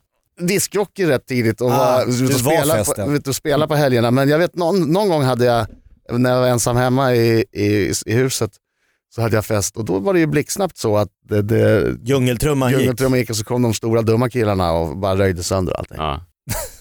diskjockey 0.47 1.05
rätt 1.05 1.25
tidigt 1.27 1.61
och 1.61 1.71
Ah, 1.71 1.77
var 1.77 2.01
ute 2.13 2.23
och, 2.23 2.31
var 2.41 2.83
spela 2.83 3.05
på, 3.05 3.11
ute 3.13 3.29
och 3.29 3.35
spela 3.35 3.67
på 3.67 3.75
helgerna. 3.75 4.11
Men 4.11 4.29
jag 4.29 4.39
vet 4.39 4.55
någon, 4.55 4.91
någon 4.91 5.09
gång 5.09 5.23
hade 5.23 5.45
jag, 5.45 5.67
när 6.11 6.29
jag 6.33 6.39
var 6.41 6.47
ensam 6.47 6.75
hemma 6.77 7.15
i, 7.15 7.45
i, 7.51 7.93
i 8.05 8.13
huset, 8.13 8.51
så 9.15 9.21
hade 9.21 9.35
jag 9.35 9.45
fest 9.45 9.77
och 9.77 9.85
då 9.85 9.99
var 9.99 10.13
det 10.13 10.19
ju 10.19 10.25
blixtsnabbt 10.27 10.77
så 10.77 10.97
att 10.97 11.09
det, 11.29 11.41
det, 11.41 11.95
Djungeltrumman 12.03 12.71
gick. 12.71 12.79
djungeltrumman 12.79 13.19
gick 13.19 13.29
och 13.29 13.35
så 13.35 13.43
kom 13.43 13.61
de 13.61 13.73
stora 13.73 14.01
dumma 14.01 14.29
killarna 14.29 14.71
och 14.71 14.97
bara 14.97 15.15
röjde 15.17 15.43
sönder 15.43 15.73
allting. 15.73 15.97
Ja, 15.97 16.25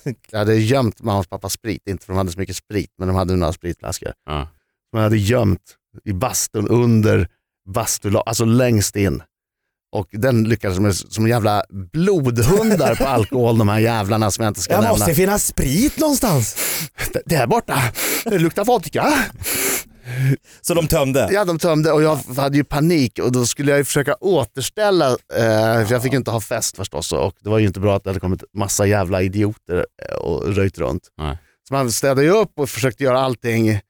Jag 0.30 0.38
hade 0.38 0.54
gömt 0.56 1.02
mammas 1.02 1.26
pappas 1.26 1.52
sprit, 1.52 1.82
inte 1.88 2.06
för 2.06 2.12
de 2.12 2.16
hade 2.16 2.32
så 2.32 2.38
mycket 2.38 2.56
sprit, 2.56 2.90
men 2.98 3.08
de 3.08 3.16
hade 3.16 3.36
några 3.36 3.52
spritflaskor. 3.52 4.12
ja. 4.26 4.48
Man 4.92 5.02
hade 5.02 5.16
gömt 5.16 5.76
i 6.04 6.12
bastun 6.12 6.68
under 6.68 7.28
bastulag, 7.68 8.22
alltså 8.26 8.44
längst 8.44 8.96
in. 8.96 9.22
Och 9.92 10.06
den 10.12 10.44
lyckades 10.44 10.78
med 10.78 10.94
som 10.96 11.28
jävla 11.28 11.64
blodhundar 11.92 12.94
på 12.94 13.04
alkohol 13.04 13.58
de 13.58 13.68
här 13.68 13.78
jävlarna 13.78 14.30
som 14.30 14.44
jag 14.44 14.50
inte 14.50 14.60
ska 14.60 14.72
Det 14.74 14.80
nämna. 14.80 14.90
måste 14.98 15.14
finnas 15.14 15.46
sprit 15.46 15.98
någonstans. 15.98 16.56
Det 17.26 17.34
är 17.34 17.46
borta, 17.46 17.78
det 18.24 18.38
luktar 18.38 18.64
vodka. 18.64 19.12
Så 20.60 20.74
de 20.74 20.86
tömde? 20.86 21.28
Ja, 21.32 21.44
de 21.44 21.58
tömde 21.58 21.92
och 21.92 22.02
jag 22.02 22.16
hade 22.36 22.56
ju 22.56 22.64
panik 22.64 23.18
och 23.18 23.32
då 23.32 23.46
skulle 23.46 23.70
jag 23.70 23.78
ju 23.78 23.84
försöka 23.84 24.14
återställa, 24.20 25.10
eh, 25.10 25.16
för 25.86 25.92
jag 25.92 26.02
fick 26.02 26.12
ju 26.12 26.18
inte 26.18 26.30
ha 26.30 26.40
fest 26.40 26.76
förstås 26.76 27.12
och 27.12 27.34
det 27.40 27.50
var 27.50 27.58
ju 27.58 27.66
inte 27.66 27.80
bra 27.80 27.96
att 27.96 28.04
det 28.04 28.10
hade 28.10 28.20
kommit 28.20 28.44
massa 28.54 28.86
jävla 28.86 29.22
idioter 29.22 29.86
eh, 30.08 30.14
och 30.16 30.54
röjt 30.54 30.78
runt. 30.78 31.02
Nej. 31.18 31.38
Så 31.68 31.74
man 31.74 31.92
städade 31.92 32.22
ju 32.22 32.30
upp 32.30 32.52
och 32.58 32.70
försökte 32.70 33.04
göra 33.04 33.20
allting. 33.20 33.80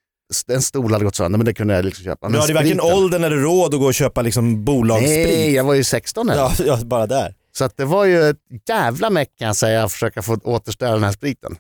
En 0.49 0.63
stol 0.63 0.93
hade 0.93 1.05
gått 1.05 1.17
sönder 1.17 1.39
men 1.39 1.45
det 1.45 1.55
kunde 1.55 1.75
jag 1.75 1.85
liksom 1.85 2.05
köpa. 2.05 2.29
Men 2.29 2.33
du 2.33 2.41
hade 2.41 2.55
varken 2.55 2.81
åldern 2.81 3.25
eller 3.25 3.37
råd 3.37 3.75
att 3.75 3.81
gå 3.81 3.87
och 3.87 3.95
köpa 3.95 4.23
liksom 4.23 4.65
bolagssprit. 4.65 5.29
Nej, 5.29 5.55
jag 5.55 5.65
var 5.65 5.75
ju 5.75 5.85
16 5.85 6.29
eller? 6.31 6.43
Ja, 6.43 6.53
ja, 6.67 6.77
bara 6.85 7.07
där. 7.07 7.35
Så 7.57 7.65
att 7.65 7.77
det 7.77 7.85
var 7.85 8.05
ju 8.05 8.29
ett 8.31 8.37
jävla 8.69 9.11
meck 9.11 9.29
kan 9.39 9.47
jag 9.47 9.57
säga 9.57 9.85
att 9.85 9.93
försöka 9.93 10.23
få 10.23 10.39
återställa 10.45 10.93
den 10.93 11.05
här 11.05 11.13
spriten. 11.13 11.57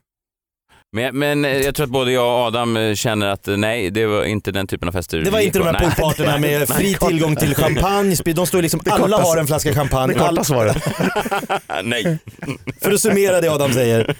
Men, 0.92 1.18
men 1.18 1.44
eh, 1.44 1.56
jag 1.56 1.74
tror 1.74 1.84
att 1.84 1.90
både 1.90 2.12
jag 2.12 2.24
och 2.24 2.46
Adam 2.46 2.76
eh, 2.76 2.94
känner 2.94 3.26
att 3.26 3.48
eh, 3.48 3.56
nej, 3.56 3.90
det 3.90 4.06
var 4.06 4.24
inte 4.24 4.52
den 4.52 4.66
typen 4.66 4.88
av 4.88 4.92
fester 4.92 5.18
Det 5.18 5.30
var 5.30 5.40
inte 5.40 5.58
de 5.58 5.66
här 5.66 5.80
poolpartyna 5.80 6.38
med 6.38 6.68
fri 6.68 6.94
tillgång 6.94 7.36
till 7.36 7.54
champagne, 7.54 8.16
sprit. 8.16 8.36
De 8.36 8.46
står 8.46 8.62
liksom, 8.62 8.80
alla 8.84 9.20
har 9.20 9.36
en 9.36 9.46
flaska 9.46 9.74
champagne. 9.74 10.12
Det 10.12 10.18
korta 10.18 10.44
svaret. 10.44 10.76
nej. 11.84 12.18
för 12.80 12.92
att 12.92 13.00
summera 13.00 13.40
det 13.40 13.48
Adam 13.48 13.72
säger. 13.72 14.16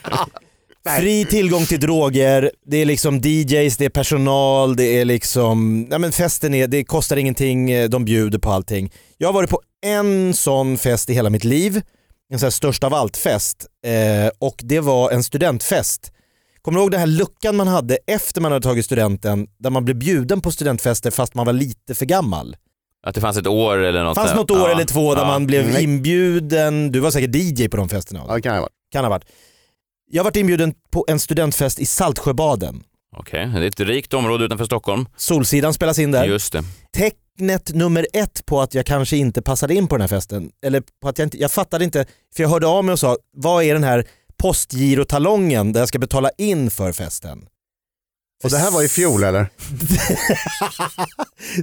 Fri 0.89 1.25
tillgång 1.25 1.65
till 1.65 1.79
droger, 1.79 2.51
det 2.65 2.77
är 2.77 2.85
liksom 2.85 3.17
DJs, 3.17 3.77
det 3.77 3.85
är 3.85 3.89
personal, 3.89 4.75
det 4.75 4.83
är 4.99 5.05
liksom, 5.05 5.87
ja 5.91 5.97
men 5.97 6.11
festen 6.11 6.53
är, 6.53 6.67
det 6.67 6.83
kostar 6.83 7.17
ingenting, 7.17 7.71
eh, 7.71 7.89
de 7.89 8.05
bjuder 8.05 8.39
på 8.39 8.51
allting. 8.51 8.91
Jag 9.17 9.27
har 9.27 9.33
varit 9.33 9.49
på 9.49 9.61
en 9.85 10.33
sån 10.33 10.77
fest 10.77 11.09
i 11.09 11.13
hela 11.13 11.29
mitt 11.29 11.43
liv, 11.43 11.81
en 12.31 12.39
sån 12.39 12.45
här 12.45 12.51
störst 12.51 12.83
av 12.83 12.93
allt-fest 12.93 13.65
eh, 13.85 14.31
och 14.39 14.55
det 14.63 14.79
var 14.79 15.11
en 15.11 15.23
studentfest. 15.23 16.11
Kommer 16.61 16.77
du 16.79 16.83
ihåg 16.83 16.91
den 16.91 16.99
här 16.99 17.07
luckan 17.07 17.55
man 17.55 17.67
hade 17.67 17.97
efter 18.07 18.41
man 18.41 18.51
hade 18.51 18.63
tagit 18.63 18.85
studenten 18.85 19.47
där 19.59 19.69
man 19.69 19.85
blev 19.85 19.97
bjuden 19.97 20.41
på 20.41 20.51
studentfester 20.51 21.11
fast 21.11 21.33
man 21.35 21.45
var 21.45 21.53
lite 21.53 21.95
för 21.95 22.05
gammal? 22.05 22.55
Att 23.07 23.15
det 23.15 23.21
fanns 23.21 23.37
ett 23.37 23.47
år 23.47 23.77
eller 23.77 23.99
Det 23.99 24.05
något. 24.05 24.17
fanns 24.17 24.29
där. 24.29 24.37
något 24.37 24.51
år 24.51 24.57
Ja, 24.59 24.71
eller 24.71 24.85
två 24.85 25.15
där 25.15 25.21
ja. 25.21 25.27
man 25.27 25.47
blev 25.47 25.67
Nej. 25.67 25.83
inbjuden, 25.83 26.91
du 26.91 26.99
var 26.99 27.11
säkert 27.11 27.35
DJ 27.35 27.67
på 27.67 27.77
de 27.77 27.89
festerna. 27.89 28.23
Ja, 28.27 28.35
det 28.35 28.41
kan 28.41 28.53
jag 28.53 28.61
vara. 28.61 28.71
Kan 28.91 29.03
ha 29.05 29.09
varit. 29.09 29.25
Jag 30.13 30.23
varit 30.23 30.35
inbjuden 30.35 30.73
på 30.91 31.05
en 31.07 31.19
studentfest 31.19 31.79
i 31.79 31.85
Saltsjöbaden. 31.85 32.83
Okej, 33.17 33.47
det 33.53 33.59
är 33.59 33.67
ett 33.67 33.79
rikt 33.79 34.13
område 34.13 34.45
utanför 34.45 34.65
Stockholm. 34.65 35.05
Solsidan 35.17 35.73
spelas 35.73 35.99
in 35.99 36.11
där. 36.11 36.25
Just 36.25 36.53
det. 36.53 36.63
Tecknet 36.93 37.73
nummer 37.73 38.07
ett 38.13 38.45
på 38.45 38.61
att 38.61 38.73
jag 38.73 38.85
kanske 38.85 39.17
inte 39.17 39.41
passade 39.41 39.73
in 39.73 39.87
på 39.87 39.95
den 39.95 40.01
här 40.01 40.07
festen, 40.07 40.51
eller 40.65 40.83
på 41.01 41.09
att 41.09 41.17
jag 41.17 41.25
inte, 41.25 41.37
jag 41.37 41.51
fattade 41.51 41.83
inte, 41.83 42.05
för 42.35 42.43
jag 42.43 42.49
hörde 42.49 42.67
av 42.67 42.85
mig 42.85 42.93
och 42.93 42.99
sa, 42.99 43.17
vad 43.37 43.63
är 43.63 43.73
den 43.73 43.83
här 43.83 44.07
postgirotalongen 44.37 45.73
där 45.73 45.81
jag 45.81 45.87
ska 45.87 45.99
betala 45.99 46.29
in 46.37 46.71
för 46.71 46.91
festen? 46.91 47.45
Och 48.43 48.49
det 48.49 48.57
här 48.57 48.71
var 48.71 48.83
i 48.83 48.87
fjol 48.89 49.23
eller? 49.23 49.41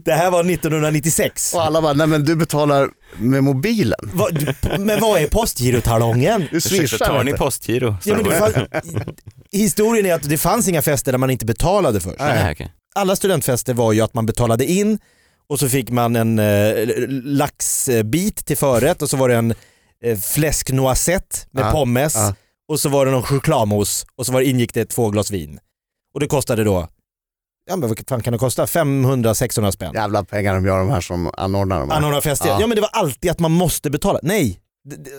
det 0.04 0.12
här 0.12 0.30
var 0.30 0.40
1996. 0.50 1.54
Och 1.54 1.62
alla 1.62 1.82
bara, 1.82 1.92
nej 1.92 2.06
men 2.06 2.24
du 2.24 2.36
betalar 2.36 2.88
med 3.16 3.44
mobilen. 3.44 3.98
Vad- 4.12 4.54
men 4.78 5.00
vad 5.00 5.20
är 5.22 5.26
postgirotalongen? 5.28 6.48
Du 6.50 6.60
swishar 6.60 6.98
tar 6.98 7.24
ni 7.24 7.32
du. 7.32 7.38
postgiro? 7.38 7.96
Ja, 8.04 8.14
men 8.14 8.24
det 8.24 8.30
fanns, 8.38 8.54
historien 9.52 10.06
är 10.06 10.14
att 10.14 10.28
det 10.28 10.38
fanns 10.38 10.68
inga 10.68 10.82
fester 10.82 11.12
där 11.12 11.18
man 11.18 11.30
inte 11.30 11.46
betalade 11.46 12.00
först. 12.00 12.18
Nej, 12.18 12.52
okej. 12.52 12.72
Alla 12.94 13.16
studentfester 13.16 13.74
var 13.74 13.92
ju 13.92 14.00
att 14.00 14.14
man 14.14 14.26
betalade 14.26 14.64
in 14.64 14.98
och 15.48 15.58
så 15.58 15.68
fick 15.68 15.90
man 15.90 16.16
en 16.16 16.38
eh, 16.38 16.74
laxbit 17.24 18.46
till 18.46 18.56
förrätt 18.56 19.02
och 19.02 19.10
så 19.10 19.16
var 19.16 19.28
det 19.28 19.34
en 19.36 19.54
eh, 20.04 20.18
fläsk 20.18 20.70
noisette 20.70 21.36
med 21.50 21.64
Ja, 21.64 21.70
pommes 21.72 22.14
ja. 22.14 22.34
och 22.68 22.80
så 22.80 22.88
var 22.88 23.06
det 23.06 23.12
någon 23.12 23.22
chokladmousse 23.22 24.06
och 24.16 24.26
så 24.26 24.32
var 24.32 24.40
ingick 24.40 24.74
det 24.74 24.84
två 24.84 25.10
glas 25.10 25.30
vin. 25.30 25.58
Och 26.18 26.20
det 26.20 26.28
kostade 26.28 26.64
då, 26.64 26.88
ja 27.70 27.76
men 27.76 27.88
vad 27.88 27.98
fan 28.08 28.22
kan 28.22 28.32
det 28.32 28.38
kosta? 28.38 28.64
500-600 28.64 29.70
spänn. 29.70 29.94
Jävla 29.94 30.24
pengar 30.24 30.54
de 30.54 30.64
gör 30.66 30.78
de 30.78 30.90
här 30.90 31.00
som 31.00 31.30
anordnar 31.36 31.80
de 31.80 31.90
här. 31.90 31.96
Anordna 31.96 32.20
fester. 32.20 32.48
Ja. 32.48 32.60
Ja. 32.60 32.66
men 32.66 32.74
det 32.74 32.80
var 32.80 32.90
alltid 32.92 33.30
att 33.30 33.38
man 33.38 33.52
måste 33.52 33.90
betala. 33.90 34.18
Nej, 34.22 34.60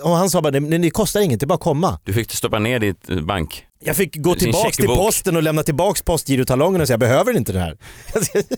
och 0.03 0.11
han 0.11 0.29
sa 0.29 0.41
bara, 0.41 0.51
det, 0.51 0.77
det 0.77 0.89
kostar 0.89 1.19
inget, 1.19 1.39
det 1.39 1.43
är 1.43 1.47
bara 1.47 1.53
att 1.53 1.61
komma. 1.61 1.99
Du 2.03 2.13
fick 2.13 2.31
stoppa 2.31 2.59
ner 2.59 2.79
ditt 2.79 3.09
eh, 3.09 3.19
bank. 3.19 3.65
Jag 3.83 3.95
fick 3.95 4.15
gå 4.15 4.29
Sin 4.31 4.39
tillbaks 4.39 4.77
till 4.77 4.87
posten 4.87 5.35
och 5.35 5.43
lämna 5.43 5.63
tillbaks 5.63 6.01
postgirotalongen 6.01 6.81
och 6.81 6.87
säga, 6.87 6.93
jag 6.93 6.99
behöver 6.99 7.37
inte 7.37 7.51
den 7.51 7.61
här. 7.61 7.77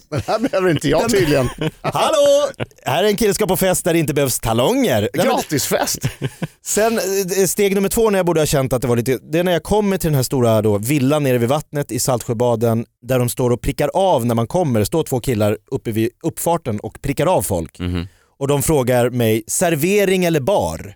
Det 0.09 0.27
här 0.27 0.39
behöver 0.39 0.69
inte 0.69 0.89
jag 0.89 1.11
tydligen. 1.11 1.49
Hallå! 1.81 2.49
Här 2.85 3.03
är 3.03 3.07
en 3.07 3.15
kille 3.15 3.29
som 3.29 3.35
ska 3.35 3.47
på 3.47 3.57
fest 3.57 3.85
där 3.85 3.93
det 3.93 3.99
inte 3.99 4.13
behövs 4.13 4.39
talonger. 4.39 5.09
Gratisfest. 5.13 5.99
Sen 6.61 6.93
eh, 6.93 7.45
steg 7.45 7.75
nummer 7.75 7.89
två 7.89 8.09
när 8.09 8.19
jag 8.19 8.25
borde 8.25 8.41
ha 8.41 8.45
känt 8.45 8.73
att 8.73 8.81
det 8.81 8.87
var 8.87 8.95
lite, 8.95 9.19
det 9.31 9.39
är 9.39 9.43
när 9.43 9.51
jag 9.51 9.63
kommer 9.63 9.97
till 9.97 10.07
den 10.07 10.15
här 10.15 10.23
stora 10.23 10.61
då, 10.61 10.77
villan 10.77 11.23
nere 11.23 11.37
vid 11.37 11.49
vattnet 11.49 11.91
i 11.91 11.99
Saltsjöbaden 11.99 12.85
där 13.01 13.19
de 13.19 13.29
står 13.29 13.49
och 13.49 13.61
prickar 13.61 13.91
av 13.93 14.25
när 14.25 14.35
man 14.35 14.47
kommer. 14.47 14.79
Det 14.79 14.85
står 14.85 15.03
två 15.03 15.19
killar 15.19 15.57
uppe 15.71 15.91
vid 15.91 16.09
uppfarten 16.23 16.79
och 16.79 17.01
prickar 17.01 17.25
av 17.25 17.41
folk. 17.41 17.79
Mhm. 17.79 18.07
Och 18.39 18.47
de 18.47 18.63
frågar 18.63 19.09
mig, 19.09 19.43
servering 19.47 20.25
eller 20.25 20.39
bar? 20.39 20.95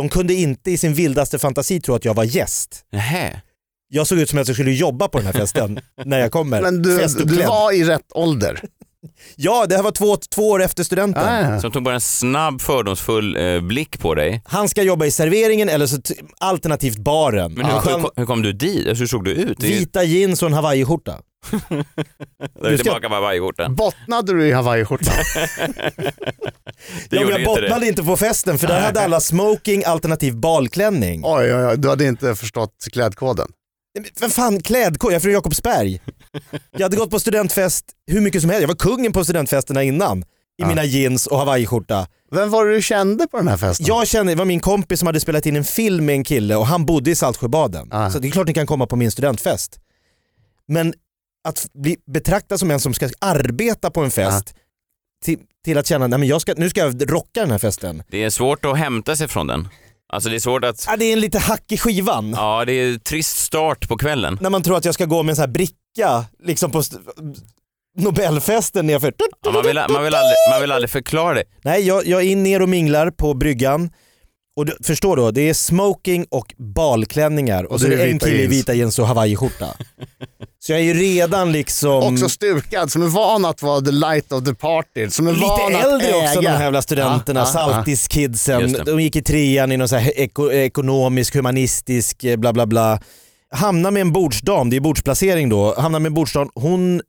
De 0.00 0.08
kunde 0.08 0.34
inte 0.34 0.70
i 0.70 0.78
sin 0.78 0.94
vildaste 0.94 1.38
fantasi 1.38 1.80
tro 1.80 1.94
att 1.94 2.04
jag 2.04 2.14
var 2.14 2.24
gäst. 2.24 2.84
Nähä. 2.92 3.40
Jag 3.88 4.06
såg 4.06 4.18
ut 4.18 4.30
som 4.30 4.38
att 4.38 4.48
jag 4.48 4.56
skulle 4.56 4.72
jobba 4.72 5.08
på 5.08 5.18
den 5.18 5.26
här 5.26 5.32
festen 5.32 5.80
när 6.04 6.18
jag 6.18 6.32
kommer. 6.32 6.62
Men 6.62 6.82
du, 6.82 7.06
du 7.24 7.42
var 7.42 7.72
i 7.72 7.84
rätt 7.84 8.06
ålder. 8.14 8.60
Ja, 9.36 9.66
det 9.68 9.76
här 9.76 9.82
var 9.82 9.90
två, 9.90 10.16
två 10.16 10.48
år 10.50 10.62
efter 10.62 10.84
studenten. 10.84 11.54
Ah. 11.54 11.60
Som 11.60 11.70
tog 11.72 11.82
bara 11.82 11.94
en 11.94 12.00
snabb 12.00 12.60
fördomsfull 12.60 13.36
eh, 13.36 13.60
blick 13.60 13.98
på 14.00 14.14
dig. 14.14 14.42
Han 14.44 14.68
ska 14.68 14.82
jobba 14.82 15.06
i 15.06 15.10
serveringen 15.10 15.68
eller 15.68 15.86
så 15.86 16.00
t- 16.02 16.14
alternativt 16.38 16.98
baren. 16.98 17.52
Men 17.54 17.66
hur, 17.66 17.72
Ja. 17.72 17.82
hur, 17.98 18.10
hur 18.16 18.26
kom 18.26 18.42
du 18.42 18.52
dit? 18.52 18.88
Alltså, 18.88 19.02
hur 19.02 19.08
såg 19.08 19.24
du 19.24 19.30
ut? 19.32 19.62
Vita 19.62 20.04
jeans 20.04 20.42
och 20.42 20.48
en 20.48 20.54
hawaiiskjorta. 20.54 21.18
Du 22.62 22.76
ska- 22.78 22.82
tillbaka 22.84 23.08
på 23.08 23.14
hawaiiskjortan. 23.14 23.74
Bottnade 23.74 24.32
du 24.32 24.46
i 24.48 24.52
hawaiiskjortan? 24.52 25.14
Ja, 27.10 27.20
jag 27.30 27.44
bottnade 27.44 27.86
inte 27.86 28.02
på 28.02 28.16
festen 28.16 28.58
för 28.58 28.66
där 28.66 28.80
hade 28.80 29.00
alla 29.00 29.20
smoking 29.20 29.84
alternativ 29.84 30.36
balklänning. 30.36 31.22
Oj, 31.24 31.54
oj, 31.54 31.66
oj, 31.66 31.74
du 31.78 31.88
hade 31.88 32.04
inte 32.04 32.34
förstått 32.34 32.74
klädkoden. 32.92 33.48
Vad 34.20 34.32
fan 34.32 34.60
klädkod? 34.60 35.12
Jag 35.12 35.16
är 35.16 35.20
från 35.20 35.32
Jakobsberg. 35.32 36.00
Jag 36.70 36.80
hade 36.82 36.96
gått 36.96 37.10
på 37.10 37.20
studentfest 37.20 37.84
hur 38.06 38.20
mycket 38.20 38.40
som 38.40 38.50
helst. 38.50 38.60
Jag 38.60 38.68
var 38.68 38.74
kungen 38.74 39.12
på 39.12 39.24
studentfesterna 39.24 39.82
innan. 39.82 40.18
I 40.22 40.24
Ja. 40.62 40.66
mina 40.68 40.84
jeans 40.84 41.26
och 41.26 41.38
hawaiiskjorta. 41.38 42.06
Vem 42.30 42.50
var 42.50 42.66
det 42.66 42.74
du 42.74 42.82
kände 42.82 43.26
på 43.26 43.36
den 43.36 43.48
här 43.48 43.56
festen? 43.56 43.86
Jag 43.86 44.08
kände, 44.08 44.32
det 44.32 44.36
var 44.38 44.44
min 44.44 44.60
kompis 44.60 44.98
som 44.98 45.06
hade 45.06 45.20
spelat 45.20 45.46
in 45.46 45.56
en 45.56 45.64
film 45.64 46.04
med 46.06 46.14
en 46.14 46.24
kille 46.24 46.56
och 46.56 46.66
han 46.66 46.86
bodde 46.86 47.10
i 47.10 47.14
Saltsjöbaden. 47.14 47.88
Ah. 47.92 48.10
Så 48.10 48.18
det 48.18 48.28
är 48.28 48.30
klart 48.32 48.46
ni 48.46 48.54
kan 48.54 48.66
komma 48.66 48.86
på 48.86 48.96
min 48.96 49.10
studentfest. 49.10 49.80
Men 50.68 50.94
att 51.48 51.66
bli 51.72 51.96
betraktad 52.06 52.58
som 52.60 52.70
en 52.70 52.80
som 52.80 52.94
ska 52.94 53.08
arbeta 53.18 53.90
på 53.90 54.00
en 54.04 54.10
fest 54.10 54.54
till, 55.24 55.38
till 55.64 55.78
att 55.78 55.86
känna, 55.86 56.06
nej 56.06 56.18
men 56.18 56.28
jag 56.28 56.40
ska, 56.40 56.54
nu 56.56 56.70
ska 56.70 56.80
jag 56.80 57.12
rocka 57.12 57.40
den 57.40 57.50
här 57.50 57.58
festen. 57.58 58.02
Det 58.10 58.24
är 58.24 58.30
svårt 58.30 58.64
att 58.64 58.78
hämta 58.78 59.16
sig 59.16 59.28
från 59.28 59.46
den. 59.46 59.68
Alltså 60.12 60.28
det 60.30 60.36
är 60.36 60.40
svårt 60.40 60.64
att... 60.64 60.84
Ja, 60.88 60.96
det 60.96 61.04
är 61.04 61.12
en 61.12 61.20
lite 61.20 61.38
hack 61.38 61.72
i 61.72 61.78
skivan. 61.78 62.30
Ja, 62.36 62.64
det 62.64 62.72
är 62.72 62.98
trist 62.98 63.36
start 63.36 63.88
på 63.88 63.96
kvällen. 63.96 64.38
När 64.40 64.50
man 64.50 64.62
tror 64.62 64.76
att 64.76 64.84
jag 64.84 64.94
ska 64.94 65.04
gå 65.04 65.22
med 65.22 65.32
en 65.32 65.36
sån 65.36 65.42
här 65.42 65.48
bricka 65.48 66.24
liksom 66.44 66.70
på 66.70 66.78
st- 66.78 66.96
Nobelfesten 67.98 68.86
nerför. 68.86 69.12
Ja, 69.44 69.50
man, 69.50 69.62
vill, 69.66 69.74
man, 69.88 70.04
vill 70.04 70.14
aldrig, 70.14 70.34
man 70.52 70.60
vill 70.60 70.72
aldrig 70.72 70.90
förklara 70.90 71.34
det. 71.34 71.44
Nej, 71.62 71.86
jag, 71.86 72.06
jag 72.06 72.22
är 72.22 72.36
ner 72.36 72.62
och 72.62 72.68
minglar 72.68 73.10
på 73.10 73.34
bryggan. 73.34 73.90
Och 74.60 74.66
du, 74.66 74.76
förstår 74.82 75.16
då, 75.16 75.30
det 75.30 75.48
är 75.48 75.54
smoking 75.54 76.26
och 76.30 76.54
balklänningar 76.58 77.64
och, 77.64 77.72
Och 77.72 77.80
så 77.80 77.86
är 77.86 77.90
du 77.90 77.96
det 77.96 78.02
är 78.02 78.08
en 78.08 78.18
kille 78.18 78.42
i 78.42 78.46
vita 78.46 78.74
jeans 78.74 78.98
och 78.98 79.06
hawaiiskjorta. 79.06 79.66
så 80.58 80.72
jag 80.72 80.80
är 80.80 80.84
ju 80.84 80.94
redan 80.94 81.52
liksom 81.52 82.14
Också 82.14 82.28
stukad, 82.28 82.92
som 82.92 83.02
är 83.02 83.06
van 83.06 83.44
att 83.44 83.62
vara 83.62 83.80
the 83.80 83.90
light 83.90 84.32
of 84.32 84.44
the 84.44 84.54
party. 84.54 85.10
Som 85.10 85.26
är 85.26 85.32
lite 85.32 85.46
van 85.46 85.74
att 85.74 85.84
äldre 85.84 86.14
också 86.14 86.40
äga. 86.40 86.40
de 86.40 86.46
här 86.46 86.62
jävla 86.62 86.82
studenterna, 86.82 87.40
Ja, 87.40 87.46
saltiskidsen. 87.46 88.76
De 88.86 89.00
gick 89.00 89.16
i 89.16 89.22
trean 89.22 89.72
i 89.72 89.76
någon 89.76 89.88
så 89.88 89.96
här 89.96 90.12
eko, 90.20 90.52
ekonomisk, 90.52 91.34
humanistisk, 91.34 92.24
eh, 92.24 92.36
bla 92.36 92.52
bla 92.52 92.66
bla. 92.66 93.00
Hamnar 93.54 93.90
med 93.90 94.00
en 94.00 94.12
bordsdam, 94.12 94.70
det 94.70 94.76
är 94.76 94.80
bordsplacering 94.80 95.48
då, 95.48 95.74
hamnar 95.80 95.98
med 96.00 96.06
en 96.10 96.14
bordsdam, 96.14 96.50
hon 96.54 97.02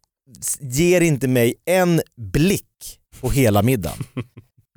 ger 0.59 1.01
inte 1.01 1.27
mig 1.27 1.53
en 1.65 2.01
blick 2.31 2.99
på 3.21 3.29
hela 3.29 3.61
middagen. 3.61 3.97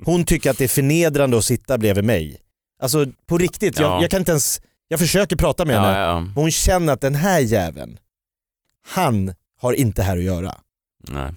Hon 0.05 0.25
tycker 0.25 0.49
att 0.49 0.57
det 0.57 0.63
är 0.63 0.67
förnedrande 0.67 1.37
att 1.37 1.45
sitta 1.45 1.77
bredvid 1.77 2.03
mig. 2.03 2.37
Alltså 2.81 3.05
på 3.27 3.37
riktigt, 3.37 3.79
jag, 3.79 3.91
Ja. 3.91 4.01
jag 4.01 4.11
kan 4.11 4.19
inte 4.19 4.31
ens, 4.31 4.61
jag 4.87 4.99
försöker 4.99 5.35
prata 5.35 5.65
med 5.65 5.75
henne, 5.75 5.99
ja, 5.99 6.05
ja. 6.07 6.19
men 6.19 6.31
hon 6.35 6.51
känner 6.51 6.93
att 6.93 7.01
den 7.01 7.15
här 7.15 7.39
jäveln, 7.39 7.97
han 8.87 9.33
har 9.61 9.73
inte 9.73 10.03
här 10.03 10.17
att 10.17 10.23
göra. 10.23 10.55
Nej. 11.07 11.23
Alltså 11.23 11.35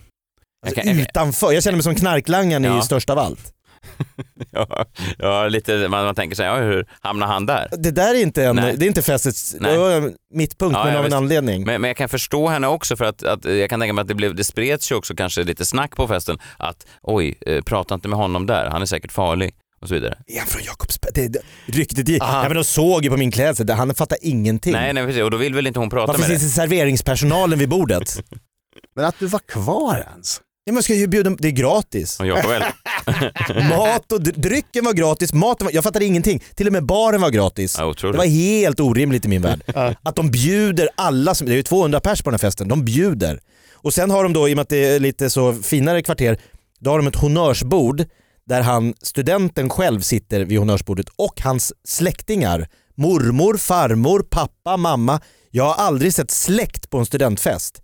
Jag 0.62 0.74
kan- 0.74 0.86
jag- 0.86 0.96
utanför, 1.02 1.52
jag 1.52 1.62
känner 1.62 1.76
mig 1.76 1.82
som 1.82 1.94
knarklangaren 1.94 2.64
Ja. 2.64 2.78
i 2.78 2.82
Störst 2.82 3.10
av 3.10 3.18
allt. 3.18 3.52
Ja, 4.50 4.84
ja 5.18 5.48
lite, 5.48 5.88
man, 5.88 6.04
man 6.04 6.14
tänker 6.14 6.36
sig, 6.36 6.46
ja, 6.46 6.56
hur 6.56 6.86
hamnar 7.00 7.26
han 7.26 7.46
där? 7.46 7.68
Det 7.78 7.90
där 7.90 8.14
är 8.14 8.22
inte, 8.22 8.44
en, 8.44 8.56
Nej. 8.56 8.74
det 8.76 8.84
är 8.84 8.86
inte 8.86 9.02
festets 9.02 9.56
Nej. 9.60 9.72
det 9.72 9.78
var 9.78 10.12
mittpunkt, 10.34 10.74
Ja, 10.76 10.84
men 10.84 10.92
ja, 10.92 10.98
av 10.98 11.04
en 11.04 11.10
visst. 11.10 11.16
anledning. 11.16 11.64
Men, 11.66 11.80
men 11.80 11.88
jag 11.88 11.96
kan 11.96 12.08
förstå 12.08 12.48
henne 12.48 12.66
också 12.66 12.96
för 12.96 13.04
att, 13.04 13.22
att 13.22 13.44
jag 13.44 13.70
kan 13.70 13.80
tänka 13.80 13.92
mig 13.92 14.02
att 14.02 14.08
det, 14.08 14.14
blev, 14.14 14.34
det 14.34 14.44
spreds 14.44 14.92
ju 14.92 14.96
också 14.96 15.14
kanske 15.14 15.42
lite 15.42 15.66
snack 15.66 15.96
på 15.96 16.08
festen 16.08 16.38
att 16.56 16.86
oj, 17.02 17.38
eh, 17.46 17.62
prata 17.62 17.94
inte 17.94 18.08
med 18.08 18.18
honom 18.18 18.46
där, 18.46 18.70
han 18.70 18.82
är 18.82 18.86
säkert 18.86 19.12
farlig 19.12 19.54
och 19.80 19.88
så 19.88 19.94
vidare. 19.94 20.18
Är 20.26 20.38
han 20.38 20.46
från 20.48 20.62
Jakobsberg? 20.62 21.12
Det, 21.14 21.28
det, 21.28 21.40
ryktet 21.66 22.08
gick. 22.08 22.22
Ja, 22.22 22.42
men 22.42 22.54
de 22.54 22.64
såg 22.64 23.04
ju 23.04 23.10
på 23.10 23.16
min 23.16 23.30
klädsel, 23.30 23.70
han 23.70 23.94
fattar 23.94 24.18
ingenting. 24.22 24.72
Nej, 24.72 24.92
nej 24.92 25.06
precis, 25.06 25.22
och 25.22 25.30
då 25.30 25.36
vill 25.36 25.54
väl 25.54 25.66
inte 25.66 25.78
hon 25.78 25.90
prata 25.90 26.06
Varför 26.06 26.20
med 26.20 26.28
finns 26.28 26.40
dig? 26.42 26.48
det 26.48 26.54
serveringspersonalen 26.54 27.58
vid 27.58 27.68
bordet? 27.68 28.22
Men 28.96 29.04
att 29.04 29.18
du 29.18 29.26
var 29.26 29.40
kvar 29.40 30.06
ens. 30.12 30.40
Ja, 30.64 30.72
men 30.72 30.82
ska 30.82 30.94
ju 30.94 31.06
bjuda, 31.06 31.30
det 31.30 31.48
är 31.48 31.52
gratis. 31.52 32.20
Och 32.20 32.26
Jakob 32.26 32.50
väl? 32.50 32.62
Mat 33.68 34.12
och 34.12 34.20
dr- 34.20 34.40
drycken 34.40 34.84
var 34.84 34.92
gratis, 34.92 35.32
maten 35.32 35.64
var, 35.64 35.72
jag 35.74 35.84
fattade 35.84 36.04
ingenting. 36.04 36.42
Till 36.54 36.66
och 36.66 36.72
med 36.72 36.86
baren 36.86 37.20
var 37.20 37.30
gratis. 37.30 37.76
Ja, 37.78 37.86
otroligt. 37.86 38.14
Det 38.14 38.18
var 38.18 38.26
helt 38.26 38.80
orimligt 38.80 39.24
i 39.24 39.28
min 39.28 39.42
värld. 39.42 39.62
Att 40.02 40.16
de 40.16 40.30
bjuder 40.30 40.88
alla, 40.96 41.34
som, 41.34 41.46
det 41.46 41.52
är 41.52 41.56
ju 41.56 41.62
200 41.62 42.00
pers 42.00 42.22
på 42.22 42.30
den 42.30 42.34
här 42.40 42.48
festen, 42.48 42.68
de 42.68 42.84
bjuder. 42.84 43.40
Och 43.74 43.94
sen 43.94 44.10
har 44.10 44.22
de 44.22 44.32
då, 44.32 44.48
i 44.48 44.52
och 44.52 44.56
med 44.56 44.62
att 44.62 44.68
det 44.68 44.84
är 44.84 45.00
lite 45.00 45.30
så 45.30 45.52
finare 45.54 46.02
kvarter, 46.02 46.38
då 46.80 46.90
har 46.90 46.98
de 46.98 47.06
ett 47.06 47.16
honnörsbord 47.16 48.04
där 48.48 48.60
han, 48.62 48.94
studenten 49.02 49.70
själv 49.70 50.00
sitter 50.00 50.40
vid 50.40 50.58
honnörsbordet 50.58 51.06
och 51.16 51.40
hans 51.40 51.72
släktingar, 51.84 52.68
mormor, 52.94 53.56
farmor, 53.56 54.26
pappa, 54.30 54.76
mamma. 54.76 55.20
Jag 55.50 55.64
har 55.64 55.74
aldrig 55.74 56.14
sett 56.14 56.30
släkt 56.30 56.90
på 56.90 56.98
en 56.98 57.06
studentfest. 57.06 57.82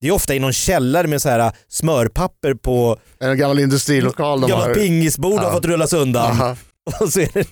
Det 0.00 0.08
är 0.08 0.12
ofta 0.12 0.34
i 0.34 0.38
någon 0.38 0.52
källare 0.52 1.06
med 1.06 1.22
så 1.22 1.28
här 1.28 1.52
smörpapper 1.68 2.54
på 2.54 2.98
En 3.20 3.38
gammal 3.38 3.58
industrilokal 3.58 4.40
de 4.40 4.50
gamla 4.50 4.66
har. 4.66 4.74
pingisbord 4.74 5.38
har 5.40 5.44
Ja. 5.46 5.52
fått 5.52 5.64
rullas 5.64 5.92
undan. 5.92 6.30
Aha. 6.40 6.56
Och 7.00 7.12
så 7.12 7.20
är 7.20 7.28
det, 7.34 7.46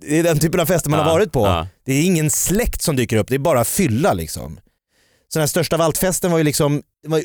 det 0.00 0.18
är 0.18 0.22
den 0.22 0.38
typen 0.38 0.60
av 0.60 0.66
fester 0.66 0.90
man 0.90 1.00
har 1.00 1.06
Ja, 1.06 1.12
varit 1.12 1.32
på. 1.32 1.46
ja. 1.46 1.66
Det 1.84 1.92
är 1.92 2.02
ingen 2.04 2.30
släkt 2.30 2.82
som 2.82 2.96
dyker 2.96 3.16
upp, 3.16 3.28
det 3.28 3.34
är 3.34 3.38
bara 3.38 3.64
fylla 3.64 4.12
liksom. 4.12 4.56
Så 5.28 5.38
den 5.38 5.42
här 5.42 5.46
största 5.46 5.76
av 5.76 5.82
allt-festen 5.82 6.30
var 6.30 6.38
ju 6.38 6.44
liksom, 6.44 6.82
det 7.02 7.08
var 7.08 7.18
ju 7.18 7.24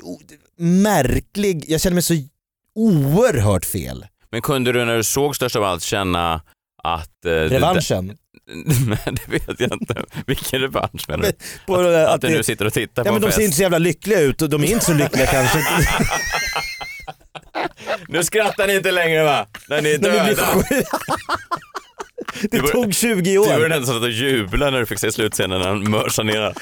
märklig, 0.58 1.66
jag 1.68 1.82
kände 1.82 1.94
mig 1.94 2.04
så 2.04 2.14
oerhört 2.76 3.66
fel. 3.66 4.06
Men 4.32 4.42
kunde 4.42 4.72
du 4.72 4.86
när 4.86 4.98
du 4.98 5.04
såg 5.04 5.36
Störst 5.36 5.56
av 5.56 5.64
allt 5.64 5.84
känna 5.84 6.34
att... 6.84 7.26
Eh, 7.26 7.32
det- 7.32 7.48
Revanschen. 7.50 8.18
Nej, 8.88 8.98
det 9.06 9.28
vet 9.28 9.60
jag 9.60 9.72
inte. 9.74 9.96
Vilken 10.28 10.62
revansch 10.62 11.10
menar 11.10 11.24
du? 11.26 11.32
På 11.66 11.76
Att, 11.76 11.84
det 11.84 12.08
att, 12.08 12.14
att 12.16 12.22
du 12.22 12.28
det- 12.28 12.34
nu 12.34 12.44
sitter 12.44 12.66
och 12.66 12.74
tittar 12.74 13.02
Ja 13.06 13.10
på 13.10 13.14
men 13.14 13.24
en 13.24 13.30
de 13.30 13.36
ser 13.36 13.42
inte 13.42 13.50
fest? 13.50 13.58
så 13.58 13.62
jävla 13.62 13.78
lyckliga 13.78 14.20
ut 14.20 14.42
och 14.42 14.50
de 14.50 14.64
är 14.64 14.68
inte 14.72 14.86
så 14.86 14.94
lyckliga 14.94 15.26
kanske. 15.28 15.60
Nu 18.08 18.24
skrattar 18.24 18.68
ni 18.68 18.76
inte 18.76 18.92
längre 18.92 19.24
va? 19.24 19.46
När 19.70 19.82
ni 19.82 19.90
är 19.92 19.98
döda. 19.98 20.24
Det 22.52 22.60
var- 22.62 22.68
tog 22.70 22.94
20 22.96 23.22
Du 23.32 23.38
var 23.38 23.60
år. 23.66 23.70
den 23.70 23.86
som 23.86 23.94
satt 23.96 24.04
och 24.04 24.10
jublade 24.10 24.72
när 24.72 24.80
du 24.80 24.86
fick 24.86 25.00
se 25.00 25.12
slutscenen 25.12 25.60
när 25.62 25.68
han 25.68 25.90
mörsar 25.92 26.24
ner 26.24 26.54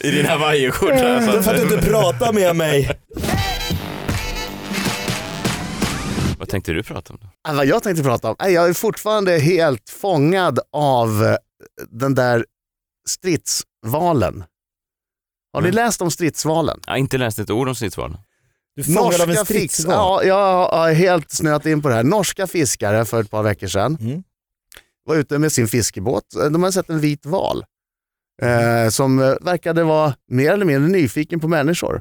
I 0.00 0.10
din 0.10 0.26
hawaiiskjorta. 0.26 0.94
Det 1.20 1.42
för 1.42 1.54
att 1.54 1.68
du 1.68 1.74
inte 1.74 1.86
pratar 1.88 2.32
med 2.32 2.56
mig. 2.56 2.90
Tänkte 6.52 6.72
du 6.72 6.82
prata 6.82 7.12
om? 7.12 7.18
då? 7.22 7.52
Vad 7.54 7.66
jag 7.66 7.82
tänkte 7.82 8.02
prata 8.02 8.28
om? 8.30 8.36
Nej, 8.40 8.52
Jag 8.52 8.68
är 8.68 8.72
fortfarande 8.74 9.38
helt 9.38 9.90
fångad 9.90 10.58
av 10.72 11.24
eh, 11.24 11.36
den 11.90 12.14
där 12.14 12.46
stridsvalen. 13.08 14.44
Har 15.52 15.60
ni 15.62 15.68
Mm. 15.68 15.74
läst 15.84 16.02
om 16.02 16.10
stridsvalen? 16.10 16.80
Jag 16.86 16.92
har 16.92 16.98
inte 16.98 17.18
läst 17.18 17.38
ett 17.38 17.50
ord 17.50 17.68
om 17.68 17.74
stridsvalen. 17.74 18.18
Du 18.76 18.84
fångad 18.84 19.20
av 19.20 19.30
en 19.30 19.44
stridsval. 19.44 19.94
ja, 19.94 20.24
jag 20.24 20.68
har 20.78 20.92
helt 20.92 21.30
snöat 21.30 21.66
in 21.66 21.82
på 21.82 21.88
det 21.88 21.94
här. 21.94 22.02
Norska 22.04 22.46
fiskare 22.46 23.04
för 23.04 23.20
ett 23.20 23.30
par 23.30 23.42
veckor 23.42 23.66
sedan 23.66 23.96
Mm. 24.00 24.22
var 25.04 25.16
ute 25.16 25.38
med 25.38 25.52
sin 25.52 25.68
fiskebåt. 25.68 26.24
De 26.50 26.62
hade 26.62 26.72
sett 26.72 26.90
en 26.90 27.00
vit 27.00 27.26
val 27.26 27.64
eh, 28.42 28.88
som 28.90 29.18
eh, 29.20 29.34
verkade 29.40 29.84
vara 29.84 30.14
mer 30.28 30.52
eller 30.52 30.64
mindre 30.64 30.90
nyfiken 30.90 31.40
på 31.40 31.48
människor. 31.48 32.00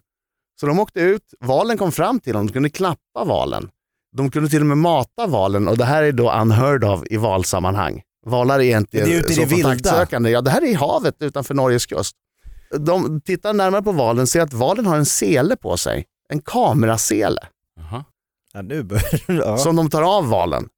Så 0.60 0.66
de 0.68 0.80
åkte 0.80 1.00
ut, 1.00 1.34
valen 1.40 1.78
kom 1.78 1.92
fram 1.92 2.20
till 2.20 2.34
dem, 2.34 2.48
de 2.48 2.54
kunde 2.54 2.70
klappa 2.70 3.24
valen. 3.26 3.70
De 4.12 4.32
kunde 4.32 4.50
till 4.50 4.62
och 4.62 4.68
med 4.68 4.78
mata 4.78 5.28
valen 5.28 5.68
och 5.68 5.78
det 5.78 5.86
här 5.86 6.04
är 6.04 6.12
då 6.12 6.32
unheard 6.32 6.84
of 6.84 7.04
i 7.06 7.18
valsammanhang. 7.18 8.02
Valar 8.26 8.60
är 8.60 8.78
inte 8.78 8.98
Men 8.98 9.10
det 9.10 9.16
är 9.16 9.20
ute 9.20 9.42
i 9.42 9.46
vilda. 9.46 9.70
kontaktsökande. 9.70 10.30
Ja, 10.30 10.42
det 10.42 10.50
här 10.50 10.62
är 10.62 10.66
i 10.66 10.74
havet 10.74 11.16
utanför 11.20 11.54
Norges 11.54 11.86
kust. 11.86 12.16
De 12.80 13.22
tittar 13.22 13.54
närmare 13.54 13.82
på 13.82 13.92
valen 13.92 14.22
och 14.22 14.30
ser 14.30 14.42
att 14.42 14.54
valen 14.54 14.86
har 14.86 14.98
en 14.98 15.06
sele 15.06 15.56
på 15.56 15.78
sig. 15.78 16.06
En 16.30 16.42
kamerasele 16.42 17.42
Jaha. 17.76 18.06
Ja, 18.54 18.62
nu 18.62 18.84
börjar 18.84 19.22
ja. 19.28 19.58
som 19.58 19.76
de 19.76 19.90
tar 19.90 20.02
av 20.18 20.28
valen. 20.30 20.70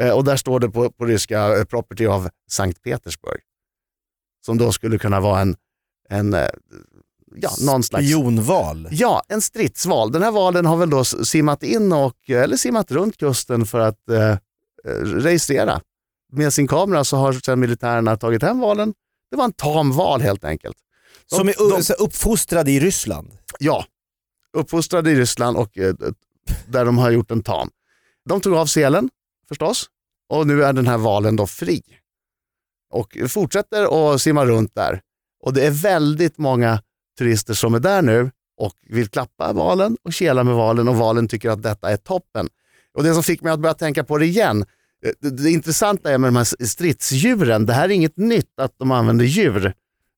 Eh, 0.00 0.10
och 0.10 0.24
där 0.24 0.36
står 0.36 0.60
det 0.60 0.68
på, 0.68 0.90
på 0.90 1.04
ryska 1.04 1.58
eh, 1.58 1.64
property 1.64 2.06
of 2.06 2.26
Sankt 2.50 2.82
Petersburg. 2.82 3.40
Som 4.46 4.58
då 4.58 4.72
skulle 4.72 4.98
kunna 4.98 5.20
vara 5.20 5.40
en, 5.40 5.56
en 6.08 6.34
eh, 6.34 6.48
ja, 7.40 7.50
någon 7.60 7.82
slags... 7.82 8.06
Spionval. 8.06 8.88
Ja, 8.90 9.22
en 9.28 9.40
stridsval. 9.42 10.12
Den 10.12 10.22
här 10.22 10.30
valen 10.30 10.66
har 10.66 10.76
väl 10.76 10.90
då 10.90 11.04
simmat 11.04 11.62
in 11.62 11.92
och, 11.92 12.30
eller 12.30 12.56
simmat 12.56 12.90
runt 12.90 13.16
kusten 13.16 13.66
för 13.66 13.80
att 13.80 14.08
eh, 14.10 14.30
eh, 14.30 14.36
registrera. 15.04 15.80
Med 16.32 16.52
sin 16.52 16.68
kamera 16.68 17.04
så 17.04 17.16
har 17.16 17.32
sedan 17.32 17.60
militärerna 17.60 18.16
tagit 18.16 18.42
hem 18.42 18.60
valen. 18.60 18.94
Det 19.30 19.36
var 19.36 19.44
en 19.44 19.52
tam 19.52 19.92
val 19.92 20.20
helt 20.20 20.44
enkelt. 20.44 20.76
De- 21.30 21.36
Som 21.36 21.48
är 21.48 21.70
de- 21.76 21.82
så 21.84 21.92
uppfostrad 21.92 22.68
i 22.68 22.80
Ryssland. 22.80 23.30
Ja, 23.58 23.84
uppfostrade 24.52 25.10
i 25.10 25.14
Ryssland 25.14 25.56
och 25.56 25.78
eh, 25.78 25.94
där 26.68 26.84
de 26.84 26.98
har 26.98 27.10
gjort 27.10 27.30
en 27.30 27.42
tam. 27.42 27.70
De 28.28 28.40
tog 28.40 28.54
av 28.54 28.66
selen 28.66 29.10
förstås 29.48 29.86
och 30.28 30.46
nu 30.46 30.64
är 30.64 30.72
den 30.72 30.86
här 30.86 30.98
valen 30.98 31.36
då 31.36 31.46
fri. 31.46 31.82
Och 32.90 33.16
fortsätter 33.28 34.14
att 34.14 34.22
simma 34.22 34.46
runt 34.46 34.74
där. 34.74 35.00
Och 35.42 35.52
det 35.52 35.66
är 35.66 35.70
väldigt 35.70 36.38
många 36.38 36.82
turister 37.18 37.54
som 37.54 37.74
är 37.74 37.78
där 37.80 38.02
nu 38.02 38.30
och 38.58 38.72
vill 38.88 39.08
klappa 39.08 39.52
valen 39.52 39.96
och 40.02 40.12
kela 40.12 40.44
med 40.44 40.54
valen 40.54 40.88
och 40.88 40.96
valen 40.96 41.28
tycker 41.28 41.50
att 41.50 41.62
detta 41.62 41.90
är 41.90 41.96
toppen. 41.96 42.48
Och 42.94 43.02
det 43.04 43.14
som 43.14 43.22
fick 43.22 43.42
mig 43.42 43.52
att 43.52 43.60
börja 43.60 43.74
tänka 43.74 44.04
på 44.04 44.18
det 44.18 44.26
igen, 44.26 44.64
eh, 45.06 45.10
det, 45.20 45.30
det 45.30 45.50
intressanta 45.50 46.10
är 46.12 46.18
med 46.18 46.28
de 46.28 46.36
här 46.36 46.64
stridsdjuren, 46.66 47.66
det 47.66 47.72
här 47.72 47.84
är 47.84 47.92
inget 47.92 48.16
nytt 48.16 48.60
att 48.60 48.74
de 48.78 48.90
använder 48.90 49.24
djur. 49.24 49.72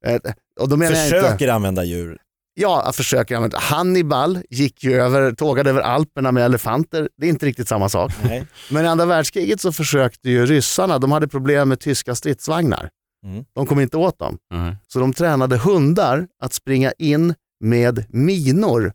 Eh, 0.07 0.16
Och 0.61 0.68
då 0.68 0.76
menar 0.76 0.96
jag 0.96 1.07
inte... 1.07 1.20
Försöker 1.20 1.49
använda 1.49 1.84
djur. 1.84 2.18
Ja, 2.55 2.82
jag 2.84 2.94
försöker 2.94 3.36
använda. 3.36 3.59
Hannibal 3.59 4.38
gick 4.51 4.84
ju 4.84 4.94
över, 5.01 5.32
tågade 5.32 5.70
över 5.70 5.80
Alperna 5.80 6.32
med 6.32 6.44
elefanter. 6.44 7.09
Det 7.16 7.26
är 7.26 7.30
inte 7.30 7.46
riktigt 7.46 7.68
samma 7.68 7.88
sak. 7.88 8.12
Nej. 8.24 8.46
Men 8.70 8.84
i 8.84 8.88
andra 8.88 9.07
världskriget 9.07 9.61
så 9.61 9.72
försökte 9.72 10.30
ju 10.30 10.46
ryssarna, 10.46 10.99
de 10.99 11.12
hade 11.12 11.28
problem 11.28 11.68
med 11.68 11.80
tyska 11.80 12.14
stridsvagnar. 12.14 12.90
Mm. 13.24 13.44
De 13.54 13.66
kom 13.66 13.80
inte 13.80 13.96
åt 13.96 14.18
dem. 14.18 14.38
Mhm. 14.54 14.76
Så 14.88 14.98
de 14.98 15.12
tränade 15.12 15.56
hundar 15.56 16.26
att 16.42 16.52
springa 16.52 16.92
in 16.98 17.34
med 17.60 18.04
minor 18.08 18.92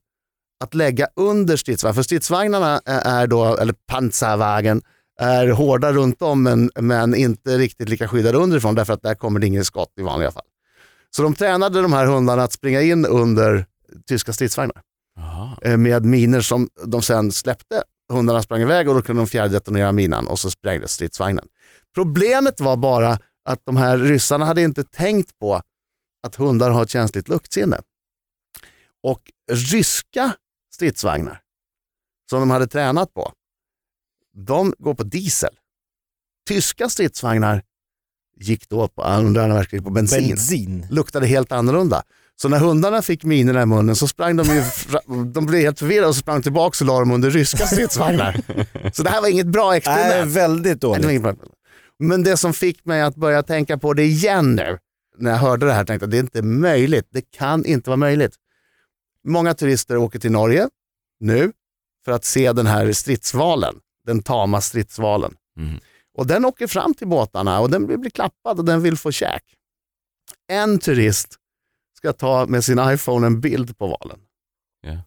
att 0.64 0.74
lägga 0.74 1.08
under 1.16 1.58
stridsvagnar. 1.58 1.94
För 1.94 2.04
stridsvagnarna 2.04 2.82
är 2.86 3.28
då, 3.28 3.58
eller 3.58 3.76
pansarwagen, 3.88 4.82
är 5.20 5.48
hårda 5.48 5.92
runt 5.92 6.22
om 6.22 6.44
men, 6.44 6.72
men 6.76 7.16
inte 7.16 7.58
riktigt 7.58 7.90
lika 7.90 8.08
skyddade 8.08 8.38
underifrån 8.38 8.76
därför 8.76 8.94
att 8.94 9.02
där 9.02 9.16
kommer 9.16 9.40
det 9.40 9.48
ingen 9.48 9.66
skott 9.66 9.94
i 10.00 10.02
vanliga 10.02 10.32
fall. 10.32 10.44
Så 11.16 11.24
de 11.24 11.36
tränade 11.36 11.82
de 11.82 11.94
här 11.94 12.06
hundarna 12.06 12.44
att 12.44 12.54
springa 12.54 12.82
in 12.82 13.06
under 13.06 13.66
tyska 14.08 14.34
stridsvagnar 14.34 14.82
Jaha. 15.16 15.58
eh, 15.62 15.78
med 15.78 16.06
miner 16.06 16.42
som 16.42 16.70
de 16.86 17.02
sen 17.02 17.32
släppte. 17.32 17.84
Hundarna 18.14 18.42
sprang 18.42 18.62
iväg 18.62 18.90
och 18.90 18.96
då 18.96 19.02
kunde 19.02 19.22
de 19.22 19.28
fjärrdetonera 19.28 19.92
minan 19.92 20.28
och 20.28 20.40
så 20.40 20.50
sprängdes 20.50 20.92
stridsvagnen. 20.92 21.46
Problemet 21.96 22.62
var 22.62 22.78
bara 22.78 23.20
att 23.46 23.66
de 23.66 23.78
här 23.78 23.98
ryssarna 23.98 24.46
hade 24.46 24.62
inte 24.62 24.84
tänkt 24.84 25.40
på 25.40 25.62
att 26.24 26.36
hundar 26.36 26.70
har 26.72 26.84
ett 26.84 26.90
känsligt 26.90 27.30
luktsinne. 27.30 27.80
Och 29.04 29.32
ryska 29.52 30.34
stridsvagnar 30.74 31.42
som 32.30 32.40
de 32.40 32.50
hade 32.50 32.68
tränat 32.68 33.14
på, 33.14 33.34
de 34.34 34.74
går 34.78 34.94
på 34.94 35.04
diesel. 35.04 35.60
Tyska 36.48 36.90
stridsvagnar 36.90 37.64
gick 38.40 38.70
då 38.70 38.88
på, 38.88 39.04
andra 39.04 39.48
världskriget 39.48 39.86
på 39.86 39.92
bensin 39.92 40.28
Bensin. 40.30 40.88
luktade 40.90 41.28
helt 41.28 41.52
annorlunda. 41.52 42.04
Så 42.36 42.50
när 42.50 42.60
hundarna 42.60 43.02
fick 43.02 43.24
minerna 43.24 43.62
i 43.62 43.66
munnen 43.66 43.96
så 43.96 44.08
sprang 44.08 44.36
de 44.36 44.44
ju, 44.48 44.64
de 45.34 45.46
blev 45.46 45.62
helt 45.62 45.80
förvirrade 45.80 46.08
och 46.08 46.16
sprang 46.16 46.42
tillbaka 46.42 46.84
och 46.84 46.88
la 46.88 47.00
dem 47.00 47.12
under 47.12 47.30
ryska 47.30 47.68
stridsvagnar. 47.68 48.42
Så 48.94 49.04
det 49.04 49.10
här 49.10 49.22
var 49.22 49.28
inget 49.28 49.48
bra 49.48 49.76
experiment. 49.76 50.32
väldigt 50.32 50.82
Nej, 50.84 51.18
var 51.20 51.34
dåligt. 51.34 51.53
Men 52.04 52.24
det 52.24 52.38
som 52.38 52.54
fick 52.54 52.86
mig 52.86 53.02
att 53.02 53.16
börja 53.16 53.44
tänka 53.44 53.78
på 53.78 53.94
det 53.94 54.04
igen 54.04 54.56
nu, 54.56 54.80
när 55.18 55.32
jag 55.32 55.38
hörde 55.38 55.66
det 55.66 55.74
här 55.74 55.86
tänkte 55.86 56.04
jag 56.04 56.12
det 56.12 56.18
är 56.18 56.20
inte 56.20 56.42
möjligt. 56.42 57.08
Det 57.10 57.32
kan 57.32 57.66
inte 57.66 57.90
vara 57.90 57.98
möjligt. 57.98 58.36
Många 59.24 59.54
turister 59.54 59.98
åker 59.98 60.20
till 60.20 60.32
Norge 60.32 60.70
nu 61.20 61.52
för 62.06 62.12
att 62.12 62.26
se 62.26 62.54
den 62.54 62.68
här 62.68 62.92
stridsvalen, 62.92 63.76
den 64.06 64.24
tama 64.24 64.62
stridsvalen. 64.62 65.36
Mhm. 65.56 65.80
Och 66.18 66.28
den 66.28 66.46
åker 66.46 66.68
fram 66.68 66.94
till 66.94 67.08
båtarna 67.08 67.60
och 67.60 67.70
den 67.70 67.88
vill 67.88 68.00
bli 68.00 68.12
klappad 68.12 68.60
och 68.60 68.66
den 68.66 68.82
vill 68.82 68.98
få 68.98 69.12
käk. 69.12 69.44
En 70.48 70.80
turist 70.80 71.36
ska 71.98 72.14
ta 72.14 72.46
med 72.46 72.64
sin 72.64 72.80
iPhone 72.82 73.28
en 73.28 73.42
bild 73.42 73.78
på 73.78 73.88
valen. 73.88 74.20
Ja. 74.82 74.98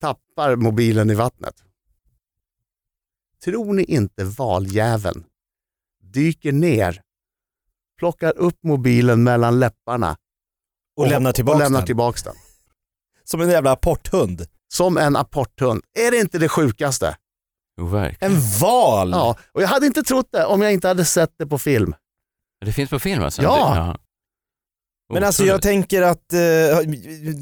Tappar 0.00 0.56
mobilen 0.56 1.10
i 1.10 1.14
vattnet. 1.14 1.64
Tror 3.44 3.72
ni 3.72 3.84
inte 3.84 4.24
valjäveln 4.24 5.24
dyker 6.12 6.52
ner, 6.52 7.02
plockar 7.98 8.36
upp 8.36 8.58
mobilen 8.62 9.22
mellan 9.22 9.60
läpparna 9.60 10.16
Och 10.96 11.08
lämnar 11.08 11.32
tillbaks 11.32 11.54
och 11.54 11.60
lämnar 11.60 11.78
den. 11.78 11.86
tillbaks 11.86 12.22
den? 12.22 12.34
Som 13.24 13.40
en 13.40 13.48
jävla 13.50 13.72
apporthund. 13.72 14.46
Som 14.72 14.98
en 14.98 15.16
apporthund. 15.16 15.82
Är 15.98 16.10
det 16.10 16.16
inte 16.16 16.38
det 16.38 16.48
sjukaste? 16.48 17.16
Verkligen. 17.80 18.32
En 18.34 18.40
val! 18.60 19.10
Ja, 19.10 19.36
och 19.52 19.62
jag 19.62 19.68
hade 19.68 19.86
inte 19.86 20.02
trott 20.02 20.28
det 20.32 20.44
om 20.44 20.62
jag 20.62 20.72
inte 20.72 20.88
hade 20.88 21.04
sett 21.04 21.30
det 21.38 21.46
på 21.46 21.58
film. 21.58 21.94
Det 22.64 22.72
finns 22.72 22.90
på 22.90 22.98
film 22.98 23.22
alltså? 23.22 23.42
Ja. 23.42 23.96
Men 25.12 25.24
alltså 25.24 25.44
jag 25.44 25.62
tänker 25.62 26.02
att, 26.02 26.32
eh, 26.32 26.38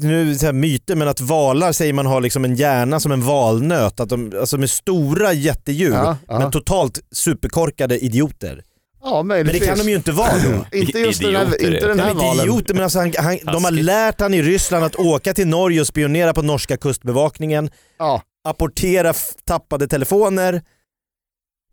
nu 0.01 0.31
är 0.31 0.35
så 0.35 0.45
här 0.45 0.53
myter, 0.53 0.95
men 0.95 1.07
att 1.07 1.21
valar 1.21 1.71
säger 1.71 1.93
man 1.93 2.05
har 2.05 2.21
liksom 2.21 2.45
en 2.45 2.55
hjärna 2.55 2.99
som 2.99 3.11
en 3.11 3.21
valnöt. 3.23 3.99
Att 3.99 4.09
de, 4.09 4.33
alltså 4.39 4.57
med 4.57 4.69
stora 4.69 5.33
jättedjur, 5.33 5.93
Ja, 5.93 6.17
ja. 6.27 6.39
men 6.39 6.51
totalt 6.51 6.99
superkorkade 7.11 7.99
idioter. 7.99 8.63
Ja, 9.03 9.17
Men 9.17 9.27
möjligtvis. 9.27 9.61
det 9.61 9.67
kan 9.67 9.77
de 9.77 9.89
ju 9.89 9.95
inte 9.95 10.11
vara 10.11 10.31
då. 10.31 10.65
Inte 10.77 10.99
just 10.99 11.21
den 11.21 11.35
här, 11.35 11.45
Idioter, 11.45 11.73
inte 11.73 11.87
den 11.87 11.99
här 11.99 12.07
men 12.07 12.17
valen. 12.17 12.45
idioter, 12.45 12.73
men 12.73 12.83
alltså 12.83 12.99
han, 12.99 13.13
han, 13.17 13.37
de 13.53 13.63
har 13.63 13.71
lärt 13.71 14.19
han 14.21 14.33
i 14.33 14.41
Ryssland 14.41 14.85
att 14.85 14.95
åka 14.95 15.33
till 15.33 15.47
Norge 15.47 15.81
och 15.81 15.87
spionera 15.87 16.33
på 16.33 16.41
norska 16.41 16.77
kustbevakningen, 16.77 17.69
Ja, 17.99 18.21
apportera 18.43 19.13
tappade 19.45 19.87
telefoner. 19.87 20.61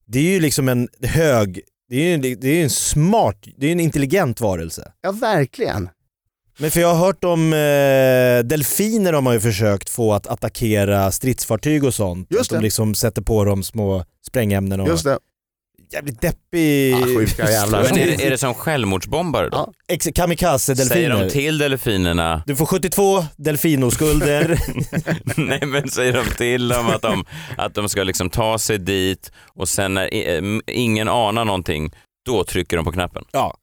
Det 0.07 0.19
är 0.19 0.23
ju 0.33 0.41
liksom 0.41 0.69
en 0.69 0.89
hög, 1.03 1.61
det 1.89 1.97
är 1.97 2.01
ju 2.01 2.15
en, 2.15 2.21
det 2.41 2.49
är 2.49 2.63
en 2.63 2.71
smart, 2.71 3.37
det 3.57 3.67
är 3.67 3.73
en 3.73 3.81
intelligent 3.81 4.41
varelse. 4.41 4.93
ja, 5.03 5.13
verkligen. 5.13 5.89
Men 6.59 6.71
för 6.71 6.81
jag 6.81 6.95
har 6.95 7.07
hört 7.07 7.25
om 7.25 7.53
eh, 7.53 8.49
delfiner 8.49 9.13
har 9.13 9.21
man 9.21 9.35
ju 9.35 9.41
försökt 9.41 9.91
få 9.91 10.13
att 10.13 10.27
attackera 10.27 11.11
stridsfartyg 11.13 11.85
och 11.85 11.95
sånt. 11.95 12.29
Just 12.31 12.53
att 12.53 12.59
de 12.59 12.63
liksom 12.65 12.95
sätter 12.95 13.23
på 13.23 13.45
dem 13.45 13.63
små 13.63 14.05
sprängämnen 14.27 14.81
och 14.81 14.89
Just 14.89 15.05
det. 15.05 15.19
Jävligt 15.95 16.21
deppig... 16.21 16.95
Ah, 16.95 17.07
sjuka 17.07 17.51
jävlar. 17.51 17.83
Men 17.83 17.99
är, 17.99 18.07
det- 18.07 18.27
är 18.27 18.31
det 18.31 18.39
som 18.39 18.55
självmordsbombare 18.55 19.49
då? 19.49 19.57
Ja. 19.57 19.73
Ex- 19.89 20.05
Säger 20.05 20.15
Kamikaze-delfiner. 20.15 21.25
de 21.25 21.31
till 21.31 21.59
delfinerna, 21.59 22.43
Du 22.47 22.57
får 22.57 22.67
72 22.67 23.25
delfinoskulder. 23.37 24.59
nej 25.41 25.61
men 25.67 25.89
säger 25.91 26.13
de 26.13 26.25
till 26.37 26.69
dem 26.69 26.87
att 26.89 27.03
de, 27.03 27.25
att 27.57 27.75
de 27.75 27.89
ska 27.89 28.03
liksom 28.03 28.31
ta 28.31 28.59
sig 28.59 28.79
dit 28.79 29.33
och 29.55 29.69
sen 29.69 29.95
när 29.95 30.15
eh, 30.15 30.43
ingen 30.67 31.09
anar 31.09 31.45
någonting, 31.45 31.93
då 32.27 32.45
trycker 32.45 32.77
de 32.77 32.85
på 32.85 32.93
knappen. 32.93 33.25
ja. 33.33 33.57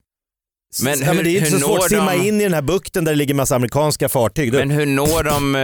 Men 0.83 0.99
ja, 0.99 1.05
men 1.05 1.17
hur- 1.17 1.23
det 1.23 1.29
är 1.29 1.37
inte 1.37 1.49
så 1.49 1.55
hur 1.55 1.63
svårt 1.63 1.79
att 1.79 1.89
simma 1.89 2.11
de- 2.11 2.27
in 2.27 2.41
i 2.41 2.43
den 2.43 2.53
här 2.53 2.61
bukten 2.61 3.03
där 3.05 3.11
det 3.11 3.15
ligger 3.17 3.33
massa 3.33 3.55
amerikanska 3.55 4.09
fartyg. 4.09 4.53
Men 4.53 4.71
hur 4.71 4.85
når 4.85 5.23
de 5.23 5.55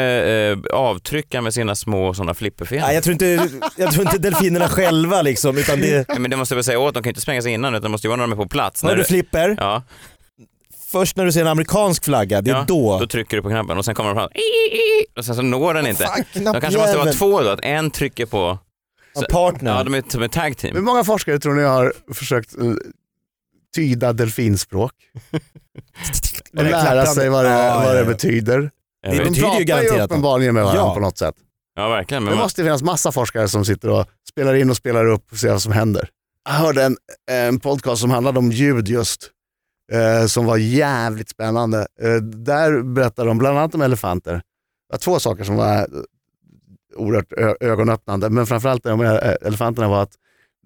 eh, 0.72 0.78
avtryckaren 0.80 1.44
med 1.44 1.54
sina 1.54 1.76
små 1.76 2.14
sådana 2.14 2.34
flipperfel? 2.34 2.80
Nej, 2.82 2.96
jag, 2.96 3.04
tror 3.04 3.12
inte, 3.14 3.50
jag 3.76 3.92
tror 3.92 4.06
inte 4.06 4.18
delfinerna 4.18 4.70
själva 4.70 5.22
liksom, 5.22 5.58
utan 5.58 5.80
det... 5.82 6.08
Nej, 6.10 6.20
Men 6.20 6.32
det 6.32 6.38
måste 6.38 6.54
jag 6.54 6.58
väl 6.58 6.64
säga 6.64 6.80
åt, 6.80 6.94
de 6.94 7.04
kan 7.04 7.10
ju 7.10 7.12
inte 7.12 7.22
spränga 7.22 7.42
sig 7.42 7.52
innan 7.54 7.74
utan 7.74 7.84
det 7.84 7.90
måste 7.90 8.08
ju 8.08 8.10
vara 8.10 8.16
när 8.18 8.24
de 8.24 8.32
är 8.32 8.44
på 8.44 8.50
plats. 8.50 8.82
Har 8.84 8.90
När 8.90 8.96
du 8.98 9.04
flipper, 9.04 9.56
Ja, 9.60 9.84
först 10.92 11.18
när 11.18 11.26
du 11.26 11.32
ser 11.32 11.42
en 11.42 11.48
amerikansk 11.48 12.06
flagga, 12.06 12.42
det 12.42 12.52
är 12.52 12.56
ja, 12.56 12.66
då. 12.68 13.00
då 13.00 13.08
trycker 13.08 13.38
du 13.38 13.44
på 13.44 13.50
knappen 13.50 13.78
och 13.78 13.86
sen 13.86 13.96
kommer 13.96 14.10
de 14.10 14.16
fram 14.16 14.30
och 15.18 15.26
sen 15.26 15.36
så 15.36 15.42
når 15.42 15.74
den 15.74 15.88
inte. 15.88 16.04
Fan, 16.04 16.24
De 16.34 16.62
kanske 16.62 16.80
måste 16.80 16.98
vara 16.98 17.12
två 17.14 17.42
då, 17.42 17.50
att 17.50 17.60
en 17.64 17.92
trycker 17.92 18.26
på, 18.26 18.58
Ja, 19.16 19.22
partner. 19.32 19.72
ja 19.78 19.84
de 19.84 19.94
är 19.94 20.04
som 20.10 20.24
ett 20.24 20.32
tag 20.32 20.44
Hur 20.48 20.54
team. 20.54 20.84
många 20.84 21.04
forskare 21.04 21.40
tror 21.40 21.54
ni 21.54 21.64
har 21.64 21.94
försökt 22.14 22.58
eh, 22.58 22.64
tyda 23.78 24.14
delfinspråk? 24.14 24.92
Och 25.32 25.40
det 26.64 26.70
lära 26.70 27.06
sig 27.06 27.30
vad 27.30 27.46
det, 27.46 27.52
Ja, 27.52 27.82
vad 27.86 27.96
det 27.96 28.06
betyder. 28.06 28.62
Det. 28.62 28.70
De 29.10 29.18
betyder 29.18 29.36
ju 29.36 29.42
pratar 29.42 29.60
ju 29.60 29.66
garanterat 29.66 30.12
uppenbarligen 30.12 30.54
med 30.54 30.64
varandra 30.64 30.84
Ja. 30.84 30.94
på 30.94 31.00
något 31.00 31.18
sätt. 31.18 31.36
Ja 31.76 31.90
verkligen. 31.90 32.24
Men 32.24 32.34
Det 32.34 32.40
måste 32.40 32.62
ju 32.62 32.66
finnas 32.66 32.84
massa 32.84 33.12
forskare 33.12 33.48
som 33.48 33.66
sitter 33.66 33.90
och 33.90 34.06
spelar 34.30 34.54
in 34.56 34.70
och 34.70 34.78
spelar 34.78 35.06
upp 35.06 35.32
och 35.32 35.38
ser 35.38 35.52
vad 35.52 35.62
som 35.62 35.72
händer. 35.72 36.10
Jag 36.46 36.54
hörde 36.56 36.84
en, 36.84 36.98
en 37.32 37.60
podcast 37.60 38.02
som 38.02 38.12
handlade 38.12 38.40
om 38.40 38.52
ljud 38.52 38.88
just, 38.88 39.30
eh, 39.92 40.26
som 40.28 40.46
var 40.46 40.58
jävligt 40.58 41.30
spännande. 41.30 41.88
Eh, 42.02 42.16
där 42.22 42.82
berättade 42.82 43.28
de 43.28 43.38
bland 43.38 43.58
annat 43.58 43.76
om 43.76 43.82
elefanter. 43.82 44.34
Det 44.34 44.42
var 44.94 44.98
två 44.98 45.20
saker 45.20 45.44
som 45.44 45.56
var 45.56 45.78
eh, 45.78 45.86
oerhört 46.96 47.34
ögonöppnande, 47.62 48.30
men 48.30 48.46
framförallt 48.48 48.84
det 48.84 48.96
med 48.96 49.14
eh, 49.16 49.48
elefanterna 49.48 49.88
var 49.88 50.04
att 50.04 50.14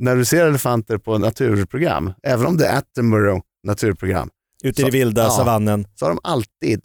när 0.02 0.16
du 0.16 0.26
ser 0.26 0.48
elefanter 0.48 0.98
på 0.98 1.18
naturprogram, 1.18 2.14
även 2.24 2.46
om 2.46 2.58
det 2.58 2.68
är 2.68 2.78
Attenborough 2.78 3.42
naturprogram, 3.64 4.30
Ute 4.64 4.82
i 4.82 4.86
det 4.86 4.92
vilda 4.92 5.24
ja. 5.24 5.30
savannen. 5.30 5.88
så 5.96 6.06
har 6.06 6.10
de 6.10 6.20
alltid 6.24 6.82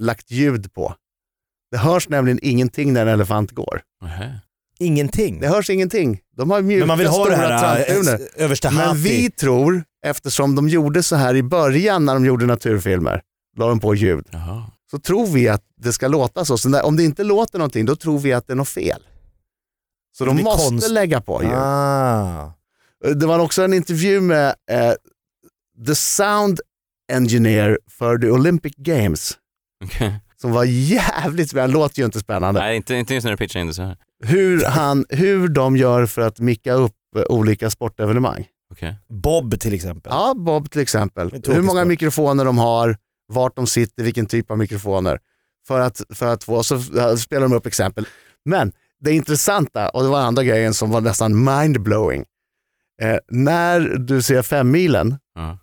lagt 0.00 0.30
ljud 0.30 0.72
på. 0.72 0.94
Det 1.70 1.78
hörs 1.78 2.08
nämligen 2.08 2.38
ingenting 2.42 2.92
när 2.92 3.06
en 3.06 3.08
elefant 3.08 3.52
går. 3.52 3.82
Nähä. 4.02 4.40
Ingenting. 4.78 5.40
Det 5.40 5.48
hörs 5.48 5.70
ingenting. 5.70 6.20
De 6.36 6.50
har 6.50 6.62
mjuka, 6.62 6.78
Men 6.78 6.88
man 6.88 6.98
vill 6.98 7.06
ha 7.06 7.24
det 7.24 7.34
stora 7.34 7.46
här 7.46 7.84
äh, 7.88 8.44
översta 8.44 8.70
Men 8.70 8.96
vi 8.96 9.30
tror, 9.30 9.84
eftersom 10.06 10.54
de 10.54 10.68
gjorde 10.68 11.02
så 11.02 11.16
här 11.16 11.34
i 11.34 11.42
början 11.42 12.04
när 12.04 12.14
de 12.14 12.24
gjorde 12.24 12.46
naturfilmer, 12.46 13.22
la 13.56 13.68
de 13.68 13.80
på 13.80 13.94
ljud, 13.94 14.24
Jaha. 14.30 14.62
så 14.90 14.98
tror 14.98 15.26
vi 15.26 15.48
att 15.48 15.62
det 15.76 15.92
ska 15.92 16.08
låta 16.08 16.44
så. 16.44 16.58
så 16.58 16.68
när, 16.68 16.84
om 16.84 16.96
det 16.96 17.04
inte 17.04 17.24
låter 17.24 17.58
någonting, 17.58 17.84
då 17.86 17.96
tror 17.96 18.18
vi 18.18 18.32
att 18.32 18.46
det 18.46 18.52
är 18.52 18.56
något 18.56 18.68
fel. 18.68 19.02
Så 20.18 20.24
de 20.24 20.42
måste 20.42 20.68
konst- 20.70 20.88
lägga 20.92 21.20
på 21.20 21.42
ljud. 21.42 21.52
Ah. 21.54 22.52
Det 23.14 23.26
var 23.26 23.38
också 23.38 23.62
en 23.62 23.72
intervju 23.74 24.20
med 24.20 24.54
eh, 24.70 24.92
the 25.86 25.94
sound 25.94 26.60
engineer 27.12 27.78
för 27.90 28.18
the 28.18 28.30
Olympic 28.30 28.74
Games, 28.76 29.38
Okej. 29.84 30.20
som 30.40 30.52
var 30.52 30.64
jävligt 30.64 31.50
spännande. 31.50 31.72
Låter 31.74 31.98
ju 31.98 32.04
inte 32.04 32.20
spännande. 32.20 32.60
Nej, 32.60 32.76
inte, 32.76 32.94
inte 32.94 33.14
just 33.14 33.24
när 33.24 33.30
du 33.30 33.36
pitchar 33.36 33.60
in 33.60 33.66
det 33.66 33.74
så 33.74 33.82
här. 33.82 33.96
Hur, 34.24 34.64
han, 34.64 35.04
hur 35.08 35.48
de 35.48 35.76
gör 35.76 36.06
för 36.06 36.22
att 36.22 36.38
micka 36.40 36.72
upp 36.72 36.94
eh, 37.16 37.22
olika 37.28 37.70
sportevenemang. 37.70 38.46
Okej. 38.72 38.94
Bob 39.08 39.60
till 39.60 39.74
exempel. 39.74 40.12
Ja, 40.12 40.34
Bob 40.36 40.70
till 40.70 40.80
exempel. 40.80 41.30
Hur 41.46 41.62
många 41.62 41.80
sport. 41.80 41.88
mikrofoner 41.88 42.44
de 42.44 42.58
har, 42.58 42.96
vart 43.28 43.56
de 43.56 43.66
sitter, 43.66 44.02
vilken 44.02 44.26
typ 44.26 44.50
av 44.50 44.58
mikrofoner. 44.58 45.18
För 45.68 45.80
att, 45.80 46.02
för 46.14 46.26
att 46.26 46.44
få, 46.44 46.62
så 46.62 46.80
spelar 47.18 47.42
de 47.48 47.52
upp 47.52 47.66
exempel. 47.66 48.06
Men 48.44 48.72
det 49.00 49.12
intressanta, 49.12 49.88
och 49.88 50.02
det 50.02 50.08
var 50.08 50.20
andra 50.20 50.44
grejen 50.44 50.74
som 50.74 50.90
var 50.90 51.00
nästan 51.00 51.44
mindblowing. 51.44 52.24
Eh, 53.02 53.18
när 53.28 53.80
du 53.80 54.22
ser 54.22 54.42
femmilen 54.42 55.18
Ja. 55.34 55.58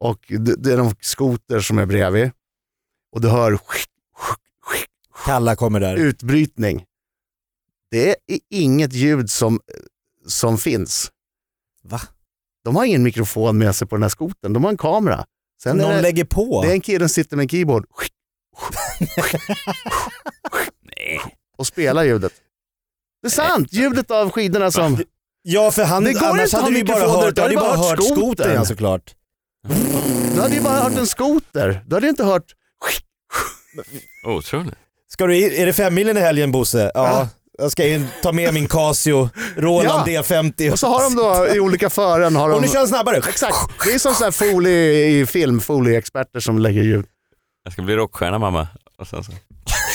och 0.00 0.18
det, 0.58 0.72
är 0.72 0.76
någon 0.76 0.94
skoter 1.00 1.60
som 1.60 1.78
är 1.78 1.86
bredvid 1.86 2.30
och 3.12 3.20
du 3.20 3.28
hör 3.28 3.58
Kalla 5.26 5.56
kommer 5.56 5.80
där. 5.80 5.96
utbrytning. 5.96 6.84
Det 7.90 8.10
är 8.10 8.16
inget 8.50 8.92
ljud 8.92 9.30
som, 9.30 9.60
som 10.26 10.58
finns. 10.58 11.10
Va? 11.82 12.00
De 12.64 12.76
har 12.76 12.84
ingen 12.84 13.02
mikrofon 13.02 13.58
med 13.58 13.74
sig 13.74 13.88
på 13.88 13.96
den 13.96 14.02
här 14.02 14.08
skotern, 14.10 14.52
de 14.52 14.64
har 14.64 14.70
en 14.70 14.76
kamera. 14.76 15.26
Sen 15.62 15.76
Någon 15.76 15.90
det, 15.90 16.00
lägger 16.02 16.24
på. 16.24 16.62
det 16.62 16.68
är 16.68 16.72
en 16.72 16.80
kille 16.80 17.08
som 17.08 17.08
sitter 17.08 17.36
med 17.36 17.42
en 17.44 17.48
keyboard 17.48 17.86
och 21.58 21.66
spelar 21.66 22.04
ljudet. 22.04 22.32
Det 23.22 23.28
är 23.28 23.30
sant, 23.30 23.72
ljudet 23.72 24.10
av 24.10 24.30
skidorna 24.30 24.70
som... 24.70 25.02
Ja 25.42 25.70
för 25.70 25.84
han, 25.84 26.04
Det 26.04 26.12
går 26.12 26.26
annars 26.26 26.40
inte 26.40 26.56
hade 26.56 26.66
ha 26.66 26.74
vi 26.74 26.84
bara 26.84 27.08
hört, 27.08 27.34
du 27.36 27.42
hade 27.42 27.54
bara 27.54 27.76
hört 27.76 28.02
skotern 28.02 28.54
ja, 28.54 28.64
såklart. 28.64 29.14
Du 30.34 30.40
hade 30.40 30.54
ju 30.54 30.60
bara 30.60 30.76
hört 30.80 30.98
en 30.98 31.06
skoter, 31.06 31.84
du 31.86 31.96
hade 31.96 32.08
inte 32.08 32.24
hört... 32.24 32.44
Otroligt. 34.26 34.74
Ska 35.08 35.26
du, 35.26 35.60
är 35.60 35.66
det 35.66 35.72
femmilen 35.72 36.16
i 36.16 36.20
helgen 36.20 36.52
Bosse? 36.52 36.90
Ja. 36.94 37.28
Jag 37.58 37.72
ska 37.72 37.88
in, 37.88 38.06
ta 38.22 38.32
med 38.32 38.54
min 38.54 38.68
Casio, 38.68 39.28
Roland 39.56 40.08
Ja. 40.08 40.22
D50. 40.22 40.72
Och 40.72 40.78
så 40.78 40.86
har 40.86 41.02
de 41.02 41.14
då 41.16 41.54
i 41.54 41.60
olika 41.60 41.90
fören... 41.90 42.36
Har 42.36 42.48
Och 42.48 42.54
de... 42.54 42.62
nu 42.62 42.68
kör 42.68 42.78
han 42.78 42.88
snabbare. 42.88 43.16
Exakt, 43.16 43.56
det 43.84 43.92
är 43.94 43.98
som 43.98 44.14
så 44.14 44.24
här 44.24 44.30
folie 44.30 45.06
i 45.06 45.26
film, 45.26 45.60
folieexperter 45.60 46.40
som 46.40 46.58
lägger 46.58 46.82
ljud. 46.82 47.06
Jag 47.64 47.72
ska 47.72 47.82
bli 47.82 47.96
rockstjärna 47.96 48.38
mamma. 48.38 48.68
Och 48.98 49.06
sen 49.08 49.24
så. 49.24 49.32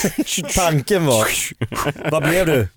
Tanken 0.55 1.05
var. 1.05 1.27
Vad 2.11 2.23
blev 2.23 2.45
du? 2.45 2.67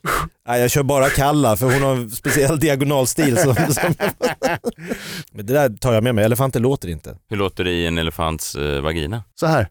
Nej, 0.49 0.61
jag 0.61 0.71
kör 0.71 0.83
bara 0.83 1.11
Kalla 1.11 1.57
för 1.57 1.73
hon 1.73 1.83
har 1.83 1.95
en 1.95 2.11
speciell 2.11 2.61
diagonalstil. 2.61 3.39
Som, 3.39 3.55
som... 3.55 3.95
Men 5.33 5.47
det 5.47 5.53
där 5.53 5.69
tar 5.69 5.93
jag 5.93 6.05
med 6.05 6.15
mig, 6.15 6.25
elefanter 6.25 6.61
låter 6.61 6.89
inte. 6.89 7.17
Hur 7.29 7.37
låter 7.37 7.65
det 7.65 7.71
i 7.71 7.87
en 7.87 7.99
elefants 7.99 8.55
eh, 8.55 8.81
vagina? 8.81 9.25
Så 9.35 9.47
här. 9.47 9.69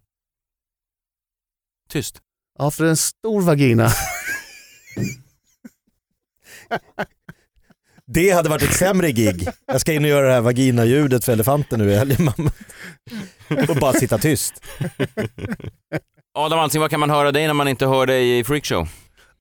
Tyst. 1.90 2.22
Ja, 2.60 2.72
för 2.72 2.86
en 2.86 2.98
stor 2.98 3.42
vagina. 3.42 3.90
Det 8.08 8.32
hade 8.32 8.50
varit 8.50 8.64
ett 8.64 8.76
sämre 8.76 9.12
gig. 9.12 9.48
Jag 9.66 9.82
ska 9.82 9.94
in 9.94 10.04
och 10.04 10.10
göra 10.10 10.28
det 10.28 10.34
här 10.34 10.42
vagina-ljudet 10.42 11.26
för 11.26 11.32
elefanten 11.32 11.80
nu 11.80 11.92
i 11.92 11.96
helgen 11.96 12.24
mamma. 12.24 12.52
Och 13.70 13.76
bara 13.76 13.94
sitta 13.94 14.18
tyst. 14.18 14.54
Adam 16.36 16.60
Alsing, 16.60 16.82
vad 16.82 16.90
kan 16.90 17.00
man 17.00 17.10
höra 17.10 17.32
dig 17.32 17.48
när 17.48 17.54
man 17.54 17.68
inte 17.68 17.86
hör 17.88 18.06
dig 18.06 18.40
i 18.40 18.44
Freakshow? 18.44 18.88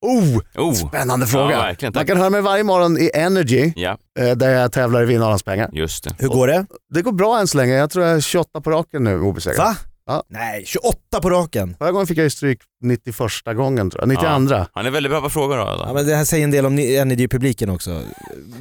Oh, 0.01 0.39
Oh. 0.59 0.73
spännande 0.75 1.27
fråga. 1.27 1.75
Ja. 1.81 1.91
Man 1.95 2.07
kan 2.07 2.17
höra 2.17 2.31
mig 2.31 2.41
varje 2.41 2.63
morgon 2.65 2.99
i 2.99 3.11
Energy, 3.15 3.73
Ja, 3.77 3.99
eh, 4.21 4.31
där 4.37 4.51
jag 4.51 4.73
tävlar 4.73 5.03
i 5.03 5.07
Vinnarnas 5.07 5.43
pengar. 5.43 5.71
just 5.73 6.05
det. 6.05 6.15
Hur 6.19 6.29
går 6.29 6.47
det? 6.47 6.67
Det 6.95 7.03
går 7.03 7.13
bra 7.13 7.41
än 7.41 7.47
så 7.49 7.57
länge. 7.59 7.73
Jag 7.75 7.91
tror 7.91 8.05
jag 8.05 8.17
är 8.17 8.21
28 8.21 8.61
på 8.61 8.71
raken 8.71 9.05
nu 9.05 9.21
obesegrad. 9.21 9.77
Va? 10.07 10.23
Nej, 10.29 10.63
28 10.67 11.21
på 11.23 11.31
raken. 11.31 11.77
Förra 11.79 11.93
gången 11.93 12.07
fick 12.07 12.19
jag 12.19 12.25
ju 12.25 12.31
stryk 12.31 12.59
91 12.83 13.57
gången 13.57 13.91
tror 13.91 14.03
jag, 14.03 14.09
92. 14.09 14.27
Ja. 14.51 14.67
Han 14.73 14.87
är 14.87 14.91
väldigt 14.91 15.13
bra 15.13 15.21
på 15.21 15.31
frågor 15.31 15.57
då. 15.57 15.63
Ja, 15.63 15.73
Adam. 15.73 15.95
men 15.95 16.07
det 16.07 16.15
här 16.17 16.25
säger 16.25 16.45
en 16.45 16.51
del 16.51 16.67
om 16.67 16.75
ni- 16.75 17.05
NID 17.05 17.21
i 17.21 17.29
publiken 17.29 17.71
också. 17.71 18.03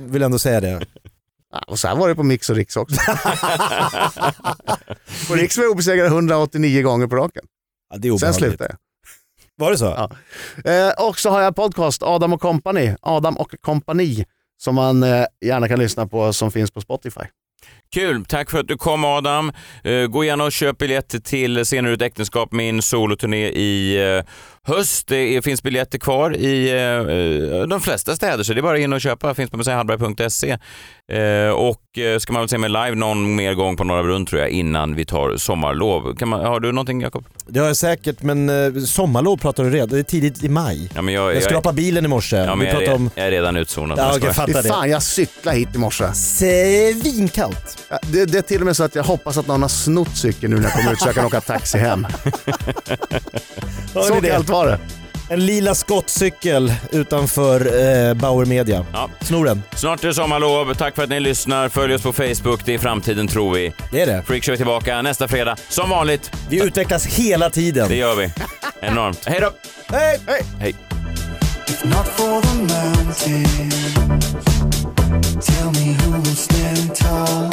Vill 0.05 0.23
ändå 0.23 0.39
säga 0.39 0.61
det. 0.61 0.81
Ja, 1.53 1.63
och 1.67 1.79
så 1.79 1.87
här 1.87 1.95
var 1.95 2.09
det 2.09 2.15
på 2.15 2.23
Mix 2.23 2.49
och 2.49 2.55
Riks 2.55 2.77
också. 2.77 3.01
på 5.27 5.35
Riks 5.35 5.57
var 5.57 5.63
jag 5.63 5.71
obesegrad 5.71 6.07
189 6.07 6.81
gånger 6.83 7.07
på 7.07 7.15
raken. 7.15 7.43
Ja, 7.93 7.99
det 7.99 8.07
är 8.07 8.09
Sen 8.09 8.13
obehagligt. 8.29 8.35
slutade 8.37 8.69
jag. 8.69 8.77
Var 9.55 9.71
det 9.71 9.77
så? 9.77 9.85
Ja. 9.85 10.11
Eh, 10.71 11.07
och 11.07 11.19
så 11.19 11.29
har 11.29 11.41
jag 11.41 11.55
podcast 11.55 12.03
Adam 12.03 12.33
och 12.33 12.41
Company, 12.41 12.95
Adam 13.01 13.37
och 13.37 13.55
Company, 13.61 14.25
som 14.63 14.75
man 14.75 15.03
eh, 15.03 15.25
gärna 15.45 15.67
kan 15.67 15.79
lyssna 15.79 16.07
på 16.07 16.33
som 16.33 16.51
finns 16.51 16.71
på 16.71 16.81
Spotify. 16.81 17.21
Kul, 17.93 18.25
tack 18.25 18.49
för 18.51 18.59
att 18.59 18.67
du 18.67 18.77
kom 18.77 19.05
Adam. 19.05 19.51
Eh, 19.83 20.05
gå 20.07 20.23
gärna 20.23 20.43
och 20.43 20.51
köp 20.51 20.77
biljett 20.77 21.25
till 21.25 21.65
Scener 21.65 21.91
ett 21.91 22.01
äktenskap, 22.01 22.51
min 22.51 22.81
soloturné 22.81 23.47
i 23.49 23.95
eh, 24.17 24.23
höst. 24.75 25.07
Det 25.07 25.41
finns 25.41 25.63
biljetter 25.63 25.97
kvar 25.97 26.35
i 26.37 26.69
eh, 26.71 27.67
de 27.67 27.81
flesta 27.81 28.15
städer, 28.15 28.43
så 28.43 28.53
det 28.53 28.59
är 28.59 28.61
bara 28.61 28.79
in 28.79 28.93
och 28.93 29.01
köpa. 29.01 29.33
Finns 29.33 29.49
på 29.49 29.57
museihallberg.se. 29.57 30.57
Och 31.55 31.79
ska 32.19 32.33
man 32.33 32.41
väl 32.41 32.49
se 32.49 32.57
mig 32.57 32.69
live 32.69 32.95
någon 32.95 33.35
mer 33.35 33.53
gång 33.53 33.77
på 33.77 33.83
Norra 33.83 34.03
Brunn 34.03 34.25
tror 34.25 34.41
jag, 34.41 34.49
innan 34.49 34.95
vi 34.95 35.05
tar 35.05 35.37
sommarlov. 35.37 36.15
Kan 36.15 36.27
man, 36.29 36.45
har 36.45 36.59
du 36.59 36.71
någonting 36.71 37.01
Jakob? 37.01 37.25
Det 37.47 37.59
har 37.59 37.67
jag 37.67 37.77
säkert, 37.77 38.21
men 38.21 38.51
sommarlov 38.87 39.37
pratar 39.37 39.63
du 39.63 39.69
redan. 39.69 39.89
Det 39.89 39.99
är 39.99 40.03
tidigt 40.03 40.43
i 40.43 40.49
maj. 40.49 40.89
Ja, 40.95 41.01
men 41.01 41.13
jag, 41.13 41.35
Jag 41.35 41.43
skrapade 41.43 41.75
bilen 41.75 42.05
i 42.05 42.07
morse. 42.07 42.37
ja, 42.37 42.55
Vi 42.55 42.65
jag, 42.65 42.71
pratade 42.71 42.91
är, 42.91 42.95
om 42.95 43.09
jag 43.15 43.27
är 43.27 43.31
redan 43.31 43.57
utzonad. 43.57 43.99
Ja, 43.99 44.17
Jag 44.21 44.35
fattar 44.35 44.63
det. 44.63 44.69
fan, 44.69 44.89
jag 44.89 45.03
cyklade 45.03 45.57
hit 45.57 45.69
i 45.75 45.77
morse. 45.77 46.13
svinkallt. 46.13 47.82
Det, 48.01 48.25
det 48.25 48.37
är 48.37 48.41
till 48.41 48.59
och 48.59 48.65
med 48.65 48.77
så 48.77 48.83
att 48.83 48.95
jag 48.95 49.03
hoppas 49.03 49.37
att 49.37 49.47
någon 49.47 49.61
har 49.61 49.69
snott 49.69 50.17
cykeln 50.17 50.53
nu 50.53 50.59
när 50.59 50.63
jag 50.63 50.73
kommer 50.73 50.93
ut 50.93 50.99
så 50.99 51.07
jag 51.07 51.15
kan 51.15 51.25
åka 51.25 51.41
taxi 51.41 51.77
hem. 51.77 52.07
Så 53.93 54.21
kallt 54.21 54.49
var 54.49 54.67
det. 54.67 54.79
En 55.29 55.45
lila 55.45 55.75
skottcykel 55.75 56.73
utanför 56.91 57.59
eh, 57.59 58.13
Bauer 58.13 58.45
Media. 58.45 58.85
Ja. 58.93 59.09
Snor 59.21 59.45
den. 59.45 59.63
Snart 59.75 60.03
är 60.03 60.07
det 60.07 60.13
sommarlov. 60.13 60.73
Tack 60.73 60.95
för 60.95 61.03
att 61.03 61.09
ni 61.09 61.19
lyssnar. 61.19 61.69
Följ 61.69 61.93
oss 61.95 62.01
på 62.01 62.13
Facebook. 62.13 62.65
Det 62.65 62.73
är 62.73 62.77
framtiden 62.77 63.27
tror 63.27 63.53
vi. 63.53 63.73
Det 63.91 64.01
är 64.01 64.05
det. 64.05 64.23
Freakshow 64.27 64.53
är 64.53 64.57
tillbaka 64.57 65.01
nästa 65.01 65.27
fredag. 65.27 65.55
Som 65.69 65.89
vanligt. 65.89 66.31
Vi 66.49 66.63
utvecklas 66.63 67.05
hela 67.05 67.49
tiden. 67.49 67.89
Det 67.89 67.95
gör 67.95 68.15
vi. 68.15 68.31
Enormt. 68.81 69.25
Hej 69.25 69.39
då! 69.41 69.51
Hej! 69.87 70.19
Hej! 70.27 70.41
Hej. 70.59 70.75
Not 71.83 72.07
for 72.07 72.41
the 72.41 72.57
mountains. 72.57 73.93
Tell 75.45 75.71
me 75.71 75.93
who 75.93 76.11
will 76.11 76.35
stand 76.35 76.95
tall. 76.95 77.52